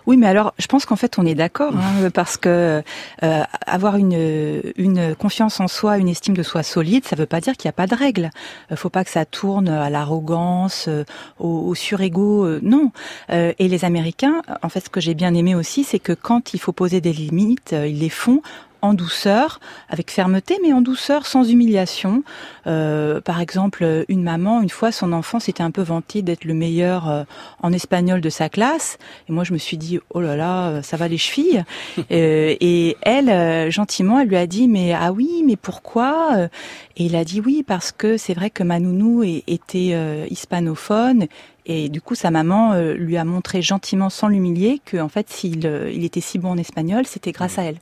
Oui, 0.06 0.18
mais 0.18 0.28
alors, 0.28 0.54
je 0.60 0.68
pense 0.68 0.86
qu'en 0.86 0.96
fait, 0.96 1.18
on 1.18 1.26
est 1.26 1.34
d'accord, 1.34 1.74
hein, 1.76 2.10
parce 2.14 2.38
que 2.38 2.84
euh, 3.24 3.44
avoir 3.66 3.96
une, 3.96 4.62
une 4.78 5.16
confiance 5.16 5.60
en 5.60 5.68
soi, 5.68 5.98
une 5.98 6.08
estime 6.08 6.36
de 6.36 6.44
soi 6.44 6.62
solide, 6.62 7.06
ça 7.06 7.16
ne 7.16 7.22
veut 7.22 7.26
pas 7.26 7.42
dire 7.42 7.58
qu'il 7.58 7.68
n'y 7.68 7.70
a 7.70 7.74
pas 7.74 7.88
de 7.88 7.96
règles. 7.96 8.30
Il 8.70 8.78
faut 8.78 8.90
pas 8.92 9.04
que 9.04 9.10
ça 9.10 9.26
tourne 9.26 9.68
à 9.68 9.90
l'arrogance, 9.90 10.86
euh, 10.88 11.04
au, 11.40 11.68
au 11.68 11.74
surego, 11.76 12.46
euh, 12.46 12.60
non. 12.62 12.92
Euh, 13.32 13.54
et 13.58 13.68
les 13.68 13.84
Américains, 13.84 14.44
en 14.62 14.70
fait, 14.70 14.82
ce 14.82 14.90
que 14.90 15.02
j'ai 15.02 15.16
bien 15.16 15.34
aimé 15.34 15.56
aussi, 15.56 15.84
c'est 15.84 16.00
que 16.00 16.14
quand 16.14 16.54
il 16.54 16.60
faut 16.60 16.72
poser 16.72 17.02
des 17.02 17.14
limites, 17.14 17.74
euh, 17.74 17.88
ils 17.88 18.00
les 18.00 18.10
font 18.10 18.42
en 18.86 18.94
douceur, 18.94 19.60
avec 19.90 20.12
fermeté, 20.12 20.58
mais 20.64 20.74
en 20.74 20.82
douceur, 20.82 21.26
sans 21.26 21.50
humiliation. 21.50 22.24
Euh, 22.68 23.22
par 23.22 23.42
exemple, 23.42 24.06
une 24.08 24.24
maman, 24.24 24.62
une 24.62 24.70
fois, 24.70 24.92
son 24.92 25.12
enfant 25.14 25.40
s'était 25.40 25.64
un 25.64 25.72
peu 25.72 25.82
vanté 25.82 26.22
d'être 26.22 26.46
le 26.46 26.54
meilleur 26.54 27.10
euh, 27.10 27.24
en 27.62 27.74
espagnol 27.74 28.22
de 28.22 28.30
sa 28.30 28.50
classe. 28.50 28.98
Et 29.30 29.32
moi, 29.32 29.44
je 29.44 29.54
me 29.54 29.58
suis 29.58 29.78
dit, 29.78 30.00
oh 30.12 30.22
là 30.22 30.36
là, 30.36 30.82
ça 30.82 30.98
va 30.98 31.08
les 31.08 31.18
chevilles. 31.18 31.64
euh, 32.12 32.56
et 32.60 32.98
elle, 33.02 33.30
euh, 33.30 33.72
gentiment, 33.72 34.20
elle 34.20 34.30
lui 34.30 34.38
a 34.38 34.48
dit, 34.48 34.68
mais 34.68 34.94
ah 34.94 35.12
oui, 35.12 35.44
mais 35.46 35.56
pourquoi 35.56 36.48
Et 36.96 37.06
il 37.06 37.16
a 37.16 37.24
dit 37.24 37.42
oui, 37.42 37.64
parce 37.66 37.92
que 37.92 38.18
c'est 38.18 38.34
vrai 38.34 38.50
que 38.50 38.64
ma 38.64 38.80
nounou 38.80 39.24
était 39.24 39.92
euh, 39.94 40.26
hispanophone 40.30 41.28
et 41.66 41.90
du 41.90 42.02
coup, 42.02 42.16
sa 42.16 42.32
maman 42.32 42.74
euh, 42.74 42.94
lui 42.94 43.18
a 43.18 43.26
montré 43.26 43.62
gentiment, 43.62 44.10
sans 44.10 44.28
l'humilier, 44.28 44.82
que 44.86 44.98
en 44.98 45.10
fait, 45.10 45.30
s'il 45.30 45.66
euh, 45.66 45.92
il 45.92 46.04
était 46.04 46.22
si 46.22 46.38
bon 46.38 46.52
en 46.52 46.58
espagnol, 46.58 47.06
c'était 47.08 47.32
grâce 47.32 47.58
à 47.58 47.64
elle. 47.64 47.78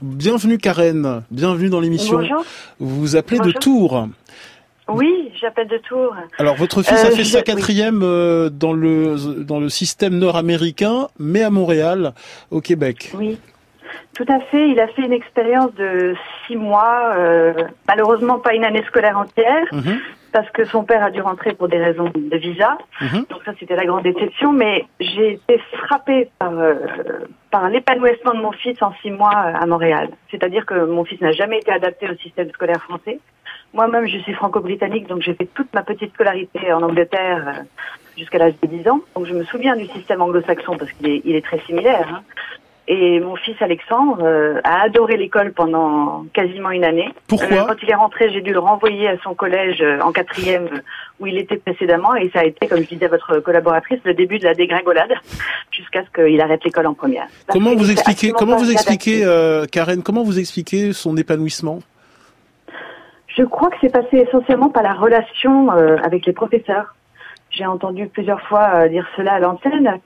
Bienvenue 0.00 0.58
Karen, 0.58 1.22
bienvenue 1.30 1.68
dans 1.70 1.80
l'émission. 1.80 2.18
Bonjour. 2.18 2.44
Vous 2.80 3.00
vous 3.00 3.16
appelez 3.16 3.38
Bonjour. 3.38 3.52
de 3.54 3.58
Tours. 3.58 4.08
Oui, 4.88 5.30
j'appelle 5.40 5.68
de 5.68 5.78
Tours. 5.78 6.14
Alors 6.38 6.56
votre 6.56 6.82
fils 6.82 6.92
Euh, 7.04 7.08
a 7.08 7.10
fait 7.10 7.24
je- 7.24 7.30
sa 7.30 7.38
oui. 7.38 7.44
quatrième 7.44 8.00
euh, 8.02 8.50
dans 8.50 8.72
le 8.72 9.16
dans 9.44 9.60
le 9.60 9.68
système 9.68 10.18
nord-américain, 10.18 11.08
mais 11.18 11.42
à 11.42 11.50
Montréal, 11.50 12.12
au 12.50 12.60
Québec. 12.60 13.12
Oui. 13.14 13.38
Tout 14.14 14.26
à 14.28 14.40
fait. 14.40 14.68
Il 14.70 14.80
a 14.80 14.88
fait 14.88 15.02
une 15.02 15.12
expérience 15.12 15.72
de 15.74 16.14
six 16.46 16.56
mois, 16.56 17.12
euh, 17.16 17.52
malheureusement 17.86 18.38
pas 18.38 18.54
une 18.54 18.64
année 18.64 18.82
scolaire 18.88 19.16
entière, 19.18 19.64
Mhm. 19.72 19.98
Parce 20.32 20.48
que 20.50 20.64
son 20.64 20.84
père 20.84 21.02
a 21.04 21.10
dû 21.10 21.20
rentrer 21.20 21.52
pour 21.54 21.68
des 21.68 21.78
raisons 21.78 22.10
de 22.14 22.36
visa. 22.36 22.78
Mhm. 23.00 23.26
Donc 23.30 23.40
ça, 23.44 23.52
c'était 23.58 23.76
la 23.76 23.84
grande 23.84 24.02
déception. 24.02 24.52
Mais 24.52 24.84
j'ai 25.00 25.32
été 25.34 25.58
frappée 25.86 26.30
par, 26.38 26.52
euh, 26.58 26.74
par 27.50 27.68
l'épanouissement 27.68 28.34
de 28.34 28.40
mon 28.40 28.52
fils 28.52 28.80
en 28.82 28.92
six 29.02 29.10
mois 29.10 29.30
à 29.36 29.66
Montréal. 29.66 30.08
C'est-à-dire 30.30 30.66
que 30.66 30.84
mon 30.86 31.04
fils 31.04 31.20
n'a 31.20 31.32
jamais 31.32 31.58
été 31.58 31.70
adapté 31.70 32.08
au 32.10 32.16
système 32.16 32.50
scolaire 32.50 32.82
français. 32.82 33.18
Moi-même, 33.74 34.06
je 34.06 34.18
suis 34.18 34.34
franco-britannique, 34.34 35.06
donc 35.06 35.22
j'ai 35.22 35.34
fait 35.34 35.46
toute 35.54 35.72
ma 35.72 35.82
petite 35.82 36.12
scolarité 36.12 36.72
en 36.72 36.82
Angleterre 36.82 37.44
euh, 37.48 37.62
jusqu'à 38.18 38.38
l'âge 38.38 38.54
de 38.62 38.68
10 38.68 38.88
ans. 38.88 39.00
Donc 39.16 39.26
je 39.26 39.32
me 39.34 39.44
souviens 39.44 39.76
du 39.76 39.86
système 39.86 40.20
anglo-saxon 40.20 40.76
parce 40.76 40.92
qu'il 40.92 41.08
est, 41.08 41.22
il 41.24 41.34
est 41.36 41.44
très 41.44 41.58
similaire. 41.60 42.06
hein. 42.12 42.22
Et 42.88 43.20
mon 43.20 43.36
fils 43.36 43.54
Alexandre 43.60 44.18
euh, 44.22 44.60
a 44.64 44.82
adoré 44.82 45.16
l'école 45.16 45.52
pendant 45.52 46.24
quasiment 46.34 46.70
une 46.70 46.84
année. 46.84 47.08
Pourquoi 47.28 47.58
Euh, 47.58 47.64
Quand 47.68 47.82
il 47.82 47.88
est 47.88 47.94
rentré, 47.94 48.30
j'ai 48.32 48.40
dû 48.40 48.52
le 48.52 48.58
renvoyer 48.58 49.08
à 49.08 49.16
son 49.22 49.34
collège 49.34 49.80
euh, 49.80 50.00
en 50.00 50.10
quatrième 50.10 50.68
où 51.20 51.26
il 51.28 51.38
était 51.38 51.58
précédemment 51.58 52.16
et 52.16 52.28
ça 52.30 52.40
a 52.40 52.44
été, 52.44 52.66
comme 52.66 52.80
je 52.80 52.88
disais 52.88 53.04
à 53.04 53.08
votre 53.08 53.38
collaboratrice, 53.38 54.00
le 54.04 54.14
début 54.14 54.40
de 54.40 54.44
la 54.44 54.54
dégringolade 54.54 55.12
jusqu'à 55.70 56.02
ce 56.04 56.22
qu'il 56.22 56.40
arrête 56.40 56.64
l'école 56.64 56.88
en 56.88 56.94
première. 56.94 57.26
Parce 57.46 57.58
Comment 57.58 57.76
vous 57.76 57.90
expliquez, 57.90 58.32
comment 58.32 58.56
vous 58.56 58.72
expliquez, 58.72 59.24
euh, 59.24 59.64
Karen, 59.70 60.02
comment 60.02 60.24
vous 60.24 60.40
expliquez 60.40 60.92
son 60.92 61.16
épanouissement? 61.16 61.78
Je 63.28 63.44
crois 63.44 63.70
que 63.70 63.76
c'est 63.80 63.92
passé 63.92 64.18
essentiellement 64.18 64.68
par 64.70 64.82
la 64.82 64.92
relation 64.92 65.72
euh, 65.72 65.96
avec 66.02 66.26
les 66.26 66.32
professeurs. 66.32 66.94
J'ai 67.50 67.66
entendu 67.66 68.06
plusieurs 68.08 68.40
fois 68.42 68.70
euh, 68.74 68.88
dire 68.88 69.06
cela 69.16 69.34
à 69.34 69.38
l'antenne. 69.38 69.98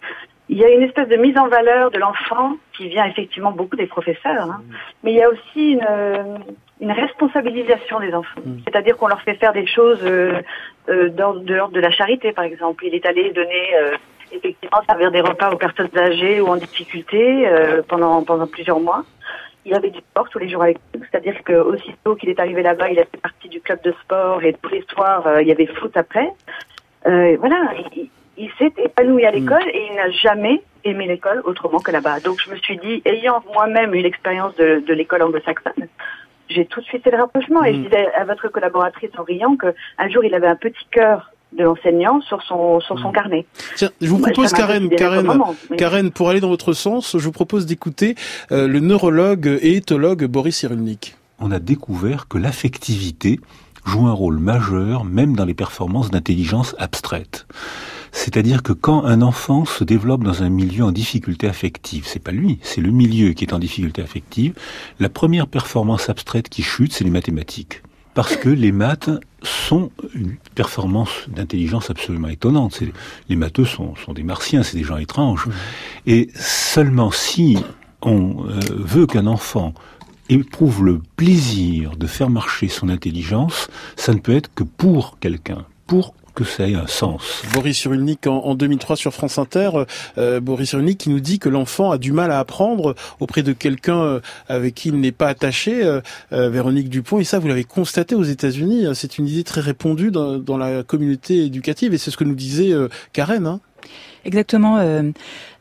Il 0.49 0.59
y 0.59 0.65
a 0.65 0.71
une 0.71 0.83
espèce 0.83 1.09
de 1.09 1.17
mise 1.17 1.37
en 1.37 1.49
valeur 1.49 1.91
de 1.91 1.99
l'enfant 1.99 2.57
qui 2.77 2.89
vient 2.89 3.05
effectivement 3.07 3.51
beaucoup 3.51 3.77
des 3.77 3.87
professeurs, 3.87 4.51
hein. 4.51 4.63
mais 5.03 5.13
il 5.13 5.17
y 5.17 5.23
a 5.23 5.29
aussi 5.29 5.73
une, 5.73 5.87
euh, 5.89 6.39
une 6.81 6.93
responsabilisation 6.93 7.99
des 8.01 8.15
enfants. 8.15 8.41
Mm. 8.45 8.59
C'est-à-dire 8.65 8.97
qu'on 8.97 9.09
leur 9.09 9.21
fait 9.23 9.35
faire 9.35 9.53
des 9.53 9.67
choses 9.67 10.01
euh, 10.05 10.41
euh, 10.89 11.09
d'ordre 11.09 11.41
de, 11.41 11.81
la 11.81 11.91
charité, 11.91 12.33
par 12.33 12.45
exemple. 12.45 12.85
Il 12.87 12.95
est 12.95 13.05
allé 13.07 13.33
donner 13.33 13.75
euh, 13.77 13.97
effectivement 14.33 14.81
servir 14.89 15.11
des 15.11 15.21
repas 15.21 15.51
aux 15.51 15.57
personnes 15.57 15.91
âgées 15.97 16.41
ou 16.41 16.49
en 16.49 16.57
difficulté 16.57 17.49
euh, 17.49 17.83
pendant 17.89 18.23
pendant 18.23 18.47
plusieurs 18.47 18.81
mois. 18.81 19.05
Il 19.65 19.75
avait 19.75 19.91
du 19.91 19.99
sport 19.99 20.29
tous 20.29 20.39
les 20.39 20.49
jours 20.49 20.63
avec 20.63 20.79
nous, 20.95 21.03
c'est-à-dire 21.11 21.43
qu'aussitôt 21.45 22.15
qu'il 22.15 22.29
est 22.29 22.39
arrivé 22.39 22.63
là-bas, 22.63 22.89
il 22.89 23.01
a 23.01 23.05
fait 23.05 23.21
partie 23.21 23.49
du 23.49 23.61
club 23.61 23.83
de 23.83 23.93
sport 24.05 24.45
et 24.45 24.55
tous 24.63 24.71
les 24.71 24.85
soirs, 24.89 25.27
euh, 25.27 25.43
il 25.43 25.49
y 25.49 25.53
avait 25.53 25.67
foot 25.67 25.97
après. 25.97 26.29
Euh, 27.07 27.37
voilà, 27.41 27.73
il, 27.97 28.09
il 28.39 28.51
s'est 28.59 28.73
épanoui 28.85 29.25
à 29.25 29.31
l'école 29.31 29.67
et 29.73 29.87
il 29.91 29.97
n'a 29.97 30.11
jamais 30.11 30.63
aimé 30.85 31.07
l'école 31.07 31.43
autrement 31.45 31.79
que 31.79 31.91
là-bas. 31.91 32.21
Donc 32.21 32.39
je 32.45 32.51
me 32.51 32.57
suis 32.57 32.77
dit, 32.79 33.03
ayant 33.05 33.43
moi-même 33.55 33.95
eu 33.95 34.01
l'expérience 34.03 34.55
de, 34.57 34.83
de 34.87 34.95
l'école 34.95 35.23
anglo-saxonne, 35.23 35.89
j'ai 36.49 36.65
tout 36.67 36.81
de 36.81 36.87
suite 36.87 37.03
fait 37.03 37.11
le 37.11 37.19
rapprochement 37.19 37.65
et 37.65 37.73
je 37.75 37.79
Mm. 37.79 37.85
disais 37.85 38.07
à 38.15 38.25
votre 38.25 38.49
collaboratrice 38.49 39.11
en 39.19 39.23
riant 39.25 39.57
qu'un 39.57 40.09
jour 40.09 40.25
il 40.25 40.35
avait 40.35 40.47
un 40.47 40.57
petit 40.57 40.87
cœur 40.91 41.33
de 41.57 41.63
l'enseignant 41.65 42.21
sur 42.21 42.43
son 42.43 42.81
sur 42.81 42.99
son 42.99 43.11
carnet. 43.13 43.47
Tiens, 43.77 43.91
je 44.01 44.09
vous 44.09 44.19
propose, 44.19 44.53
Karen, 44.53 44.89
Karen, 44.91 45.25
moment, 45.27 45.55
mais- 45.71 45.77
Karen, 45.77 46.11
pour 46.11 46.29
aller 46.29 46.41
dans 46.41 46.49
votre 46.49 46.73
sens, 46.73 47.17
je 47.19 47.25
vous 47.25 47.33
propose 47.33 47.67
d'écouter 47.67 48.15
euh, 48.53 48.69
le 48.69 48.81
neurologue 48.81 49.59
et 49.63 49.77
éthologue 49.77 50.25
Boris 50.27 50.57
Cyrulnik. 50.59 51.17
on 51.41 51.51
a 51.53 51.59
découvert 51.59 52.29
que 52.29 52.37
l'affectivité 52.39 53.41
joue 53.87 54.07
un 54.07 54.13
rôle 54.13 54.39
majeur 54.39 55.05
même 55.05 55.37
dans 55.37 55.45
les 55.45 55.55
performances 55.55 56.11
d'intelligence 56.11 56.75
abstraite. 56.79 57.47
C'est-à-dire 58.17 58.63
que 58.63 58.73
quand 58.73 59.05
un 59.05 59.21
enfant 59.21 59.67
se 59.67 59.85
développe 59.85 60.25
dans 60.25 60.43
un 60.43 60.49
milieu 60.49 60.85
en 60.85 60.91
difficulté 60.91 61.47
affective, 61.47 62.05
c'est 62.07 62.19
pas 62.19 62.33
lui, 62.33 62.59
c'est 62.63 62.81
le 62.81 62.91
milieu 62.91 63.35
qui 63.35 63.45
est 63.45 63.53
en 63.53 63.59
difficulté 63.59 64.01
affective, 64.01 64.55
la 64.99 65.11
première 65.11 65.47
performance 65.47 66.09
abstraite 66.09 66.49
qui 66.49 66.63
chute, 66.63 66.95
c'est 66.95 67.05
les 67.05 67.11
mathématiques. 67.11 67.83
Parce 68.15 68.35
que 68.35 68.49
les 68.49 68.73
maths 68.73 69.11
sont 69.43 69.91
une 70.15 70.37
performance 70.55 71.11
d'intelligence 71.29 71.91
absolument 71.91 72.29
étonnante. 72.29 72.81
Les 73.29 73.37
matheux 73.37 73.67
sont, 73.67 73.95
sont 73.97 74.15
des 74.15 74.23
martiens, 74.23 74.63
c'est 74.63 74.79
des 74.79 74.85
gens 74.85 74.97
étranges. 74.97 75.47
Et 76.07 76.31
seulement 76.35 77.11
si 77.11 77.59
on 78.01 78.47
euh, 78.49 78.61
veut 78.71 79.07
qu'un 79.07 79.27
enfant 79.27 79.75
éprouve 80.31 80.83
le 80.83 81.03
plaisir 81.17 81.99
de 81.99 82.07
faire 82.07 82.31
marcher 82.31 82.69
son 82.69 82.89
intelligence, 82.89 83.69
ça 83.95 84.15
ne 84.15 84.21
peut 84.21 84.35
être 84.35 84.51
que 84.55 84.65
pour 84.65 85.19
quelqu'un, 85.19 85.67
pour 85.87 86.15
que 86.37 86.63
ait 86.63 86.75
un 86.75 86.87
sens. 86.87 87.43
Boris 87.55 87.77
Cyrulnik 87.79 88.27
en, 88.27 88.45
en 88.45 88.55
2003 88.55 88.97
sur 88.97 89.13
France 89.13 89.39
Inter, 89.39 89.71
euh, 90.19 90.39
Boris 90.39 90.71
Cyrulnik 90.71 90.99
qui 90.99 91.11
nous 91.11 91.21
dit 91.21 91.39
que 91.39 91.49
l'enfant 91.49 91.91
a 91.91 91.99
du 91.99 92.13
mal 92.13 92.31
à 92.31 92.39
apprendre 92.39 92.95
auprès 93.21 93.43
de 93.43 93.53
quelqu'un 93.53 94.01
euh, 94.03 94.21
avec 94.49 94.75
qui 94.75 94.91
il 94.91 95.01
n'est 95.01 95.13
pas 95.13 95.29
attaché, 95.29 95.83
euh, 95.85 96.01
euh, 96.33 96.51
Véronique 96.51 96.89
Dupont, 96.89 97.19
et 97.19 97.25
ça 97.25 97.39
vous 97.39 97.49
l'avez 97.49 97.65
constaté 97.65 98.15
aux 98.15 98.23
États-Unis, 98.23 98.87
hein, 98.87 98.95
c'est 98.95 99.19
une 99.19 99.27
idée 99.27 99.45
très 99.45 99.61
répandue 99.61 100.11
dans, 100.11 100.57
la 100.57 100.83
communauté 100.83 101.45
éducative 101.45 101.93
et 101.93 101.99
c'est 101.99 102.11
ce 102.11 102.17
que 102.17 102.25
nous 102.25 102.35
disait 102.35 102.73
euh, 102.73 102.89
Karen. 103.13 103.47
Hein. 103.47 103.61
Exactement. 104.27 104.79
euh, 104.79 105.13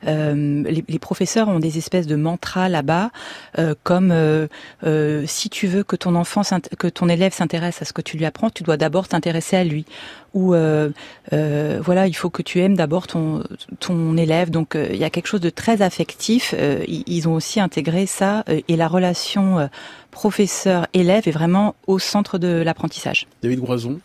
euh, 0.07 0.63
les, 0.65 0.83
les 0.87 0.99
professeurs 0.99 1.47
ont 1.47 1.59
des 1.59 1.77
espèces 1.77 2.07
de 2.07 2.15
mantras 2.15 2.69
là-bas, 2.69 3.11
euh, 3.57 3.73
comme 3.83 4.11
euh, 4.11 4.47
euh, 4.85 5.23
si 5.27 5.49
tu 5.49 5.67
veux 5.67 5.83
que 5.83 5.95
ton 5.95 6.15
enfant, 6.15 6.41
que 6.77 6.87
ton 6.87 7.09
élève 7.09 7.33
s'intéresse 7.33 7.81
à 7.81 7.85
ce 7.85 7.93
que 7.93 8.01
tu 8.01 8.17
lui 8.17 8.25
apprends, 8.25 8.49
tu 8.49 8.63
dois 8.63 8.77
d'abord 8.77 9.07
t'intéresser 9.07 9.57
à 9.57 9.63
lui. 9.63 9.85
Ou 10.33 10.53
euh, 10.53 10.89
voilà, 11.31 12.07
il 12.07 12.15
faut 12.15 12.29
que 12.29 12.41
tu 12.41 12.59
aimes 12.59 12.75
d'abord 12.75 13.07
ton 13.07 13.43
ton 13.79 14.17
élève. 14.17 14.49
Donc 14.49 14.75
il 14.75 14.97
y 14.97 15.05
a 15.05 15.09
quelque 15.09 15.27
chose 15.27 15.41
de 15.41 15.49
très 15.49 15.81
affectif. 15.81 16.53
Ils, 16.87 17.27
ont 17.29 17.33
aussi 17.33 17.61
intégré 17.61 18.05
ça 18.05 18.43
et 18.67 18.75
la 18.75 18.89
relation 18.89 19.69
professeur-élève 20.11 21.27
est 21.27 21.31
vraiment 21.31 21.75
au 21.87 21.99
centre 21.99 22.37
de 22.37 22.61
l'apprentissage. 22.61 23.27
David 23.41 23.61
Groison. 23.61 23.99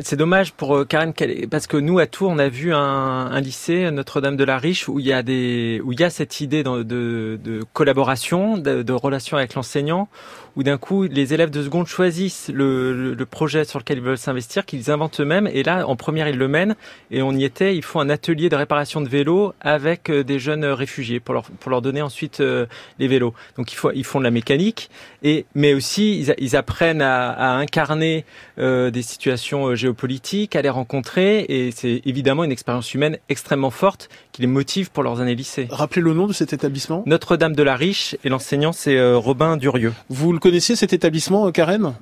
C'est 0.00 0.16
dommage 0.16 0.54
pour 0.54 0.74
euh, 0.74 0.84
Karen 0.86 1.12
parce 1.50 1.66
que 1.66 1.76
nous 1.76 1.98
à 1.98 2.06
Tours 2.06 2.30
on 2.30 2.38
a 2.38 2.48
vu 2.48 2.72
un, 2.72 3.38
lycée 3.40 3.90
Notre-Dame 3.90 4.36
de 4.36 4.44
la 4.44 4.56
Riche 4.56 4.88
où 4.88 4.98
il 4.98 5.04
y 5.04 5.12
a 5.12 5.22
des 5.22 5.78
où 5.84 5.92
il 5.92 6.00
y 6.00 6.04
a 6.04 6.08
cette 6.08 6.40
idée 6.40 6.62
de, 6.62 7.60
collaboration, 7.74 8.56
de, 8.56 8.92
relation 8.92 9.36
avec 9.36 9.52
l'enseignant, 9.52 10.08
où 10.56 10.62
d'un 10.62 10.78
coup 10.78 11.02
les 11.02 11.34
élèves 11.34 11.50
de 11.50 11.62
seconde 11.62 11.86
choisissent 11.86 12.50
le, 12.52 13.14
projet 13.30 13.66
sur 13.66 13.78
lequel 13.78 13.98
ils 13.98 14.04
veulent 14.04 14.16
s'investir, 14.16 14.64
qu'ils 14.64 14.90
inventent 14.90 15.20
eux-mêmes 15.20 15.50
et 15.52 15.62
là 15.62 15.86
en 15.86 15.96
première 15.96 16.28
ils 16.28 16.38
le 16.38 16.48
mènent 16.48 16.74
et 17.10 17.20
on 17.20 17.32
y 17.32 17.44
était, 17.44 17.76
ils 17.76 17.82
font 17.82 18.00
un 18.00 18.08
atelier 18.08 18.48
de 18.48 18.56
réparation 18.56 19.02
de 19.02 19.08
vélos 19.08 19.52
avec 19.60 20.08
euh, 20.08 20.24
des 20.24 20.38
jeunes 20.38 20.64
réfugiés 20.64 21.20
pour 21.20 21.34
leur 21.66 21.82
donner 21.82 22.00
ensuite 22.00 22.40
euh, 22.40 22.64
les 22.98 23.06
vélos. 23.06 23.34
Donc 23.58 23.74
ils 23.94 24.04
font 24.04 24.18
de 24.18 24.24
la 24.24 24.30
mécanique 24.30 24.88
et 25.22 25.44
mais 25.54 25.74
aussi 25.74 26.26
ils, 26.38 26.56
apprennent 26.56 27.02
à, 27.02 27.56
incarner 27.56 28.24
des 28.56 29.02
situations 29.02 29.25
euh, 29.26 29.74
géopolitiques, 29.74 30.56
à 30.56 30.62
les 30.62 30.68
rencontrer, 30.70 31.40
et 31.48 31.70
c'est 31.70 32.02
évidemment 32.04 32.44
une 32.44 32.52
expérience 32.52 32.92
humaine 32.94 33.18
extrêmement 33.28 33.70
forte 33.70 34.08
qui 34.32 34.42
les 34.42 34.48
motive 34.48 34.90
pour 34.90 35.02
leurs 35.02 35.20
années 35.20 35.34
lycée. 35.34 35.66
Rappelez 35.70 36.02
le 36.02 36.12
nom 36.14 36.26
de 36.26 36.32
cet 36.32 36.52
établissement. 36.52 37.02
Notre-Dame 37.06 37.54
de 37.54 37.62
la 37.62 37.76
Riche, 37.76 38.16
et 38.24 38.28
l'enseignant 38.28 38.72
c'est 38.72 38.96
euh, 38.96 39.16
Robin 39.16 39.56
Durieux. 39.56 39.92
Vous 40.08 40.32
le 40.32 40.38
connaissiez 40.38 40.76
cet 40.76 40.92
établissement, 40.92 41.46
euh, 41.46 41.50
Karen? 41.50 41.94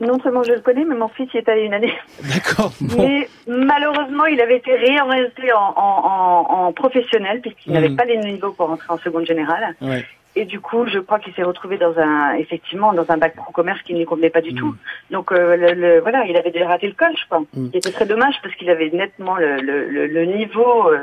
Non 0.00 0.18
seulement 0.20 0.42
je 0.42 0.52
le 0.52 0.60
connais, 0.60 0.84
mais 0.84 0.96
mon 0.96 1.08
fils 1.08 1.28
y 1.32 1.36
est 1.38 1.48
allé 1.48 1.62
une 1.62 1.72
année. 1.74 1.92
D'accord. 2.24 2.72
Bon. 2.80 3.06
Mais 3.06 3.28
malheureusement, 3.46 4.26
il 4.26 4.40
avait 4.40 4.56
été 4.56 4.74
réorienté 4.74 5.52
en, 5.52 5.72
en, 5.76 6.46
en, 6.56 6.66
en 6.66 6.72
professionnel 6.72 7.40
puisqu'il 7.40 7.72
Mhm. 7.72 7.80
n'avait 7.80 7.94
pas 7.94 8.04
les 8.04 8.16
niveaux 8.18 8.52
pour 8.52 8.68
entrer 8.68 8.86
en 8.88 8.98
seconde 8.98 9.26
générale. 9.26 9.74
Ouais. 9.80 10.04
Et 10.36 10.44
du 10.44 10.60
coup, 10.60 10.86
je 10.86 11.00
crois 11.00 11.18
qu'il 11.18 11.34
s'est 11.34 11.42
retrouvé 11.42 11.76
dans 11.76 11.98
un, 11.98 12.34
effectivement, 12.34 12.92
dans 12.92 13.10
un 13.10 13.16
bac 13.18 13.34
pro 13.34 13.50
commerce 13.52 13.82
qui 13.82 13.94
ne 13.94 13.98
lui 13.98 14.04
convenait 14.06 14.30
pas 14.30 14.40
du 14.40 14.54
tout. 14.54 14.76
Donc, 15.10 15.32
euh, 15.32 15.56
le, 15.56 15.72
le- 15.74 16.00
voilà, 16.00 16.24
il 16.24 16.36
avait 16.36 16.52
déjà 16.52 16.68
raté 16.68 16.86
le 16.86 16.92
coche, 16.94 17.24
quoi. 17.28 17.40
Mm. 17.40 17.66
Ce 17.66 17.70
qui 17.72 17.78
était 17.78 17.90
très 17.90 18.06
dommage 18.06 18.36
parce 18.42 18.54
qu'il 18.54 18.70
avait 18.70 18.90
nettement 18.90 19.34
le, 19.36 19.56
le, 19.56 20.06
le, 20.06 20.24
niveau 20.26 20.88
euh, 20.88 21.00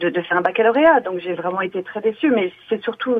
de, 0.00 0.08
de 0.08 0.20
faire 0.22 0.38
un 0.38 0.40
baccalauréat. 0.40 1.00
Donc, 1.00 1.18
j'ai 1.20 1.34
vraiment 1.34 1.60
été 1.60 1.82
très 1.82 2.00
déçue. 2.00 2.30
Mais 2.30 2.52
c'est 2.70 2.82
surtout 2.82 3.16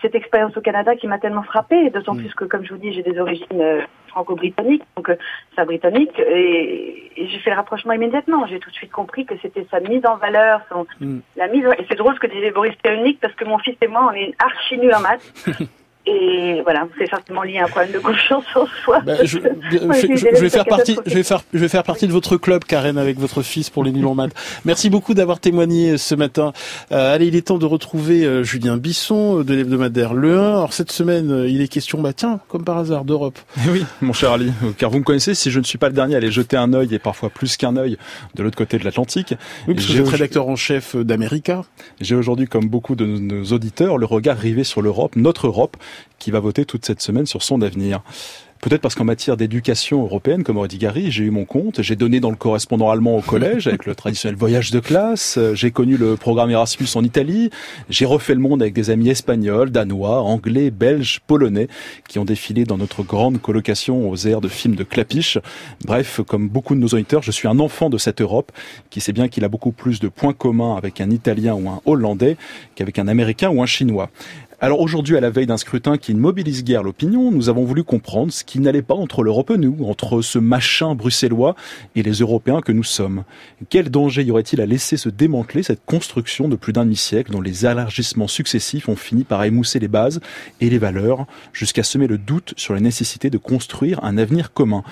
cette 0.00 0.14
expérience 0.14 0.56
au 0.56 0.60
Canada 0.60 0.94
qui 0.94 1.08
m'a 1.08 1.18
tellement 1.18 1.42
frappée, 1.42 1.90
d'autant 1.90 2.14
Mm. 2.14 2.18
plus 2.20 2.34
que, 2.34 2.44
comme 2.44 2.64
je 2.64 2.72
vous 2.72 2.78
dis, 2.80 2.92
j'ai 2.92 3.02
des 3.02 3.18
origines 3.18 3.62
euh, 4.14 4.22
franco-britanniques, 4.22 4.82
donc 4.96 5.08
euh, 5.08 5.16
ça 5.56 5.64
britannique, 5.64 6.18
et, 6.18 7.10
et 7.16 7.28
j'ai 7.28 7.38
fait 7.40 7.50
le 7.50 7.56
rapprochement 7.56 7.92
immédiatement. 7.92 8.46
J'ai 8.46 8.58
tout 8.58 8.70
de 8.70 8.74
suite 8.74 8.92
compris 8.92 9.26
que 9.26 9.34
c'était 9.42 9.66
sa 9.70 9.80
mise 9.80 10.06
en 10.06 10.16
valeur, 10.16 10.60
son, 10.70 10.86
Mm. 11.00 11.20
la 11.36 11.48
mise. 11.48 11.64
Et 11.78 11.86
c'est 11.88 11.96
drôle 11.96 12.14
ce 12.14 12.20
que 12.20 12.26
disait 12.26 12.50
Boris 12.50 12.74
Cyrulnik 12.84 13.20
parce 13.20 13.34
que 13.34 13.44
mon 13.44 13.58
fils 13.58 13.76
et 13.80 13.88
moi, 13.88 14.10
on 14.10 14.14
est 14.14 14.34
archi 14.38 14.78
nuls 14.78 14.94
en 14.94 15.00
maths. 15.00 15.34
Et 16.06 16.60
voilà, 16.64 16.86
c'est 16.98 17.08
certainement 17.08 17.42
lié 17.42 17.56
à 17.58 17.64
un 17.64 17.68
problème 17.68 17.92
de 17.92 17.98
confiance 17.98 18.44
en 18.54 18.66
soi. 18.84 19.00
Bah, 19.06 19.14
je, 19.24 19.38
je- 19.70 19.78
je- 19.78 20.36
je 20.36 20.40
vais 20.40 20.50
faire 20.50 20.66
partie, 20.66 20.98
je 21.06 21.14
vais 21.14 21.22
faire, 21.22 21.42
je 21.54 21.58
vais 21.58 21.68
faire 21.68 21.82
partie 21.82 22.06
de 22.06 22.12
votre 22.12 22.36
club, 22.36 22.64
Karen, 22.64 22.98
avec 22.98 23.18
votre 23.18 23.40
fils 23.42 23.70
pour 23.70 23.82
les 23.84 23.90
nuls 23.90 24.04
en 24.04 24.14
maths. 24.14 24.34
Merci 24.66 24.90
beaucoup 24.90 25.14
d'avoir 25.14 25.40
témoigné 25.40 25.96
ce 25.96 26.14
matin. 26.14 26.52
Euh, 26.92 27.14
allez, 27.14 27.28
il 27.28 27.36
est 27.36 27.46
temps 27.46 27.56
de 27.56 27.64
retrouver 27.64 28.24
euh, 28.26 28.42
Julien 28.42 28.76
Bisson 28.76 29.38
euh, 29.40 29.44
de 29.44 29.54
l'hebdomadaire 29.54 30.12
Le 30.12 30.38
1. 30.38 30.48
Alors 30.58 30.72
cette 30.74 30.92
semaine, 30.92 31.30
euh, 31.30 31.48
il 31.48 31.62
est 31.62 31.68
question, 31.68 32.02
bah 32.02 32.12
tiens, 32.12 32.38
comme 32.48 32.64
par 32.64 32.76
hasard, 32.76 33.06
d'Europe. 33.06 33.38
Eh 33.66 33.70
oui, 33.70 33.84
mon 34.02 34.12
cher 34.12 34.32
Ali, 34.32 34.52
car 34.76 34.90
vous 34.90 34.98
me 34.98 35.04
connaissez, 35.04 35.34
si 35.34 35.50
je 35.50 35.58
ne 35.58 35.64
suis 35.64 35.78
pas 35.78 35.88
le 35.88 35.94
dernier 35.94 36.16
à 36.16 36.18
aller 36.18 36.30
jeter 36.30 36.58
un 36.58 36.74
œil, 36.74 36.94
et 36.94 36.98
parfois 36.98 37.30
plus 37.30 37.56
qu'un 37.56 37.76
œil, 37.78 37.96
de 38.34 38.42
l'autre 38.42 38.56
côté 38.58 38.78
de 38.78 38.84
l'Atlantique, 38.84 39.34
Oui, 39.66 39.74
parce 39.74 39.86
que 39.86 39.92
vous 39.92 40.00
êtes 40.00 40.08
rédacteur 40.08 40.48
en 40.48 40.56
chef 40.56 40.96
euh, 40.96 41.04
d'America. 41.04 41.62
J'ai 42.02 42.14
aujourd'hui, 42.14 42.46
comme 42.46 42.68
beaucoup 42.68 42.94
de 42.94 43.06
nos 43.06 43.44
auditeurs, 43.52 43.96
le 43.96 44.04
regard 44.04 44.36
rivé 44.36 44.64
sur 44.64 44.82
l'Europe, 44.82 45.16
notre 45.16 45.46
Europe, 45.46 45.76
qui 46.18 46.30
va 46.30 46.40
voter 46.40 46.64
toute 46.64 46.84
cette 46.84 47.00
semaine 47.00 47.26
sur 47.26 47.42
son 47.42 47.62
avenir. 47.62 48.02
Peut-être 48.64 48.80
parce 48.80 48.94
qu'en 48.94 49.04
matière 49.04 49.36
d'éducation 49.36 50.04
européenne, 50.04 50.42
comme 50.42 50.56
aurait 50.56 50.68
dit 50.68 50.78
Gary, 50.78 51.10
j'ai 51.10 51.24
eu 51.24 51.30
mon 51.30 51.44
compte, 51.44 51.82
j'ai 51.82 51.96
donné 51.96 52.18
dans 52.18 52.30
le 52.30 52.36
correspondant 52.36 52.88
allemand 52.88 53.14
au 53.14 53.20
collège 53.20 53.66
avec 53.66 53.84
le 53.84 53.94
traditionnel 53.94 54.38
voyage 54.38 54.70
de 54.70 54.80
classe, 54.80 55.36
euh, 55.36 55.54
j'ai 55.54 55.70
connu 55.70 55.98
le 55.98 56.16
programme 56.16 56.50
Erasmus 56.50 56.86
en 56.94 57.04
Italie, 57.04 57.50
j'ai 57.90 58.06
refait 58.06 58.32
le 58.32 58.40
monde 58.40 58.62
avec 58.62 58.72
des 58.72 58.88
amis 58.88 59.10
espagnols, 59.10 59.70
danois, 59.70 60.22
anglais, 60.22 60.70
belges, 60.70 61.20
polonais, 61.26 61.68
qui 62.08 62.18
ont 62.18 62.24
défilé 62.24 62.64
dans 62.64 62.78
notre 62.78 63.02
grande 63.02 63.38
colocation 63.38 64.08
aux 64.08 64.16
airs 64.26 64.40
de 64.40 64.48
films 64.48 64.76
de 64.76 64.84
clapiche. 64.84 65.36
Bref, 65.84 66.22
comme 66.26 66.48
beaucoup 66.48 66.74
de 66.74 66.80
nos 66.80 66.88
auditeurs, 66.88 67.22
je 67.22 67.32
suis 67.32 67.48
un 67.48 67.58
enfant 67.58 67.90
de 67.90 67.98
cette 67.98 68.22
Europe 68.22 68.50
qui 68.88 69.02
sait 69.02 69.12
bien 69.12 69.28
qu'il 69.28 69.44
a 69.44 69.48
beaucoup 69.48 69.72
plus 69.72 70.00
de 70.00 70.08
points 70.08 70.32
communs 70.32 70.74
avec 70.76 71.02
un 71.02 71.10
Italien 71.10 71.52
ou 71.52 71.68
un 71.68 71.82
Hollandais 71.84 72.38
qu'avec 72.76 72.98
un 72.98 73.08
Américain 73.08 73.50
ou 73.50 73.62
un 73.62 73.66
Chinois. 73.66 74.08
Alors 74.64 74.80
aujourd'hui, 74.80 75.14
à 75.18 75.20
la 75.20 75.28
veille 75.28 75.44
d'un 75.44 75.58
scrutin 75.58 75.98
qui 75.98 76.14
ne 76.14 76.18
mobilise 76.18 76.64
guère 76.64 76.82
l'opinion, 76.82 77.30
nous 77.30 77.50
avons 77.50 77.66
voulu 77.66 77.84
comprendre 77.84 78.32
ce 78.32 78.44
qui 78.44 78.60
n'allait 78.60 78.80
pas 78.80 78.94
entre 78.94 79.22
l'Europe 79.22 79.50
nous, 79.50 79.76
entre 79.84 80.22
ce 80.22 80.38
machin 80.38 80.94
bruxellois 80.94 81.54
et 81.94 82.02
les 82.02 82.12
Européens 82.12 82.62
que 82.62 82.72
nous 82.72 82.82
sommes. 82.82 83.24
Quel 83.68 83.90
danger 83.90 84.22
y 84.22 84.30
aurait-il 84.30 84.62
à 84.62 84.64
laisser 84.64 84.96
se 84.96 85.10
démanteler 85.10 85.62
cette 85.62 85.84
construction 85.84 86.48
de 86.48 86.56
plus 86.56 86.72
d'un 86.72 86.84
demi-siècle 86.84 87.30
dont 87.30 87.42
les 87.42 87.66
élargissements 87.66 88.26
successifs 88.26 88.88
ont 88.88 88.96
fini 88.96 89.24
par 89.24 89.44
émousser 89.44 89.80
les 89.80 89.88
bases 89.88 90.20
et 90.62 90.70
les 90.70 90.78
valeurs, 90.78 91.26
jusqu'à 91.52 91.82
semer 91.82 92.06
le 92.06 92.16
doute 92.16 92.54
sur 92.56 92.72
la 92.72 92.80
nécessité 92.80 93.28
de 93.28 93.36
construire 93.36 94.02
un 94.02 94.16
avenir 94.16 94.54
commun? 94.54 94.82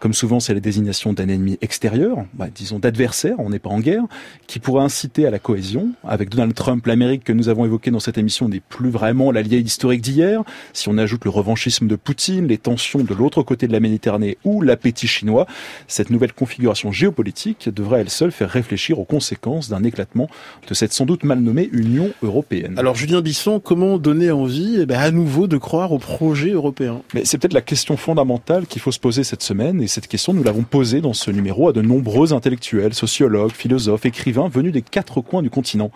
Comme 0.00 0.14
souvent 0.14 0.40
c'est 0.40 0.54
la 0.54 0.60
désignation 0.60 1.12
d'un 1.12 1.28
ennemi 1.28 1.58
extérieur, 1.60 2.24
bah, 2.34 2.48
disons 2.54 2.78
d'adversaire, 2.78 3.36
on 3.38 3.50
n'est 3.50 3.58
pas 3.58 3.70
en 3.70 3.80
guerre, 3.80 4.04
qui 4.46 4.58
pourrait 4.58 4.84
inciter 4.84 5.26
à 5.26 5.30
la 5.30 5.38
cohésion. 5.38 5.90
Avec 6.06 6.28
Donald 6.28 6.54
Trump, 6.54 6.86
l'Amérique 6.86 7.24
que 7.24 7.32
nous 7.32 7.48
avons 7.48 7.64
évoquée 7.64 7.90
dans 7.90 8.00
cette 8.00 8.18
émission 8.18 8.48
n'est 8.48 8.60
plus 8.60 8.90
vraiment 8.90 9.32
l'allié 9.32 9.58
historique 9.58 10.00
d'hier. 10.00 10.42
Si 10.72 10.88
on 10.88 10.98
ajoute 10.98 11.24
le 11.24 11.30
revanchisme 11.30 11.86
de 11.86 11.96
Poutine, 11.96 12.46
les 12.46 12.58
tensions 12.58 13.02
de 13.02 13.14
l'autre 13.14 13.42
côté 13.42 13.66
de 13.66 13.72
la 13.72 13.80
Méditerranée 13.80 14.38
ou 14.44 14.62
l'appétit 14.62 15.08
chinois, 15.08 15.46
cette 15.88 16.10
nouvelle 16.10 16.32
configuration 16.32 16.92
géopolitique 16.92 17.68
devrait 17.68 18.00
elle 18.00 18.10
seule 18.10 18.32
faire 18.32 18.50
réfléchir 18.50 18.98
aux 18.98 19.04
conséquences 19.04 19.68
d'un 19.68 19.82
éclatement 19.82 20.28
de 20.68 20.74
cette 20.74 20.92
sans 20.92 21.06
doute 21.06 21.24
mal 21.24 21.40
nommée 21.40 21.68
Union 21.72 22.10
européenne. 22.22 22.74
Alors 22.78 22.94
Julien 22.94 23.20
Bisson, 23.20 23.60
comment 23.60 23.98
donner 23.98 24.30
envie, 24.30 24.78
eh 24.80 24.86
ben, 24.86 24.98
à 24.98 25.10
nouveau, 25.10 25.46
de 25.46 25.56
croire 25.56 25.92
au 25.92 25.98
projet 25.98 26.50
européen? 26.50 27.02
Mais 27.14 27.24
c'est 27.24 27.38
peut-être 27.38 27.54
la 27.54 27.62
question 27.62 27.96
fondamentale 27.96 28.66
qu'il 28.66 28.80
faut 28.80 28.92
se 28.92 29.00
poser 29.00 29.24
cette 29.24 29.42
semaine, 29.42 29.82
et 29.82 29.87
cette 29.88 30.06
question, 30.06 30.34
nous 30.34 30.42
l'avons 30.42 30.62
posée 30.62 31.00
dans 31.00 31.12
ce 31.12 31.30
numéro 31.30 31.68
à 31.68 31.72
de 31.72 31.82
nombreux 31.82 32.32
intellectuels, 32.32 32.94
sociologues, 32.94 33.52
philosophes, 33.52 34.06
écrivains 34.06 34.48
venus 34.48 34.72
des 34.72 34.82
quatre 34.82 35.20
coins 35.20 35.42
du 35.42 35.50
continent. 35.50 35.90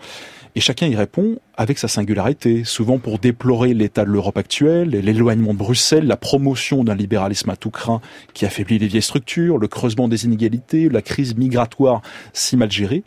Et 0.55 0.59
chacun 0.59 0.87
y 0.87 0.95
répond 0.95 1.39
avec 1.57 1.79
sa 1.79 1.87
singularité, 1.87 2.63
souvent 2.63 2.99
pour 2.99 3.17
déplorer 3.17 3.73
l'état 3.73 4.05
de 4.05 4.09
l'Europe 4.09 4.37
actuelle, 4.37 4.89
l'éloignement 4.89 5.53
de 5.53 5.57
Bruxelles, 5.57 6.05
la 6.05 6.17
promotion 6.17 6.83
d'un 6.83 6.93
libéralisme 6.93 7.49
à 7.49 7.55
tout 7.55 7.71
craint 7.71 8.01
qui 8.33 8.45
affaiblit 8.45 8.77
les 8.77 8.87
vieilles 8.87 9.01
structures, 9.01 9.57
le 9.57 9.67
creusement 9.67 10.07
des 10.07 10.25
inégalités, 10.25 10.89
la 10.89 11.01
crise 11.01 11.35
migratoire 11.35 12.01
si 12.33 12.55
mal 12.55 12.71
gérée. 12.71 13.03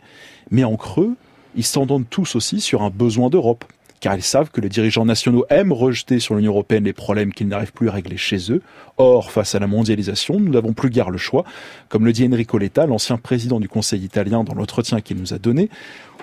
Mais 0.51 0.65
en 0.65 0.75
creux, 0.75 1.15
ils 1.55 1.63
s'entendent 1.63 2.09
tous 2.09 2.35
aussi 2.35 2.59
sur 2.59 2.81
un 2.81 2.89
besoin 2.89 3.29
d'Europe, 3.29 3.65
car 3.99 4.15
ils 4.15 4.23
savent 4.23 4.51
que 4.51 4.61
les 4.61 4.69
dirigeants 4.69 5.05
nationaux 5.05 5.45
aiment 5.49 5.73
rejeter 5.73 6.19
sur 6.19 6.35
l'Union 6.35 6.51
européenne 6.51 6.83
les 6.83 6.93
problèmes 6.93 7.33
qu'ils 7.33 7.47
n'arrivent 7.47 7.73
plus 7.73 7.89
à 7.89 7.93
régler 7.93 8.17
chez 8.17 8.51
eux. 8.51 8.61
Or, 8.97 9.31
face 9.31 9.55
à 9.55 9.59
la 9.59 9.67
mondialisation, 9.67 10.39
nous 10.39 10.51
n'avons 10.51 10.73
plus 10.73 10.89
guère 10.89 11.09
le 11.09 11.17
choix. 11.17 11.43
Comme 11.89 12.05
le 12.05 12.13
dit 12.13 12.27
Enrico 12.31 12.57
Letta, 12.57 12.85
l'ancien 12.85 13.17
président 13.17 13.59
du 13.59 13.67
Conseil 13.69 14.03
italien 14.03 14.43
dans 14.43 14.53
l'entretien 14.53 15.01
qu'il 15.01 15.17
nous 15.17 15.33
a 15.33 15.39
donné, 15.39 15.69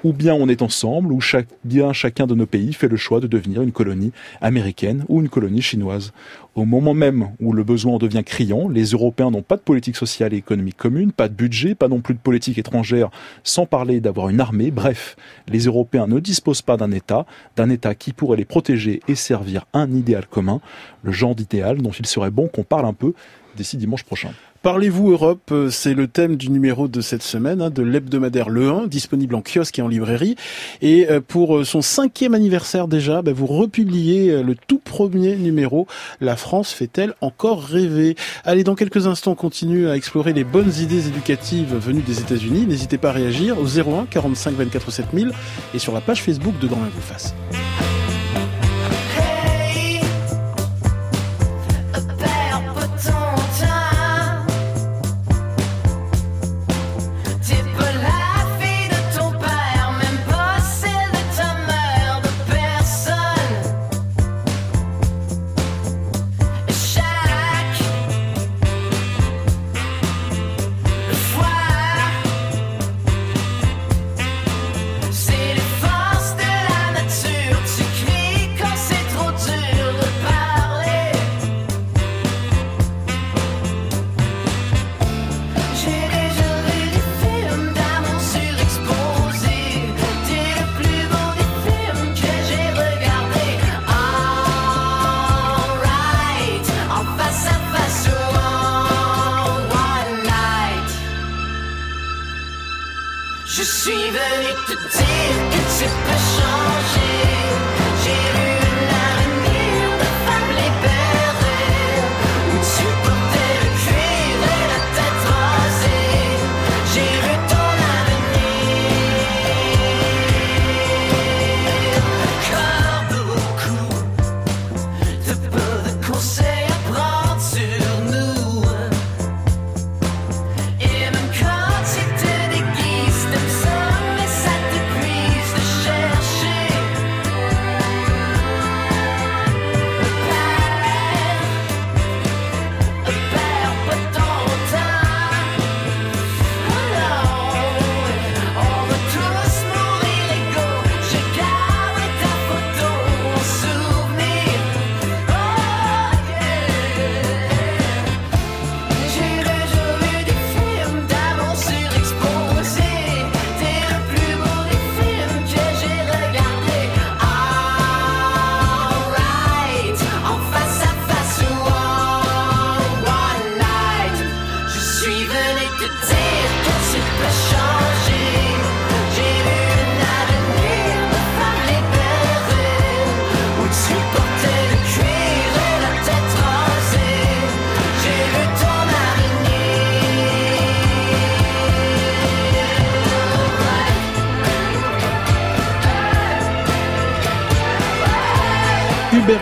ou 0.05 0.12
bien 0.12 0.34
on 0.34 0.48
est 0.48 0.62
ensemble, 0.62 1.12
ou 1.12 1.20
bien 1.64 1.92
chacun 1.92 2.26
de 2.26 2.34
nos 2.34 2.46
pays 2.46 2.74
fait 2.74 2.88
le 2.88 2.96
choix 2.96 3.20
de 3.20 3.26
devenir 3.26 3.62
une 3.62 3.72
colonie 3.72 4.12
américaine 4.40 5.05
ou 5.09 5.20
une 5.20 5.28
colonie 5.28 5.62
chinoise. 5.62 6.12
Au 6.55 6.66
moment 6.66 6.94
même 6.94 7.30
où 7.40 7.52
le 7.52 7.64
besoin 7.64 7.94
en 7.94 7.98
devient 7.98 8.22
criant, 8.24 8.68
les 8.68 8.90
Européens 8.90 9.30
n'ont 9.30 9.42
pas 9.42 9.57
de 9.57 9.62
politique 9.62 9.96
sociale 9.96 10.34
et 10.34 10.36
économique 10.36 10.76
commune, 10.76 11.11
pas 11.11 11.28
de 11.28 11.34
budget, 11.34 11.74
pas 11.74 11.88
non 11.88 12.00
plus 12.00 12.14
de 12.14 12.20
politique 12.20 12.59
étrangère, 12.59 13.11
sans 13.42 13.66
parler 13.66 14.00
d'avoir 14.00 14.28
une 14.28 14.40
armée. 14.40 14.70
Bref, 14.70 15.16
les 15.48 15.64
Européens 15.64 16.07
ne 16.07 16.20
disposent 16.20 16.62
pas 16.62 16.76
d'un 16.76 16.92
État, 16.92 17.26
d'un 17.57 17.70
État 17.70 17.94
qui 17.94 18.12
pourrait 18.12 18.36
les 18.36 18.44
protéger 18.44 19.00
et 19.09 19.14
servir 19.14 19.66
un 19.72 19.90
idéal 19.90 20.26
commun, 20.26 20.61
le 21.02 21.12
genre 21.12 21.34
d'idéal 21.34 21.78
dont 21.78 21.90
il 21.90 22.07
serait 22.07 22.30
bon 22.30 22.46
qu'on 22.46 22.62
parle 22.62 22.86
un 22.86 22.92
peu 22.92 23.14
d'ici 23.57 23.76
dimanche 23.76 24.05
prochain. 24.05 24.30
Parlez-vous 24.64 25.10
Europe, 25.10 25.50
euh, 25.52 25.68
c'est 25.68 25.92
le 25.92 26.08
thème 26.08 26.36
du 26.36 26.48
numéro 26.48 26.88
de 26.88 27.02
cette 27.02 27.22
semaine, 27.22 27.60
hein, 27.60 27.68
de 27.68 27.82
l'hebdomadaire 27.82 28.48
Le 28.48 28.70
1, 28.70 28.86
disponible 28.86 29.34
en 29.34 29.42
kiosque 29.42 29.78
et 29.78 29.82
en 29.82 29.88
librairie. 29.88 30.36
Et 30.80 31.10
euh, 31.10 31.20
pour 31.20 31.58
euh, 31.58 31.64
son 31.64 31.82
cinquième 31.82 32.32
anniversaire 32.32 32.88
déjà, 32.88 33.20
bah, 33.20 33.34
vous 33.34 33.44
republiez 33.44 34.42
le 34.42 34.54
tout 34.54 34.78
premier 34.78 35.36
numéro. 35.36 35.86
La 36.22 36.34
France 36.34 36.72
fait-elle 36.72 37.12
encore 37.20 37.62
rêver? 37.62 38.16
Allez, 38.46 38.64
dans 38.64 38.74
quelques 38.74 39.06
instants, 39.06 39.32
on 39.32 39.34
continue 39.34 39.86
à 39.86 39.96
explorer 39.96 40.32
les 40.32 40.44
bonnes 40.44 40.72
idées 40.80 41.08
éducatives 41.08 41.76
venues 41.76 42.00
des 42.00 42.20
États-Unis. 42.20 42.64
N'hésitez 42.66 42.96
pas 42.96 43.10
à 43.10 43.12
réagir 43.12 43.58
au 43.58 43.66
01 43.66 44.06
45 44.06 44.54
24 44.54 44.90
7000 44.90 45.32
et 45.74 45.78
sur 45.78 45.92
la 45.92 46.00
page 46.00 46.22
Facebook 46.22 46.58
de 46.58 46.68
Dans 46.68 46.80
la 46.80 46.88
vous. 46.88 47.93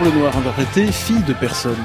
Lenoir, 0.03 0.35
interprété 0.37 0.91
Fille 0.91 1.23
de 1.25 1.33
personne. 1.33 1.77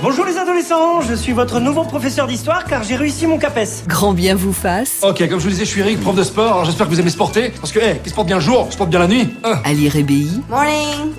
Bonjour 0.00 0.24
les 0.24 0.36
adolescents, 0.36 1.00
je 1.00 1.14
suis 1.14 1.32
votre 1.32 1.58
nouveau 1.58 1.82
professeur 1.82 2.28
d'histoire 2.28 2.64
car 2.66 2.84
j'ai 2.84 2.94
réussi 2.94 3.26
mon 3.26 3.36
CAPES. 3.36 3.84
Grand 3.88 4.12
bien 4.12 4.36
vous 4.36 4.52
fasse. 4.52 5.00
Ok, 5.02 5.28
comme 5.28 5.40
je 5.40 5.44
vous 5.44 5.50
disais, 5.50 5.64
je 5.64 5.70
suis 5.70 5.80
Eric, 5.80 6.00
prof 6.00 6.14
de 6.14 6.22
sport. 6.22 6.52
Alors 6.52 6.64
j'espère 6.66 6.86
que 6.86 6.92
vous 6.92 7.00
aimez 7.00 7.10
sporter. 7.10 7.52
Parce 7.60 7.72
que, 7.72 7.80
hey, 7.80 7.98
qui 8.00 8.10
se 8.10 8.14
porte 8.14 8.28
bien 8.28 8.36
le 8.36 8.42
jour, 8.42 8.68
se 8.70 8.76
porte 8.76 8.90
bien 8.90 9.00
la 9.00 9.08
nuit. 9.08 9.28
Hein. 9.42 9.58
Ali 9.64 9.88
Rébéi. 9.88 10.40
Morning. 10.48 11.14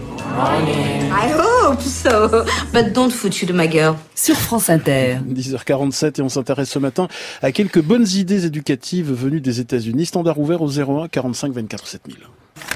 I 1.11 1.33
hope 1.33 1.81
so. 1.81 2.43
But 2.71 2.93
don't 2.93 3.11
foutre 3.11 3.45
de 3.45 3.53
ma 3.53 3.67
gueule. 3.67 3.95
Sur 4.15 4.35
France 4.35 4.69
Inter. 4.69 5.17
10h47 5.27 6.19
et 6.19 6.21
on 6.21 6.29
s'intéresse 6.29 6.69
ce 6.69 6.79
matin 6.79 7.09
à 7.41 7.51
quelques 7.51 7.81
bonnes 7.81 8.07
idées 8.07 8.45
éducatives 8.45 9.11
venues 9.11 9.41
des 9.41 9.59
États-Unis. 9.59 10.05
Standard 10.05 10.39
ouvert 10.39 10.61
au 10.61 10.69
01 10.69 11.09
45 11.09 11.51
24 11.51 11.85
7000. 11.87 12.17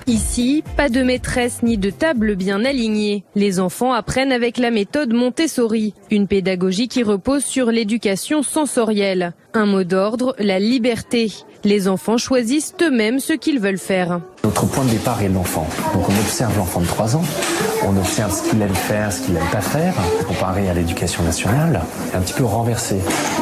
Ici, 0.08 0.64
pas 0.78 0.90
de 0.90 1.04
maîtresse 1.04 1.62
ni 1.64 1.78
de 1.78 1.90
table 1.90 2.36
bien 2.36 2.66
alignée. 2.66 3.24
Les 3.36 3.60
enfants 3.60 3.94
apprennent 3.94 4.32
avec 4.32 4.58
la 4.58 4.72
méthode 4.72 5.14
Montessori, 5.14 5.94
une 6.10 6.28
pédagogie 6.28 6.88
qui 6.88 7.04
repose 7.04 7.44
sur 7.44 7.68
l'éducation 7.68 8.44
sensorielle. 8.44 9.34
Un 9.54 9.66
mot 9.66 9.84
d'ordre, 9.84 10.36
la 10.40 10.60
liberté. 10.60 11.32
Les 11.64 11.88
enfants 11.88 12.18
choisissent 12.18 12.74
eux-mêmes 12.82 13.20
ce 13.20 13.34
qu'ils 13.34 13.60
veulent 13.60 13.78
faire. 13.78 14.22
Notre 14.44 14.66
point 14.66 14.84
de 14.86 14.90
départ 14.90 15.22
est 15.22 15.30
l'enfant. 15.30 15.68
Donc 15.94 16.10
on 16.10 16.20
observe 16.20 16.58
l'enfant 16.58 16.82
de 16.82 16.88
3 16.88 17.16
ans, 17.16 17.24
on 17.86 17.96
observe 17.98 18.34
ce 18.34 18.50
qu'il 18.50 18.62
aime 18.62 18.74
faire, 18.74 19.14
ce 19.14 19.22
qu'il 19.22 19.36
aime 19.36 19.50
pas 19.52 19.62
faire, 19.62 19.94
comparé 20.28 20.68
à 20.70 20.74
l'éducation 20.74 21.22
nationale, 21.24 21.82
un 22.16 22.22
petit 22.22 22.34
peu 22.34 22.46
renversé. 22.46 22.98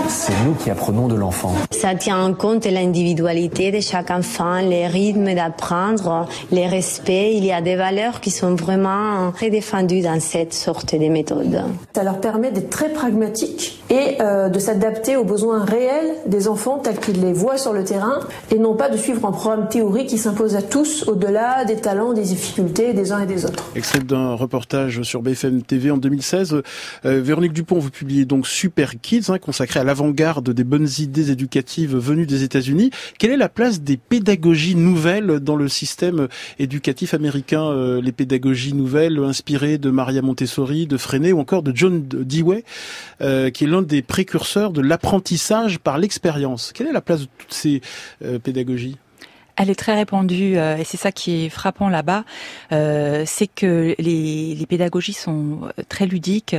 C'est 0.09 0.33
nous 0.45 0.53
qui 0.55 0.69
apprenons 0.69 1.07
de 1.07 1.15
l'enfant. 1.15 1.53
Ça 1.71 1.95
tient 1.95 2.21
en 2.21 2.33
compte 2.33 2.65
l'individualité 2.65 3.71
de 3.71 3.79
chaque 3.79 4.11
enfant, 4.11 4.59
les 4.59 4.87
rythmes 4.87 5.33
d'apprendre, 5.33 6.27
les 6.51 6.67
respects. 6.67 7.31
Il 7.33 7.45
y 7.45 7.51
a 7.51 7.61
des 7.61 7.75
valeurs 7.75 8.21
qui 8.21 8.31
sont 8.31 8.55
vraiment 8.55 9.31
très 9.31 9.49
défendues 9.49 10.01
dans 10.01 10.19
cette 10.19 10.53
sorte 10.53 10.95
de 10.95 11.09
méthode. 11.09 11.63
Ça 11.95 12.03
leur 12.03 12.19
permet 12.21 12.51
d'être 12.51 12.69
très 12.69 12.89
pragmatiques 12.89 13.83
et 13.89 14.21
euh, 14.21 14.49
de 14.49 14.59
s'adapter 14.59 15.15
aux 15.15 15.23
besoins 15.23 15.65
réels 15.65 16.13
des 16.25 16.47
enfants 16.47 16.79
tels 16.79 16.99
qu'ils 16.99 17.21
les 17.21 17.33
voient 17.33 17.57
sur 17.57 17.73
le 17.73 17.83
terrain 17.83 18.19
et 18.51 18.59
non 18.59 18.75
pas 18.75 18.89
de 18.89 18.97
suivre 18.97 19.25
un 19.25 19.31
programme 19.31 19.67
théorique 19.69 20.07
qui 20.07 20.17
s'impose 20.17 20.55
à 20.55 20.61
tous 20.61 21.07
au-delà 21.07 21.65
des 21.65 21.77
talents, 21.77 22.13
des 22.13 22.23
difficultés 22.23 22.93
des 22.93 23.11
uns 23.11 23.21
et 23.21 23.25
des 23.25 23.45
autres. 23.45 23.63
Extrait 23.75 23.99
d'un 23.99 24.33
reportage 24.33 25.01
sur 25.03 25.21
BFM 25.21 25.63
TV 25.63 25.91
en 25.91 25.97
2016. 25.97 26.61
Euh, 27.05 27.21
Véronique 27.21 27.53
Dupont, 27.53 27.79
vous 27.79 27.89
publiez 27.89 28.25
donc 28.25 28.47
Super 28.47 28.99
Kids, 29.01 29.29
hein, 29.29 29.39
consacré 29.39 29.79
à 29.79 29.83
l'avant-garde 29.83 30.49
des 30.51 30.63
bonnes 30.63 30.87
idées 30.99 31.31
éducatives 31.31 31.95
venues 31.95 32.25
des 32.25 32.43
États-Unis. 32.43 32.91
Quelle 33.17 33.31
est 33.31 33.37
la 33.37 33.49
place 33.49 33.81
des 33.81 33.97
pédagogies 33.97 34.75
nouvelles 34.75 35.39
dans 35.39 35.55
le 35.55 35.67
système 35.67 36.18
éducatif 36.57 37.13
américain 37.13 37.63
euh, 37.63 38.01
Les 38.01 38.11
pédagogies 38.11 38.73
nouvelles 38.73 39.19
inspirées 39.19 39.77
de 39.77 39.89
Maria 39.89 40.21
Montessori, 40.21 40.87
de 40.87 40.97
Freinet 40.97 41.31
ou 41.31 41.39
encore 41.39 41.63
de 41.63 41.71
John 41.75 42.07
Dewey, 42.07 42.63
euh, 43.21 43.49
qui 43.49 43.63
est 43.63 43.67
l'un 43.67 43.81
des 43.81 44.01
précurseurs 44.01 44.71
de 44.71 44.81
l'apprentissage 44.81 45.79
par 45.79 45.97
l'expérience. 45.97 46.71
Quelle 46.73 46.87
est 46.87 46.93
la 46.93 47.01
place 47.01 47.21
de 47.21 47.27
toutes 47.37 47.53
ces 47.53 47.81
euh, 48.23 48.39
pédagogies? 48.39 48.97
Elle 49.59 49.69
est 49.69 49.75
très 49.75 49.93
répandue 49.93 50.57
euh, 50.57 50.77
et 50.77 50.85
c'est 50.85 50.95
ça 50.95 51.11
qui 51.11 51.43
est 51.43 51.49
frappant 51.49 51.89
là-bas, 51.89 52.23
euh, 52.71 53.25
c'est 53.27 53.47
que 53.47 53.93
les, 53.99 54.65
pédagogies 54.69 55.11
sont 55.11 55.69
très 55.89 56.05
ludiques. 56.05 56.55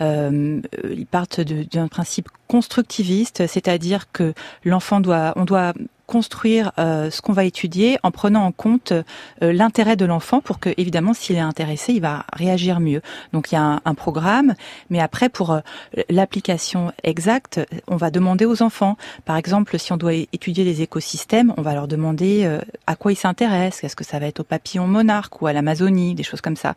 Euh, 0.00 0.60
ils 0.92 1.06
partent 1.06 1.40
d'un 1.40 1.86
principe 1.86 2.28
constructiviste, 2.48 3.46
c'est-à-dire 3.46 4.10
que 4.10 4.34
l'enfant 4.64 4.98
doit, 4.98 5.32
on 5.36 5.44
doit 5.44 5.74
construire 6.10 6.72
euh, 6.78 7.08
ce 7.08 7.22
qu'on 7.22 7.32
va 7.32 7.44
étudier 7.44 7.96
en 8.02 8.10
prenant 8.10 8.42
en 8.44 8.50
compte 8.50 8.90
euh, 8.90 9.04
l'intérêt 9.52 9.94
de 9.94 10.04
l'enfant 10.04 10.40
pour 10.40 10.58
que, 10.58 10.70
évidemment, 10.76 11.14
s'il 11.14 11.36
est 11.36 11.38
intéressé, 11.38 11.92
il 11.92 12.00
va 12.00 12.26
réagir 12.32 12.80
mieux. 12.80 13.00
Donc 13.32 13.52
il 13.52 13.54
y 13.54 13.58
a 13.58 13.62
un, 13.62 13.80
un 13.84 13.94
programme, 13.94 14.54
mais 14.90 14.98
après, 14.98 15.28
pour 15.28 15.52
euh, 15.52 15.60
l'application 16.08 16.92
exacte, 17.04 17.60
on 17.86 17.96
va 17.96 18.10
demander 18.10 18.44
aux 18.44 18.60
enfants, 18.60 18.96
par 19.24 19.36
exemple, 19.36 19.78
si 19.78 19.92
on 19.92 19.96
doit 19.96 20.14
étudier 20.14 20.64
les 20.64 20.82
écosystèmes, 20.82 21.54
on 21.56 21.62
va 21.62 21.74
leur 21.74 21.86
demander 21.86 22.42
euh, 22.44 22.58
à 22.88 22.96
quoi 22.96 23.12
ils 23.12 23.16
s'intéressent, 23.16 23.84
est-ce 23.84 23.94
que 23.94 24.04
ça 24.04 24.18
va 24.18 24.26
être 24.26 24.40
au 24.40 24.44
papillon 24.44 24.88
monarque 24.88 25.40
ou 25.40 25.46
à 25.46 25.52
l'Amazonie, 25.52 26.16
des 26.16 26.24
choses 26.24 26.40
comme 26.40 26.56
ça. 26.56 26.74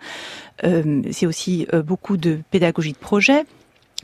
Euh, 0.64 1.02
C'est 1.12 1.26
aussi 1.26 1.66
beaucoup 1.86 2.18
de 2.18 2.40
pédagogie 2.52 2.94
de 2.94 2.98
projet 2.98 3.46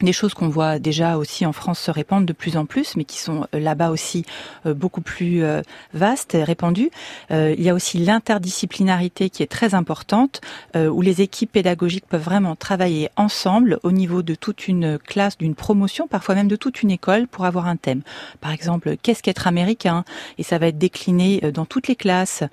des 0.01 0.13
choses 0.13 0.33
qu'on 0.33 0.49
voit 0.49 0.79
déjà 0.79 1.17
aussi 1.17 1.45
en 1.45 1.53
France 1.53 1.79
se 1.79 1.91
répandre 1.91 2.25
de 2.25 2.33
plus 2.33 2.57
en 2.57 2.65
plus, 2.65 2.95
mais 2.95 3.03
qui 3.03 3.17
sont 3.17 3.47
là-bas 3.53 3.89
aussi 3.89 4.25
beaucoup 4.65 5.01
plus 5.01 5.43
vastes 5.93 6.35
et 6.35 6.43
répandues. 6.43 6.91
Il 7.29 7.61
y 7.61 7.69
a 7.69 7.73
aussi 7.73 7.97
l'interdisciplinarité 7.97 9.29
qui 9.29 9.43
est 9.43 9.51
très 9.51 9.75
importante, 9.75 10.41
où 10.75 11.01
les 11.01 11.21
équipes 11.21 11.51
pédagogiques 11.51 12.05
peuvent 12.07 12.23
vraiment 12.23 12.55
travailler 12.55 13.09
ensemble 13.15 13.79
au 13.83 13.91
niveau 13.91 14.21
de 14.21 14.35
toute 14.35 14.67
une 14.67 14.97
classe, 14.97 15.37
d'une 15.37 15.55
promotion, 15.55 16.07
parfois 16.07 16.35
même 16.35 16.47
de 16.47 16.55
toute 16.55 16.81
une 16.81 16.91
école, 16.91 17.27
pour 17.27 17.45
avoir 17.45 17.67
un 17.67 17.75
thème. 17.75 18.01
Par 18.41 18.51
exemple, 18.51 18.95
qu'est-ce 19.01 19.21
qu'être 19.21 19.47
américain? 19.47 20.05
Et 20.37 20.43
ça 20.43 20.57
va 20.57 20.67
être 20.67 20.77
décliné 20.77 21.41
dans 21.53 21.65
toutes 21.65 21.87
les 21.87 21.95
classes. 21.95 22.43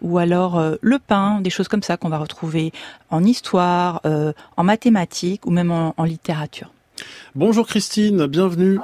Ou 0.00 0.18
alors 0.18 0.62
le 0.80 0.98
pain, 0.98 1.40
des 1.40 1.50
choses 1.50 1.68
comme 1.68 1.82
ça 1.82 1.96
qu'on 1.96 2.08
va 2.08 2.18
retrouver 2.18 2.72
en 3.10 3.24
histoire, 3.24 4.00
en 4.56 4.64
mathématiques 4.64 5.46
ou 5.46 5.50
même 5.50 5.70
en 5.70 6.04
littérature. 6.04 6.69
Bonjour 7.34 7.66
Christine, 7.66 8.26
bienvenue. 8.26 8.78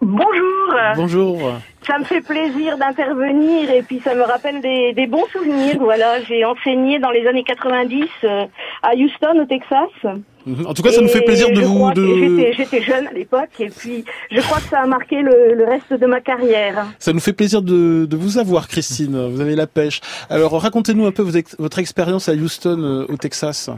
Bonjour. 0.00 0.74
Bonjour. 0.96 1.52
Ça 1.86 1.98
me 1.98 2.04
fait 2.04 2.20
plaisir 2.20 2.78
d'intervenir 2.78 3.70
et 3.70 3.82
puis 3.82 4.00
ça 4.04 4.14
me 4.14 4.22
rappelle 4.22 4.60
des, 4.60 4.92
des 4.92 5.06
bons 5.06 5.26
souvenirs. 5.32 5.76
Voilà, 5.80 6.22
j'ai 6.22 6.44
enseigné 6.44 6.98
dans 6.98 7.10
les 7.10 7.26
années 7.26 7.42
90 7.42 8.04
euh, 8.24 8.44
à 8.82 8.94
Houston, 8.94 9.40
au 9.40 9.44
Texas. 9.46 9.88
En 10.66 10.74
tout 10.74 10.82
cas, 10.82 10.92
ça 10.92 11.00
nous 11.00 11.08
fait 11.08 11.22
plaisir 11.22 11.50
de 11.50 11.60
vous. 11.62 11.90
De... 11.92 12.52
J'étais 12.52 12.82
jeune 12.82 13.06
à 13.06 13.12
l'époque 13.12 13.50
et 13.58 13.70
puis 13.70 14.04
je 14.30 14.40
crois 14.40 14.58
que 14.58 14.68
ça 14.68 14.80
a 14.80 14.86
marqué 14.86 15.20
le, 15.20 15.54
le, 15.54 15.64
reste 15.64 15.92
de 15.92 16.06
ma 16.06 16.20
carrière. 16.20 16.86
Ça 16.98 17.12
nous 17.12 17.20
fait 17.20 17.32
plaisir 17.32 17.62
de, 17.62 18.06
de 18.06 18.16
vous 18.16 18.38
avoir, 18.38 18.68
Christine. 18.68 19.28
Vous 19.28 19.40
avez 19.40 19.56
la 19.56 19.66
pêche. 19.66 20.00
Alors, 20.30 20.60
racontez-nous 20.60 21.06
un 21.06 21.12
peu 21.12 21.24
votre 21.58 21.78
expérience 21.78 22.28
à 22.28 22.34
Houston, 22.34 22.78
euh, 22.82 23.12
au 23.12 23.16
Texas. 23.16 23.70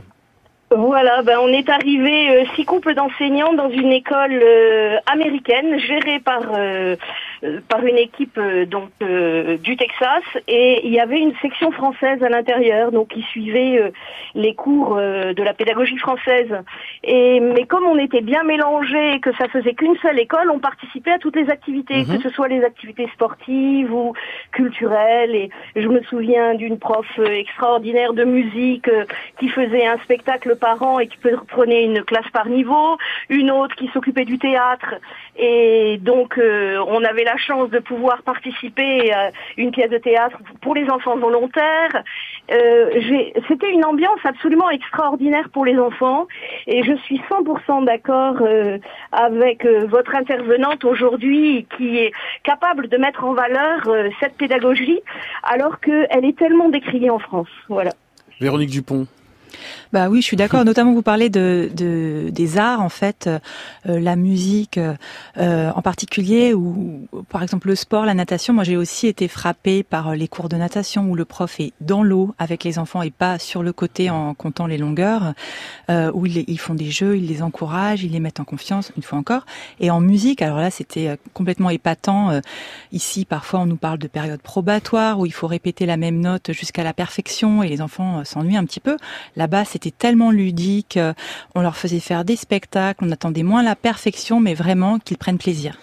Voilà, 0.77 1.23
ben 1.23 1.37
on 1.41 1.49
est 1.49 1.69
arrivé 1.69 2.31
euh, 2.31 2.45
six 2.55 2.65
couples 2.65 2.95
d'enseignants 2.95 3.55
dans 3.55 3.71
une 3.71 3.91
école 3.91 4.41
euh, 4.41 4.99
américaine 5.07 5.77
gérée 5.81 6.21
par 6.21 6.43
euh, 6.55 6.95
par 7.69 7.85
une 7.85 7.97
équipe 7.99 8.39
donc 8.69 8.91
du 9.01 9.77
Texas. 9.77 10.23
Et 10.49 10.87
il 10.87 10.93
y 10.93 11.01
avait 11.01 11.21
une 11.21 11.35
section 11.41 11.71
française 11.73 12.23
à 12.23 12.29
l'intérieur 12.29 12.93
donc 12.93 13.09
qui 13.09 13.23
suivait 13.23 13.93
les 14.35 14.55
cours 14.55 14.97
de 14.97 15.43
la 15.43 15.55
pédagogie 15.55 15.99
française. 15.99 16.53
Et 17.05 17.41
mais 17.41 17.65
comme 17.65 17.85
on 17.87 17.99
était 17.99 18.21
bien 18.21 18.43
mélangés 18.43 19.15
et 19.15 19.21
que 19.21 19.35
ça 19.37 19.49
faisait 19.49 19.75
qu'une 19.75 19.97
seule 19.97 20.19
école 20.19 20.51
on 20.51 20.59
participait 20.59 21.13
à 21.13 21.19
toutes 21.19 21.37
les 21.37 21.49
activités 21.51 22.05
Mhm. 22.05 22.17
que 22.17 22.23
ce 22.23 22.31
soit 22.31 22.49
les 22.49 22.65
activités 22.65 23.09
sportives 23.15 23.93
ou 23.93 24.13
culturelles. 24.53 25.35
Et 25.35 25.51
je 25.77 25.89
me 25.89 26.03
souviens 26.03 26.55
d'une 26.55 26.79
prof 26.79 27.07
extraordinaire 27.19 28.13
de 28.13 28.25
musique 28.25 28.91
qui 29.39 29.49
faisait 29.49 29.87
un 29.87 29.99
spectacle 29.99 30.57
par 30.57 30.83
an 30.83 30.99
et 30.99 31.07
qui 31.07 31.19
prenait 31.49 31.85
une 31.85 32.03
classe 32.03 32.29
par 32.33 32.49
niveau, 32.49 32.97
une 33.29 33.51
autre 33.51 33.75
qui 33.77 33.89
s'occupait 33.89 34.25
du 34.25 34.39
théâtre. 34.39 34.95
Et 35.37 35.99
donc 36.03 36.39
euh, 36.39 36.83
on 36.89 37.03
avait 37.05 37.25
la 37.25 37.30
chance 37.37 37.71
de 37.71 37.79
pouvoir 37.79 38.23
participer 38.23 39.13
à 39.13 39.31
une 39.57 39.71
pièce 39.71 39.91
de 39.91 39.99
théâtre 39.99 40.39
pour 40.61 40.75
les 40.75 40.89
enfants 40.89 41.17
volontaires. 41.17 42.03
Euh, 42.51 43.31
C'était 43.49 43.71
une 43.71 43.85
ambiance 43.85 44.21
absolument 44.25 44.71
extraordinaire 44.71 45.49
pour 45.53 45.65
les 45.65 45.79
enfants 45.79 46.27
et 46.67 46.83
je 46.83 46.95
suis 47.05 47.21
100% 47.31 47.85
d'accord 47.85 48.37
euh, 48.41 48.79
avec 49.13 49.65
euh, 49.65 49.87
votre 49.87 50.15
intervenante 50.15 50.85
aujourd'hui 50.85 51.67
qui 51.77 51.99
est 51.99 52.13
capable 52.43 52.89
de 52.89 52.97
mettre 52.97 53.25
en 53.25 53.35
valeur 53.35 53.89
euh, 53.89 54.09
cette 54.21 54.37
pédagogie 54.37 55.01
alors 55.43 55.81
qu'elle 55.81 56.25
est 56.25 56.39
tellement 56.39 56.69
décriée 56.69 57.11
en 57.11 57.19
France. 57.19 57.49
Voilà. 57.69 57.93
Véronique 58.41 58.71
Dupont. 58.71 59.07
Bah 59.93 60.09
oui, 60.09 60.21
je 60.21 60.27
suis 60.27 60.37
d'accord. 60.37 60.65
Notamment, 60.65 60.93
vous 60.93 61.03
parlez 61.03 61.31
de, 61.31 61.71
de 61.75 62.31
des 62.31 62.59
arts, 62.59 62.81
en 62.81 62.89
fait, 62.89 63.29
euh, 63.29 64.01
la 64.01 64.17
musique, 64.17 64.79
euh, 64.79 65.71
en 65.71 65.83
particulier, 65.83 66.55
ou 66.55 67.09
par 67.29 67.43
exemple 67.43 67.69
le 67.69 67.75
sport, 67.75 68.05
la 68.05 68.15
natation. 68.15 68.55
Moi, 68.55 68.65
j'ai 68.65 68.77
aussi 68.77 69.07
été 69.07 69.29
frappée 69.29 69.83
par 69.83 70.15
les 70.15 70.29
cours 70.29 70.49
de 70.49 70.57
natation 70.57 71.09
où 71.11 71.15
le 71.15 71.25
prof 71.25 71.61
est 71.61 71.73
dans 71.81 72.03
l'eau 72.03 72.35
avec 72.39 72.65
les 72.65 72.79
enfants 72.79 73.03
et 73.03 73.11
pas 73.11 73.39
sur 73.39 73.63
le 73.63 73.73
côté 73.73 74.11
en 74.11 74.35
comptant 74.35 74.67
les 74.67 74.79
longueurs, 74.79 75.35
euh, 75.91 76.11
où 76.15 76.27
ils, 76.27 76.45
ils 76.49 76.61
font 76.61 76.75
des 76.75 76.91
jeux, 76.91 77.17
ils 77.17 77.27
les 77.27 77.43
encouragent, 77.43 78.05
ils 78.05 78.13
les 78.13 78.21
mettent 78.21 78.41
en 78.41 78.45
confiance, 78.45 78.93
une 78.97 79.03
fois 79.03 79.19
encore. 79.19 79.47
Et 79.81 79.91
en 79.91 80.01
musique, 80.01 80.43
alors 80.43 80.59
là, 80.59 80.71
c'était 80.71 81.17
complètement 81.35 81.71
épatant. 81.71 82.31
Euh, 82.31 82.41
Ici, 82.93 83.25
parfois, 83.25 83.61
on 83.61 83.67
nous 83.67 83.77
parle 83.77 83.99
de 83.99 84.09
période 84.09 84.43
probatoire 84.43 85.21
où 85.21 85.27
il 85.27 85.33
faut 85.33 85.47
répéter 85.47 85.87
la 85.87 85.97
même 85.97 86.19
note 86.19 86.53
jusqu'à 86.53 86.83
la 86.83 86.93
perfection 86.93 87.63
et 87.63 87.69
les 87.69 87.81
enfants 87.81 88.25
s'ennuient 88.25 88.57
un 88.57 88.65
petit 88.65 88.81
peu. 88.81 88.97
Là-bas, 89.41 89.65
c'était 89.65 89.91
tellement 89.91 90.31
ludique. 90.31 90.99
On 91.55 91.63
leur 91.63 91.75
faisait 91.75 91.99
faire 91.99 92.27
des 92.27 92.37
spectacles. 92.37 93.03
On 93.03 93.11
attendait 93.11 93.43
moins 93.43 93.63
la 93.63 93.75
perfection, 93.75 94.39
mais 94.39 94.53
vraiment 94.53 94.99
qu'ils 94.99 95.17
prennent 95.17 95.39
plaisir. 95.39 95.79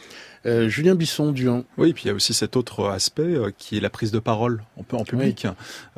Euh, 0.47 0.69
Julien 0.69 0.95
Bisson 0.95 1.31
du 1.33 1.49
1. 1.49 1.63
Oui, 1.77 1.91
puis 1.93 2.05
il 2.05 2.07
y 2.07 2.11
a 2.11 2.13
aussi 2.13 2.33
cet 2.33 2.55
autre 2.55 2.85
aspect 2.87 3.23
euh, 3.23 3.51
qui 3.57 3.75
est 3.77 3.79
la 3.81 3.89
prise 3.89 4.11
de 4.11 4.19
parole 4.19 4.63
en, 4.77 4.83
pu- 4.83 4.95
en 4.95 5.03
public. 5.03 5.45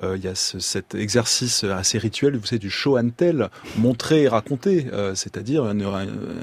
Euh, 0.04 0.18
il 0.18 0.24
y 0.24 0.28
a 0.28 0.34
ce- 0.34 0.60
cet 0.60 0.96
exercice 0.96 1.64
assez 1.64 2.00
rituel, 2.00 2.36
vous 2.36 2.46
savez, 2.46 2.58
du 2.60 2.72
show 2.72 2.98
and 2.98 3.10
tell, 3.16 3.50
montrer 3.78 4.24
et 4.24 4.28
raconter, 4.28 4.88
c'est-à-dire 5.14 5.66
une, 5.70 5.82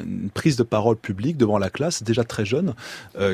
une 0.05 0.31
prise 0.31 0.57
de 0.57 0.63
parole 0.63 0.97
publique 0.97 1.37
devant 1.37 1.59
la 1.59 1.69
classe, 1.71 2.03
déjà 2.03 2.23
très 2.23 2.45
jeune, 2.45 2.75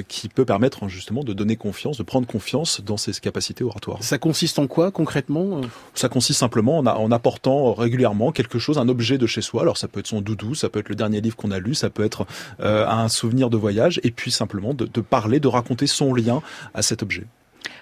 qui 0.08 0.28
peut 0.28 0.44
permettre 0.44 0.88
justement 0.88 1.22
de 1.24 1.32
donner 1.32 1.56
confiance, 1.56 1.98
de 1.98 2.02
prendre 2.02 2.26
confiance 2.26 2.80
dans 2.80 2.96
ses 2.96 3.12
capacités 3.12 3.64
oratoires. 3.64 4.02
Ça 4.02 4.16
consiste 4.18 4.58
en 4.58 4.66
quoi 4.66 4.90
concrètement 4.90 5.60
Ça 5.94 6.08
consiste 6.08 6.38
simplement 6.40 6.78
en, 6.78 6.86
a- 6.86 6.94
en 6.94 7.10
apportant 7.10 7.74
régulièrement 7.74 8.32
quelque 8.32 8.58
chose, 8.58 8.78
un 8.78 8.88
objet 8.88 9.18
de 9.18 9.26
chez 9.26 9.42
soi. 9.42 9.62
Alors 9.62 9.76
ça 9.76 9.88
peut 9.88 10.00
être 10.00 10.06
son 10.06 10.20
doudou, 10.22 10.54
ça 10.54 10.68
peut 10.68 10.78
être 10.80 10.88
le 10.88 10.94
dernier 10.94 11.20
livre 11.20 11.36
qu'on 11.36 11.50
a 11.50 11.58
lu, 11.58 11.74
ça 11.74 11.90
peut 11.90 12.04
être 12.04 12.26
un 12.60 13.08
souvenir 13.08 13.50
de 13.50 13.56
voyage, 13.56 14.00
et 14.02 14.10
puis 14.10 14.30
simplement 14.30 14.61
de, 14.72 15.00
parler, 15.00 15.40
de 15.40 15.48
raconter 15.48 15.86
son 15.86 16.14
lien 16.14 16.40
à 16.74 16.82
cet 16.82 17.02
objet. 17.02 17.26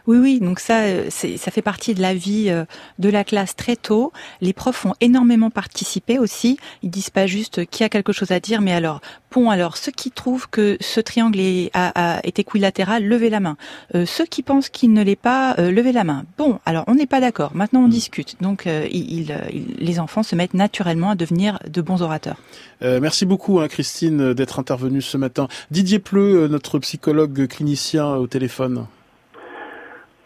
Oui, 0.07 0.19
oui, 0.19 0.41
donc 0.41 0.61
ça, 0.61 0.81
euh, 0.83 1.07
c'est- 1.11 1.37
ça 1.37 1.51
fait 1.51 1.63
partie 1.63 1.95
de 1.95 2.01
la 2.03 2.15
vie 2.15 2.47
euh, 2.49 2.65
de 2.99 3.09
la 3.09 3.25
classe 3.25 3.55
très 3.57 3.77
tôt. 3.77 4.13
Les 4.41 4.53
profs 4.53 4.85
ont 4.87 4.95
énormément 5.01 5.51
participé 5.51 6.19
aussi. 6.19 6.59
Ils 6.83 6.91
disent 6.91 7.11
pas 7.11 7.27
juste 7.27 7.67
qui 7.67 7.85
a 7.85 7.89
quelque 7.89 8.13
chose 8.13 8.31
à 8.31 8.41
dire, 8.41 8.61
mais 8.61 8.73
alors, 8.73 9.01
bon, 9.33 9.51
alors, 9.51 9.77
ceux 9.77 9.93
qui 9.93 10.11
trouvent 10.11 10.49
que 10.51 10.77
ce 10.81 11.01
triangle 11.01 11.39
est, 11.41 11.71
a, 11.75 12.17
a- 12.17 12.21
est 12.25 12.39
équilatéral, 12.39 13.05
levez 13.05 13.31
la 13.31 13.41
main. 13.41 13.57
Euh, 13.95 14.07
ceux 14.07 14.25
qui 14.27 14.43
pensent 14.43 14.69
qu'il 14.69 14.93
ne 14.93 15.03
l'est 15.03 15.17
pas, 15.17 15.55
euh, 15.59 15.71
levez 15.71 15.93
la 15.93 16.05
main. 16.05 16.25
Bon, 16.39 16.59
alors, 16.67 16.85
on 16.87 16.95
n'est 16.95 17.07
pas 17.07 17.21
d'accord. 17.21 17.53
Maintenant, 17.55 17.81
on 17.85 17.89
discute. 17.89 18.37
Donc, 18.41 18.67
euh, 18.67 18.87
il- 18.91 19.35
les 19.79 20.01
enfants 20.01 20.23
se 20.23 20.35
mettent 20.35 20.55
naturellement 20.55 21.11
à 21.11 21.15
devenir 21.15 21.59
de 21.69 21.81
bons 21.83 22.03
orateurs. 22.03 22.37
Euh, 22.83 22.99
merci 23.01 23.27
beaucoup, 23.27 23.61
hein, 23.61 23.69
Christine, 23.69 24.33
d'être 24.35 24.59
intervenue 24.59 25.03
ce 25.03 25.17
matin. 25.17 25.49
Didier 25.71 25.99
Pleu, 25.99 26.49
notre 26.49 26.79
psychologue 26.79 27.47
clinicien 27.47 28.07
au 28.15 28.27
téléphone. 28.27 28.87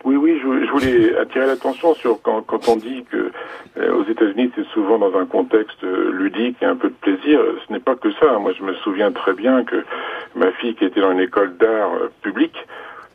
Oui, 0.05 0.17
oui, 0.17 0.39
je, 0.43 0.67
je 0.67 0.71
voulais 0.71 1.17
attirer 1.17 1.47
l'attention 1.47 1.95
sur 1.95 2.21
quand, 2.21 2.43
quand 2.43 2.69
on 2.69 2.77
dit 2.77 3.05
que 3.11 3.31
euh, 3.79 3.95
aux 3.95 4.05
États-Unis 4.05 4.51
c'est 4.55 4.67
souvent 4.67 4.99
dans 4.99 5.17
un 5.19 5.25
contexte 5.25 5.83
euh, 5.83 6.11
ludique 6.13 6.59
et 6.63 6.67
un 6.67 6.77
peu 6.77 6.89
de 6.91 6.95
plaisir. 6.95 7.41
Ce 7.67 7.73
n'est 7.73 7.81
pas 7.81 7.95
que 7.95 8.13
ça. 8.13 8.39
Moi, 8.39 8.53
je 8.59 8.63
me 8.63 8.75
souviens 8.75 9.11
très 9.13 9.33
bien 9.33 9.65
que 9.65 9.83
ma 10.35 10.53
fille 10.53 10.75
qui 10.75 10.85
était 10.85 11.01
dans 11.01 11.13
une 11.13 11.21
école 11.21 11.57
d'art 11.57 11.95
euh, 11.95 12.09
publique 12.23 12.57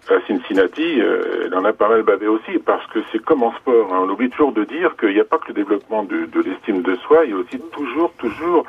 à 0.10 0.20
Cincinnati, 0.26 1.00
euh, 1.00 1.46
elle 1.46 1.54
en 1.56 1.64
a 1.66 1.74
pas 1.74 1.88
mal 1.88 2.02
bavé 2.02 2.26
aussi 2.26 2.58
parce 2.66 2.86
que 2.88 2.98
c'est 3.12 3.24
comme 3.24 3.44
en 3.44 3.54
sport. 3.58 3.94
hein. 3.94 4.00
On 4.02 4.10
oublie 4.10 4.32
toujours 4.32 4.52
de 4.54 4.64
dire 4.64 4.96
qu'il 4.98 5.14
n'y 5.14 5.20
a 5.20 5.26
pas 5.26 5.38
que 5.38 5.50
le 5.50 5.54
développement 5.54 6.02
de, 6.04 6.26
de 6.26 6.42
l'estime 6.42 6.82
de 6.82 6.96
soi, 6.96 7.26
il 7.26 7.30
y 7.30 7.34
a 7.34 7.38
aussi 7.38 7.60
toujours, 7.72 8.12
toujours 8.18 8.66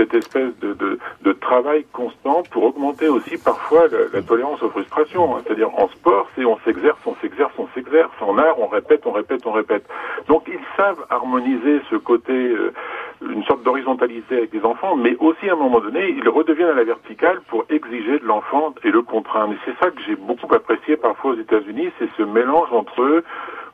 cette 0.00 0.14
espèce 0.14 0.58
de, 0.60 0.98
de, 1.22 1.32
travail 1.32 1.84
constant 1.92 2.42
pour 2.50 2.64
augmenter 2.64 3.08
aussi 3.08 3.36
parfois 3.36 3.84
la, 4.12 4.22
tolérance 4.22 4.62
aux 4.62 4.70
frustrations. 4.70 5.36
hein. 5.36 5.40
C'est-à-dire 5.44 5.70
en 5.78 5.88
sport, 5.88 6.26
c'est 6.34 6.44
on 6.44 6.58
s'exerce, 6.64 6.98
on 7.04 7.14
s'exerce, 7.16 7.52
on 7.58 7.68
s'exerce. 7.74 8.10
En 8.20 8.38
art, 8.38 8.58
on 8.58 8.68
répète, 8.68 9.02
on 9.04 9.12
répète, 9.12 9.46
on 9.46 9.52
répète. 9.52 9.84
Donc 10.28 10.44
ils 10.48 10.60
savent 10.76 11.04
harmoniser 11.10 11.80
ce 11.90 11.96
côté, 11.96 12.32
euh, 12.32 12.72
une 13.20 13.44
sorte 13.44 13.62
d'horizontalité 13.62 14.38
avec 14.38 14.52
les 14.54 14.64
enfants, 14.64 14.96
mais 14.96 15.16
aussi 15.18 15.48
à 15.50 15.52
un 15.52 15.56
moment 15.56 15.80
donné, 15.80 16.08
ils 16.16 16.28
redeviennent 16.28 16.70
à 16.70 16.74
la 16.74 16.84
verticale 16.84 17.40
pour 17.48 17.64
exiger 17.68 18.18
de 18.18 18.24
l'enfant 18.24 18.74
et 18.82 18.90
le 18.90 19.02
contraindre. 19.02 19.52
Et 19.52 19.58
c'est 19.66 19.84
ça 19.84 19.90
que 19.90 20.00
j'ai 20.06 20.16
beaucoup 20.16 20.52
apprécié 20.54 20.96
parfois 20.96 21.32
aux 21.32 21.38
États-Unis, 21.38 21.90
c'est 21.98 22.08
ce 22.16 22.22
mélange 22.22 22.72
entre 22.72 23.22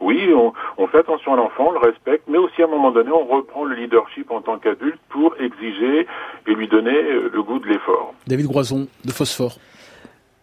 oui, 0.01 0.31
on, 0.35 0.53
on 0.79 0.87
fait 0.89 0.99
attention 0.99 1.35
à 1.35 1.37
l'enfant, 1.37 1.69
on 1.69 1.73
le 1.73 1.79
respecte, 1.79 2.25
mais 2.29 2.39
aussi 2.39 2.61
à 2.63 2.67
un 2.67 2.69
moment 2.69 2.91
donné, 2.91 3.11
on 3.11 3.25
reprend 3.27 3.65
le 3.65 3.75
leadership 3.75 4.31
en 4.31 4.41
tant 4.43 4.59
qu'adulte 4.59 4.99
pour 5.09 5.35
exiger 5.41 6.07
et 6.47 6.55
lui 6.55 6.69
donner 6.69 6.95
euh, 6.97 7.31
le 7.33 7.43
goût 7.43 7.59
de 7.59 7.67
l'effort. 7.67 8.15
David 8.27 8.47
Groison, 8.47 8.87
de 9.05 9.11
Phosphore. 9.13 9.57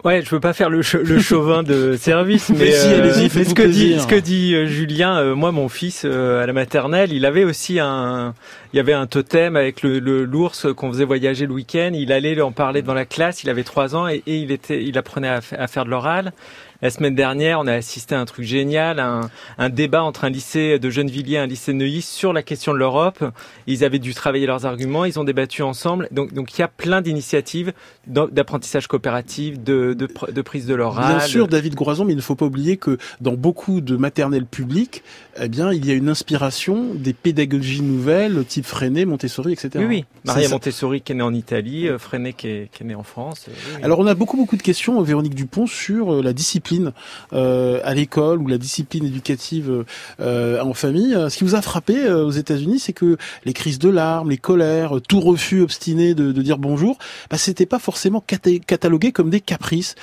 Ouais, 0.03 0.21
je 0.21 0.29
veux 0.31 0.41
pas 0.41 0.51
faire 0.51 0.69
le, 0.69 0.81
ch- 0.83 1.01
le 1.01 1.17
chauvin 1.19 1.63
de 1.63 1.93
service, 1.97 2.49
mais, 2.49 2.57
Mais 2.59 2.71
si, 2.71 2.87
allez-y, 2.93 3.29
mais 3.37 3.43
ce 3.45 3.53
que 3.55 3.61
dit 3.63 3.97
ce 3.99 4.07
que 4.07 4.19
dit 4.19 4.53
euh, 4.53 4.65
Julien, 4.65 5.17
euh, 5.17 5.33
moi 5.33 5.53
mon 5.53 5.69
fils 5.69 6.03
euh, 6.03 6.43
à 6.43 6.45
la 6.45 6.51
maternelle, 6.51 7.13
il 7.13 7.25
avait 7.25 7.45
aussi 7.45 7.79
un, 7.79 8.33
il 8.73 8.77
y 8.77 8.79
avait 8.79 8.93
un 8.93 9.05
totem 9.05 9.55
avec 9.55 9.83
le 9.83 9.99
l'ours 9.99 10.67
qu'on 10.75 10.91
faisait 10.91 11.05
voyager 11.05 11.45
le 11.45 11.53
week-end. 11.53 11.91
Il 11.93 12.11
allait 12.11 12.41
en 12.41 12.51
parler 12.51 12.81
devant 12.81 12.95
la 12.95 13.05
classe. 13.05 13.43
Il 13.43 13.49
avait 13.49 13.63
trois 13.63 13.95
ans 13.95 14.07
et, 14.07 14.23
et 14.25 14.37
il 14.37 14.51
était, 14.51 14.83
il 14.83 14.97
apprenait 14.97 15.29
à, 15.29 15.41
fa- 15.41 15.57
à 15.57 15.67
faire 15.67 15.85
de 15.85 15.91
l'oral. 15.91 16.33
La 16.81 16.89
semaine 16.89 17.15
dernière, 17.15 17.61
on 17.61 17.67
a 17.67 17.71
assisté 17.71 18.13
à 18.13 18.19
un 18.19 18.25
truc 18.25 18.45
génial, 18.45 18.99
un, 18.99 19.29
un 19.57 19.69
débat 19.69 20.03
entre 20.03 20.25
un 20.25 20.29
lycée 20.29 20.79
de 20.79 20.89
Gennevilliers 20.89 21.35
et 21.35 21.37
un 21.37 21.45
lycée 21.45 21.71
de 21.71 21.77
Neuilly 21.77 22.01
sur 22.01 22.33
la 22.33 22.43
question 22.43 22.73
de 22.73 22.77
l'Europe. 22.77 23.23
Ils 23.67 23.85
avaient 23.85 23.99
dû 23.99 24.13
travailler 24.13 24.45
leurs 24.45 24.65
arguments, 24.65 25.05
ils 25.05 25.17
ont 25.17 25.23
débattu 25.23 25.61
ensemble. 25.61 26.09
Donc, 26.11 26.33
donc 26.33 26.53
il 26.57 26.59
y 26.59 26.61
a 26.61 26.67
plein 26.67 26.99
d'initiatives 26.99 27.71
d'apprentissage 28.05 28.87
coopératif, 28.87 29.63
de, 29.63 29.93
de, 29.93 30.09
de 30.29 30.41
prise 30.41 30.65
de 30.65 30.75
l'oral. 30.75 31.15
Bien 31.15 31.25
sûr, 31.25 31.47
David 31.47 31.75
Groison, 31.75 32.03
mais 32.03 32.11
il 32.11 32.17
ne 32.17 32.21
faut 32.21 32.35
pas 32.35 32.47
oublier 32.47 32.75
que 32.75 32.97
dans 33.21 33.35
beaucoup 33.35 33.79
de 33.79 33.95
maternelles 33.95 34.45
publiques, 34.45 35.03
eh 35.41 35.47
bien, 35.47 35.71
il 35.71 35.85
y 35.85 35.91
a 35.91 35.93
une 35.93 36.09
inspiration 36.09 36.93
des 36.95 37.13
pédagogies 37.13 37.81
nouvelles, 37.81 38.43
type 38.43 38.62
Freinet, 38.63 39.05
Montessori, 39.05 39.53
etc. 39.53 39.69
Oui, 39.77 39.85
oui. 39.85 40.05
Maria 40.25 40.47
Montessori 40.49 41.01
qui 41.01 41.11
est 41.11 41.15
née 41.15 41.21
en 41.23 41.33
Italie, 41.33 41.87
euh, 41.87 41.97
Freinet 41.99 42.33
qui 42.33 42.47
est, 42.47 42.69
qui 42.71 42.83
est 42.83 42.85
né 42.85 42.95
en 42.95 43.03
France. 43.03 43.45
euh, 43.47 43.51
oui, 43.53 43.73
oui. 43.77 43.83
Alors 43.83 43.99
on 43.99 44.07
a 44.07 44.13
beaucoup 44.15 44.37
beaucoup 44.37 44.55
de 44.57 44.61
questions, 44.61 45.01
Véronique 45.01 45.35
Dupont, 45.35 45.67
sur 45.67 46.13
euh, 46.15 46.21
la 46.23 46.33
discipline 46.33 46.91
euh, 47.33 47.79
à 47.83 47.93
l'école 47.93 48.39
ou 48.41 48.47
la 48.47 48.57
discipline 48.57 49.05
éducative 49.05 49.83
euh, 50.19 50.61
en 50.61 50.73
famille. 50.73 51.13
Ce 51.29 51.37
qui 51.37 51.43
vous 51.43 51.55
a 51.55 51.61
frappé 51.61 51.97
euh, 51.97 52.23
aux 52.25 52.31
États-Unis, 52.31 52.79
c'est 52.79 52.93
que 52.93 53.17
les 53.45 53.53
crises 53.53 53.79
de 53.79 53.89
larmes, 53.89 54.29
les 54.29 54.37
colères, 54.37 54.93
tout 55.07 55.19
refus 55.19 55.61
obstiné 55.61 56.13
de, 56.15 56.31
de 56.31 56.41
dire 56.41 56.57
bonjour, 56.57 56.97
bah, 57.29 57.37
c'était 57.37 57.65
pas 57.65 57.79
forcément 57.79 58.23
cata- 58.25 58.59
catalogué 58.59 59.11
comme 59.11 59.29
des 59.29 59.41
caprices. 59.41 59.95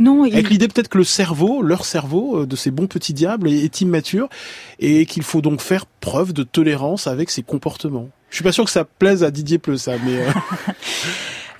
Non, 0.00 0.24
il- 0.24 0.32
avec 0.32 0.50
l'idée 0.50 0.66
peut-être 0.66 0.88
que 0.88 0.98
le 0.98 1.04
cerveau, 1.04 1.62
leur 1.62 1.84
cerveau, 1.84 2.40
euh, 2.40 2.46
de 2.46 2.56
ces 2.56 2.70
bons 2.72 2.86
petits 2.88 3.12
diables, 3.14 3.48
est, 3.48 3.62
est 3.64 3.80
immature 3.82 4.28
et 4.80 5.06
qu'il 5.06 5.22
faut 5.22 5.42
donc 5.42 5.60
faire 5.60 5.86
preuve 5.86 6.32
de 6.32 6.42
tolérance 6.42 7.06
avec 7.06 7.30
ses 7.30 7.42
comportements. 7.42 8.08
Je 8.30 8.36
suis 8.36 8.44
pas 8.44 8.52
sûr 8.52 8.64
que 8.64 8.70
ça 8.70 8.84
plaise 8.84 9.22
à 9.24 9.30
Didier 9.30 9.58
Pleu, 9.58 9.76
ça, 9.76 9.92
mais 10.04 10.18
euh, 10.20 10.30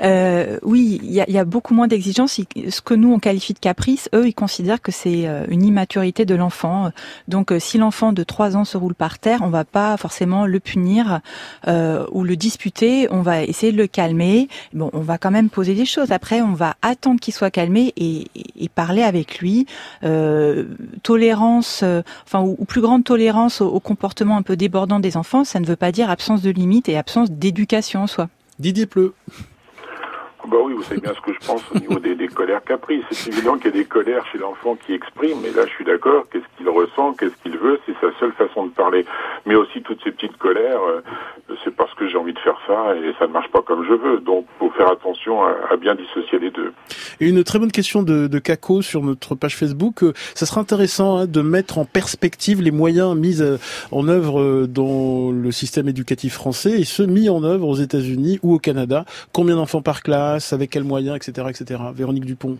Euh, 0.03 0.59
oui, 0.63 0.99
il 1.03 1.11
y 1.13 1.21
a, 1.21 1.29
y 1.31 1.39
a 1.39 1.45
beaucoup 1.45 1.75
moins 1.75 1.87
d'exigences. 1.87 2.41
Ce 2.71 2.81
que 2.81 2.95
nous 2.95 3.13
on 3.13 3.19
qualifie 3.19 3.53
de 3.55 3.59
caprice, 3.59 4.09
eux 4.15 4.27
ils 4.29 4.35
considèrent 4.35 4.81
que 4.81 4.93
c'est 4.93 5.27
euh, 5.27 5.45
une 5.49 5.63
immaturité 5.63 6.25
de 6.25 6.35
l'enfant. 6.35 6.91
Donc 7.29 7.53
euh, 7.53 7.59
si 7.61 7.77
l'enfant 7.79 8.13
de 8.13 8.23
3 8.23 8.57
ans 8.57 8.65
se 8.65 8.77
roule 8.77 8.95
par 8.95 9.19
terre, 9.19 9.41
on 9.43 9.49
va 9.49 9.65
pas 9.65 9.97
forcément 9.97 10.47
le 10.47 10.61
punir 10.61 11.21
euh, 11.69 12.07
ou 12.13 12.25
le 12.25 12.37
disputer. 12.37 13.09
On 13.11 13.21
va 13.23 13.43
essayer 13.43 13.73
de 13.73 13.77
le 13.77 13.87
calmer. 13.87 14.49
Bon, 14.73 14.91
on 14.93 15.01
va 15.01 15.19
quand 15.19 15.31
même 15.31 15.51
poser 15.51 15.75
des 15.75 15.85
choses. 15.87 16.13
Après, 16.13 16.41
on 16.41 16.55
va 16.55 16.77
attendre 16.83 17.21
qu'il 17.21 17.35
soit 17.35 17.51
calmé 17.51 17.93
et, 17.97 18.27
et- 18.35 18.65
et 18.65 18.69
parler 18.69 19.03
avec 19.03 19.39
lui. 19.41 19.67
Euh, 20.05 20.65
tolérance, 21.03 21.81
euh, 21.83 22.03
enfin 22.27 22.41
ou, 22.41 22.57
ou 22.59 22.65
plus 22.65 22.81
grande 22.81 23.05
tolérance 23.05 23.61
au, 23.61 23.69
au 23.69 23.81
comportement 23.81 24.37
un 24.37 24.43
peu 24.43 24.57
débordant 24.57 25.01
des 25.01 25.17
enfants, 25.17 25.45
ça 25.45 25.61
ne 25.61 25.67
veut 25.67 25.77
pas 25.77 25.93
dire 25.93 26.11
absence 26.11 26.43
de 26.43 26.51
limite 26.51 26.89
et 26.89 26.97
absence 26.97 27.31
d'éducation 27.31 28.03
en 28.03 28.07
soi. 28.07 28.29
Didier 28.59 28.87
Pleu. 28.87 29.15
Bah 30.49 30.57
oui, 30.65 30.73
vous 30.75 30.83
savez 30.83 31.01
bien 31.01 31.13
ce 31.15 31.21
que 31.21 31.33
je 31.39 31.47
pense 31.47 31.63
au 31.75 31.79
niveau 31.79 31.99
des, 31.99 32.15
des 32.15 32.29
colères 32.29 32.65
caprices. 32.65 33.05
C'est 33.11 33.31
évident 33.31 33.57
qu'il 33.57 33.67
y 33.67 33.75
a 33.75 33.79
des 33.79 33.85
colères 33.85 34.25
chez 34.33 34.39
l'enfant 34.39 34.77
qui 34.77 34.95
exprime, 34.95 35.39
mais 35.43 35.51
là 35.51 35.67
je 35.67 35.71
suis 35.73 35.85
d'accord, 35.85 36.27
qu'est-ce 36.33 36.45
qu'il 36.57 36.69
ressent, 36.69 37.13
qu'est-ce 37.15 37.37
qu'il 37.43 37.57
veut, 37.59 37.79
c'est 37.87 37.95
sa 38.01 38.13
seule 38.19 38.33
façon 38.33 38.67
de 38.67 38.71
parler. 38.71 39.05
Mais 39.47 39.55
aussi 39.55 39.83
toutes 39.83 40.03
ces 40.03 40.11
petites 40.13 40.37
colères, 40.39 40.81
euh, 40.83 41.03
c'est 41.65 41.75
parce 41.75 41.95
que 41.95 42.09
j'ai 42.09 42.17
envie 42.17 42.33
de 42.33 42.39
faire 42.39 42.59
ça 42.67 42.95
et 42.97 43.13
ça 43.19 43.27
ne 43.27 43.33
marche 43.33 43.51
pas 43.51 43.63
comme 43.63 43.85
je 43.85 43.95
veux. 43.95 44.19
Donc 44.21 44.47
faut 44.59 44.71
faire 44.71 44.91
attention 44.91 45.43
à, 45.45 45.55
à 45.71 45.77
bien 45.77 45.95
dissocier 45.95 46.39
les 46.39 46.51
deux. 46.51 46.73
Et 47.21 47.29
une 47.29 47.45
très 47.45 47.59
bonne 47.59 47.73
question 47.73 48.03
de, 48.03 48.27
de 48.27 48.39
Kako 48.39 48.83
sur 48.83 49.03
notre 49.03 49.35
page 49.35 49.57
Facebook. 49.57 50.03
Euh, 50.03 50.13
Ça 50.35 50.47
sera 50.47 50.61
intéressant 50.63 51.19
hein, 51.19 51.27
de 51.27 51.43
mettre 51.43 51.79
en 51.79 51.85
perspective 51.85 52.63
les 52.63 52.71
moyens 52.71 53.15
mis 53.17 53.43
euh, 53.43 53.59
en 53.93 54.09
œuvre 54.09 54.41
euh, 54.41 54.67
dans 54.67 55.31
le 55.31 55.51
système 55.53 55.89
éducatif 55.89 56.35
français 56.35 56.81
et 56.81 56.85
ceux 56.85 57.07
mis 57.07 57.29
en 57.29 57.45
œuvre 57.45 57.69
aux 57.69 57.77
États-Unis 57.77 58.39
ou 58.43 58.55
au 58.55 58.59
Canada. 58.59 59.05
Combien 59.33 59.57
d'enfants 59.57 59.83
par 59.83 60.03
classe, 60.03 60.30
avec 60.53 60.71
quels 60.71 60.85
moyens, 60.85 61.17
etc., 61.17 61.49
etc. 61.51 61.81
Véronique 61.95 62.25
Dupont. 62.25 62.59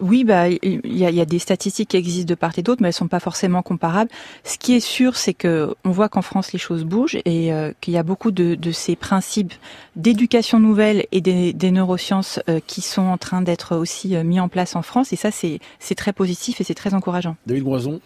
Oui, 0.00 0.24
bah, 0.24 0.48
il 0.48 0.80
y 0.84 1.04
a, 1.04 1.10
il 1.10 1.16
y 1.16 1.20
a 1.20 1.24
des 1.24 1.38
statistiques 1.38 1.90
qui 1.90 1.96
existent 1.96 2.28
de 2.28 2.34
part 2.34 2.52
et 2.56 2.62
d'autre, 2.62 2.80
mais 2.80 2.88
elles 2.88 2.94
sont 2.94 3.08
pas 3.08 3.20
forcément 3.20 3.62
comparables. 3.62 4.10
Ce 4.44 4.56
qui 4.56 4.74
est 4.74 4.80
sûr, 4.80 5.16
c'est 5.16 5.34
que 5.34 5.74
on 5.84 5.90
voit 5.90 6.08
qu'en 6.08 6.22
France 6.22 6.52
les 6.52 6.58
choses 6.58 6.84
bougent 6.84 7.18
et 7.24 7.52
euh, 7.52 7.72
qu'il 7.80 7.94
y 7.94 7.96
a 7.96 8.02
beaucoup 8.02 8.30
de, 8.30 8.54
de 8.54 8.70
ces 8.70 8.94
principes 8.94 9.52
d'éducation 9.96 10.60
nouvelle 10.60 11.06
et 11.12 11.20
des, 11.20 11.52
des 11.52 11.70
neurosciences 11.70 12.40
euh, 12.48 12.60
qui 12.64 12.82
sont 12.82 13.02
en 13.02 13.18
train 13.18 13.42
d'être 13.42 13.76
aussi 13.76 14.14
euh, 14.14 14.22
mis 14.22 14.38
en 14.38 14.48
place 14.48 14.76
en 14.76 14.82
France. 14.82 15.12
Et 15.12 15.16
ça, 15.16 15.30
c'est 15.30 15.58
c'est 15.80 15.96
très 15.96 16.12
positif 16.12 16.60
et 16.60 16.64
c'est 16.64 16.74
très 16.74 16.94
encourageant. 16.94 17.36
David 17.46 17.64
Groison. 17.64 18.00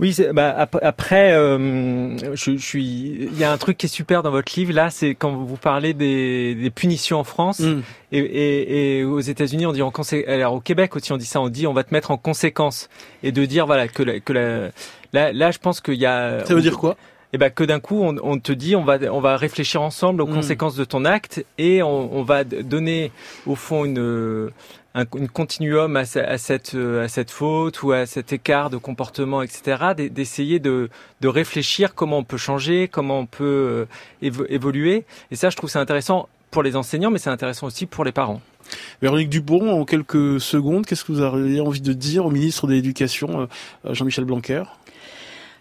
Oui, 0.00 0.16
bah, 0.32 0.50
ap- 0.58 0.78
après, 0.82 1.32
euh, 1.34 2.16
je, 2.34 2.56
je 2.56 2.64
suis. 2.66 2.82
Il 3.32 3.38
y 3.38 3.44
a 3.44 3.52
un 3.52 3.56
truc 3.58 3.78
qui 3.78 3.86
est 3.86 3.88
super 3.88 4.24
dans 4.24 4.32
votre 4.32 4.52
livre 4.58 4.72
là, 4.72 4.90
c'est 4.90 5.14
quand 5.14 5.30
vous 5.32 5.56
parlez 5.56 5.94
des, 5.94 6.56
des 6.56 6.70
punitions 6.70 7.20
en 7.20 7.24
France 7.24 7.60
Mm. 7.60 7.80
et, 8.10 8.18
et, 8.18 8.98
et 8.98 9.04
aux 9.04 9.20
États-Unis, 9.20 9.66
on 9.66 9.72
dit 9.72 9.82
en 9.82 9.92
consé... 9.92 10.26
alors 10.26 10.54
au 10.54 10.60
Québec 10.60 10.96
aussi, 10.96 11.12
on 11.12 11.16
dit 11.16 11.24
ça, 11.26 11.40
on 11.40 11.48
dit 11.48 11.66
on 11.68 11.72
va 11.72 11.84
te 11.84 11.94
mettre 11.94 12.10
en 12.10 12.16
conséquence 12.16 12.88
et 13.22 13.30
de 13.30 13.44
dire 13.44 13.66
voilà 13.66 13.86
que 13.86 14.02
la, 14.02 14.18
que 14.18 14.32
la, 14.32 14.70
là, 15.12 15.32
là, 15.32 15.50
je 15.52 15.58
pense 15.58 15.80
qu'il 15.80 15.94
y 15.94 16.06
a. 16.06 16.44
Ça 16.44 16.54
veut 16.56 16.60
dire 16.62 16.76
quoi? 16.78 16.96
Et 17.32 17.38
ben 17.38 17.50
que 17.50 17.62
d'un 17.64 17.80
coup 17.80 18.00
on, 18.02 18.16
on 18.22 18.38
te 18.38 18.52
dit 18.52 18.74
on 18.76 18.82
va 18.84 18.98
on 19.12 19.20
va 19.20 19.36
réfléchir 19.36 19.80
ensemble 19.82 20.22
aux 20.22 20.26
Mm. 20.26 20.34
conséquences 20.34 20.74
de 20.76 20.84
ton 20.84 21.04
acte 21.04 21.44
et 21.58 21.82
on, 21.84 22.16
on 22.16 22.22
va 22.22 22.42
donner 22.44 23.12
au 23.46 23.54
fond 23.54 23.84
une 23.84 24.50
un 24.94 25.04
une 25.16 25.28
continuum 25.28 25.96
à, 25.96 26.04
ce- 26.04 26.18
à 26.20 26.38
cette 26.38 26.74
euh, 26.74 27.04
à 27.04 27.08
cette 27.08 27.30
faute 27.30 27.82
ou 27.82 27.92
à 27.92 28.06
cet 28.06 28.32
écart 28.32 28.70
de 28.70 28.76
comportement 28.76 29.42
etc 29.42 29.94
d'e- 29.96 30.08
d'essayer 30.08 30.58
de 30.60 30.88
de 31.20 31.28
réfléchir 31.28 31.94
comment 31.94 32.18
on 32.18 32.24
peut 32.24 32.36
changer 32.36 32.88
comment 32.88 33.18
on 33.20 33.26
peut 33.26 33.44
euh, 33.44 33.86
évo- 34.22 34.46
évoluer. 34.48 35.04
Et 35.30 35.36
ça 35.36 35.50
je 35.50 35.56
trouve 35.56 35.68
c'est 35.70 35.78
intéressant 35.80 36.28
pour 36.50 36.62
les 36.62 36.76
enseignants 36.76 37.10
mais 37.10 37.18
c'est 37.18 37.30
intéressant 37.30 37.66
aussi 37.66 37.86
pour 37.86 38.04
les 38.04 38.12
parents. 38.12 38.40
Véronique 39.02 39.28
Dupont, 39.28 39.68
en 39.78 39.84
quelques 39.84 40.40
secondes, 40.40 40.86
qu'est-ce 40.86 41.04
que 41.04 41.12
vous 41.12 41.20
auriez 41.20 41.60
envie 41.60 41.82
de 41.82 41.92
dire 41.92 42.24
au 42.24 42.30
ministre 42.30 42.66
de 42.66 42.72
l'Éducation, 42.72 43.48
euh, 43.86 43.92
Jean-Michel 43.92 44.24
Blanquer? 44.24 44.62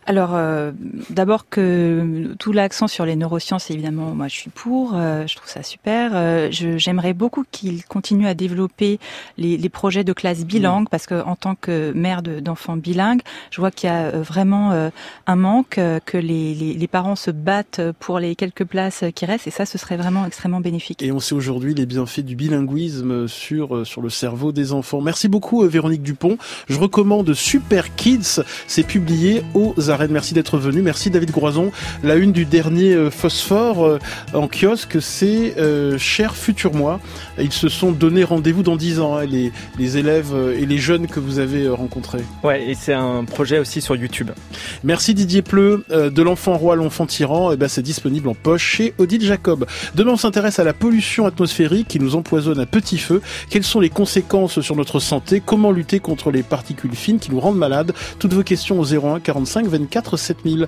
Alors, 0.06 0.32
euh, 0.34 0.72
d'abord 1.10 1.47
que 1.49 2.34
tout 2.39 2.51
l'accent 2.51 2.88
sur 2.88 3.06
les 3.06 3.16
neurosciences, 3.16 3.72
évidemment, 3.72 4.14
moi 4.14 4.28
je 4.28 4.36
suis 4.36 4.49
pour, 4.49 4.93
euh, 4.95 5.26
je 5.28 5.36
trouve 5.36 5.49
ça 5.49 5.64
super. 5.64 6.12
Euh, 6.14 6.49
J'aimerais 6.51 7.14
beaucoup 7.14 7.43
qu'il 7.51 7.86
continue 7.86 8.28
à 8.28 8.34
développer 8.34 8.99
les, 9.38 9.58
les 9.58 9.70
projets 9.70 10.04
de 10.04 10.14
classe 10.14 10.45
bilingue, 10.45 10.89
parce 10.89 11.06
que 11.06 11.24
en 11.24 11.36
tant 11.36 11.56
que 11.56 11.91
mère 11.93 12.22
de- 12.22 12.39
d'enfants 12.39 12.76
bilingues, 12.78 13.22
je 13.51 13.62
vois 13.62 13.72
qu'il 13.72 13.88
y 13.89 13.93
a 13.93 14.08
euh, 14.08 14.22
vraiment 14.22 14.72
euh, 14.72 14.89
un 15.28 15.36
manque, 15.36 15.78
euh, 15.78 15.99
que 16.06 16.18
les, 16.18 16.54
les, 16.54 16.74
les 16.74 16.88
parents 16.88 17.16
se 17.16 17.32
battent 17.32 17.82
pour 17.99 18.20
les 18.20 18.36
quelques 18.36 18.66
places 18.66 19.04
qui 19.16 19.26
restent, 19.26 19.47
et 19.47 19.51
ça, 19.51 19.66
ce 19.66 19.78
serait 19.78 19.97
vraiment 19.97 20.26
extrêmement 20.26 20.60
bénéfique. 20.60 21.01
Et 21.01 21.12
on 21.12 21.20
sait 21.20 21.36
aujourd'hui 21.36 21.74
les 21.74 21.86
bienfaits 21.86 22.22
du 22.22 22.36
bilinguisme 22.36 23.28
sur 23.28 23.86
sur 23.88 24.01
le 24.01 24.10
cerveau 24.10 24.51
des 24.51 24.74
enfants. 24.74 25.01
Merci 25.01 25.28
beaucoup 25.30 25.62
Véronique 25.68 26.04
Dupont. 26.04 26.38
Je 26.68 26.78
recommande 26.78 27.34
Super 27.34 27.95
Kids, 27.95 28.41
c'est 28.68 28.84
publié 28.86 29.43
aux 29.54 29.74
Merci 30.10 30.34
d'être 30.34 30.58
venu. 30.58 30.82
Merci 30.82 31.10
David 31.10 31.32
Groison. 31.32 31.72
La 32.04 32.16
une 32.16 32.32
du 32.32 32.46
dernier 32.46 32.94
euh, 32.94 33.10
Phosphore 33.10 33.86
euh, 33.86 34.00
en 34.34 34.48
kiosque, 34.48 34.98
c'est 35.02 35.56
euh, 35.58 35.98
Cher 35.98 36.36
futur 36.36 36.74
moi. 36.74 37.00
Ils 37.39 37.54
se 37.54 37.70
sont 37.70 37.91
donné 37.91 38.24
rendez-vous 38.24 38.64
dans 38.64 38.76
10 38.76 39.00
ans, 39.00 39.18
hein, 39.18 39.26
les, 39.26 39.52
les 39.78 39.98
élèves 39.98 40.34
et 40.58 40.66
les 40.66 40.78
jeunes 40.78 41.08
que 41.08 41.20
vous 41.20 41.39
avez 41.39 41.70
rencontrés. 41.70 42.24
ouais 42.44 42.64
et 42.68 42.76
c'est 42.76 42.94
un 42.94 43.24
projet 43.24 43.60
aussi 43.60 43.82
sur 43.82 43.96
YouTube 43.96 44.32
Merci 44.84 45.14
Didier 45.14 45.41
Pleu, 45.41 45.84
euh, 45.91 46.10
de 46.10 46.22
l'enfant 46.22 46.58
roi 46.58 46.74
à 46.74 46.76
l'enfant 46.76 47.06
tyran, 47.06 47.52
et 47.52 47.58
ben 47.58 47.68
c'est 47.68 47.82
disponible 47.82 48.28
en 48.28 48.34
poche 48.34 48.64
chez 48.64 48.94
Odile 48.98 49.24
Jacob. 49.24 49.66
Demain 49.96 50.12
on 50.14 50.18
s'intéresse 50.18 50.60
à 50.60 50.64
la 50.64 50.74
pollution 50.74 51.26
atmosphérique 51.26 51.88
qui 51.88 52.00
nous 52.00 52.16
empoisonne 52.16 52.60
à 52.60 52.66
petit 52.66 52.98
feu. 52.98 53.22
Quelles 53.50 53.64
sont 53.64 53.80
les 53.80 53.89
conséquences 53.89 54.62
sur 54.62 54.76
notre 54.76 55.00
santé? 55.00 55.41
Comment 55.46 55.72
lutter 55.72 56.00
contre 56.00 56.32
les 56.32 56.44
particules 56.44 56.96
fines 56.96 57.20
qui 57.20 57.32
nous 57.32 57.39
rendent 57.39 57.58
malades? 57.58 57.94
Toutes 58.20 58.34
vos 58.34 58.44
questions 58.44 58.80
au 58.80 58.86
01 58.86 59.20
45 59.20 59.68
24 59.68 59.83
7000. 59.90 60.68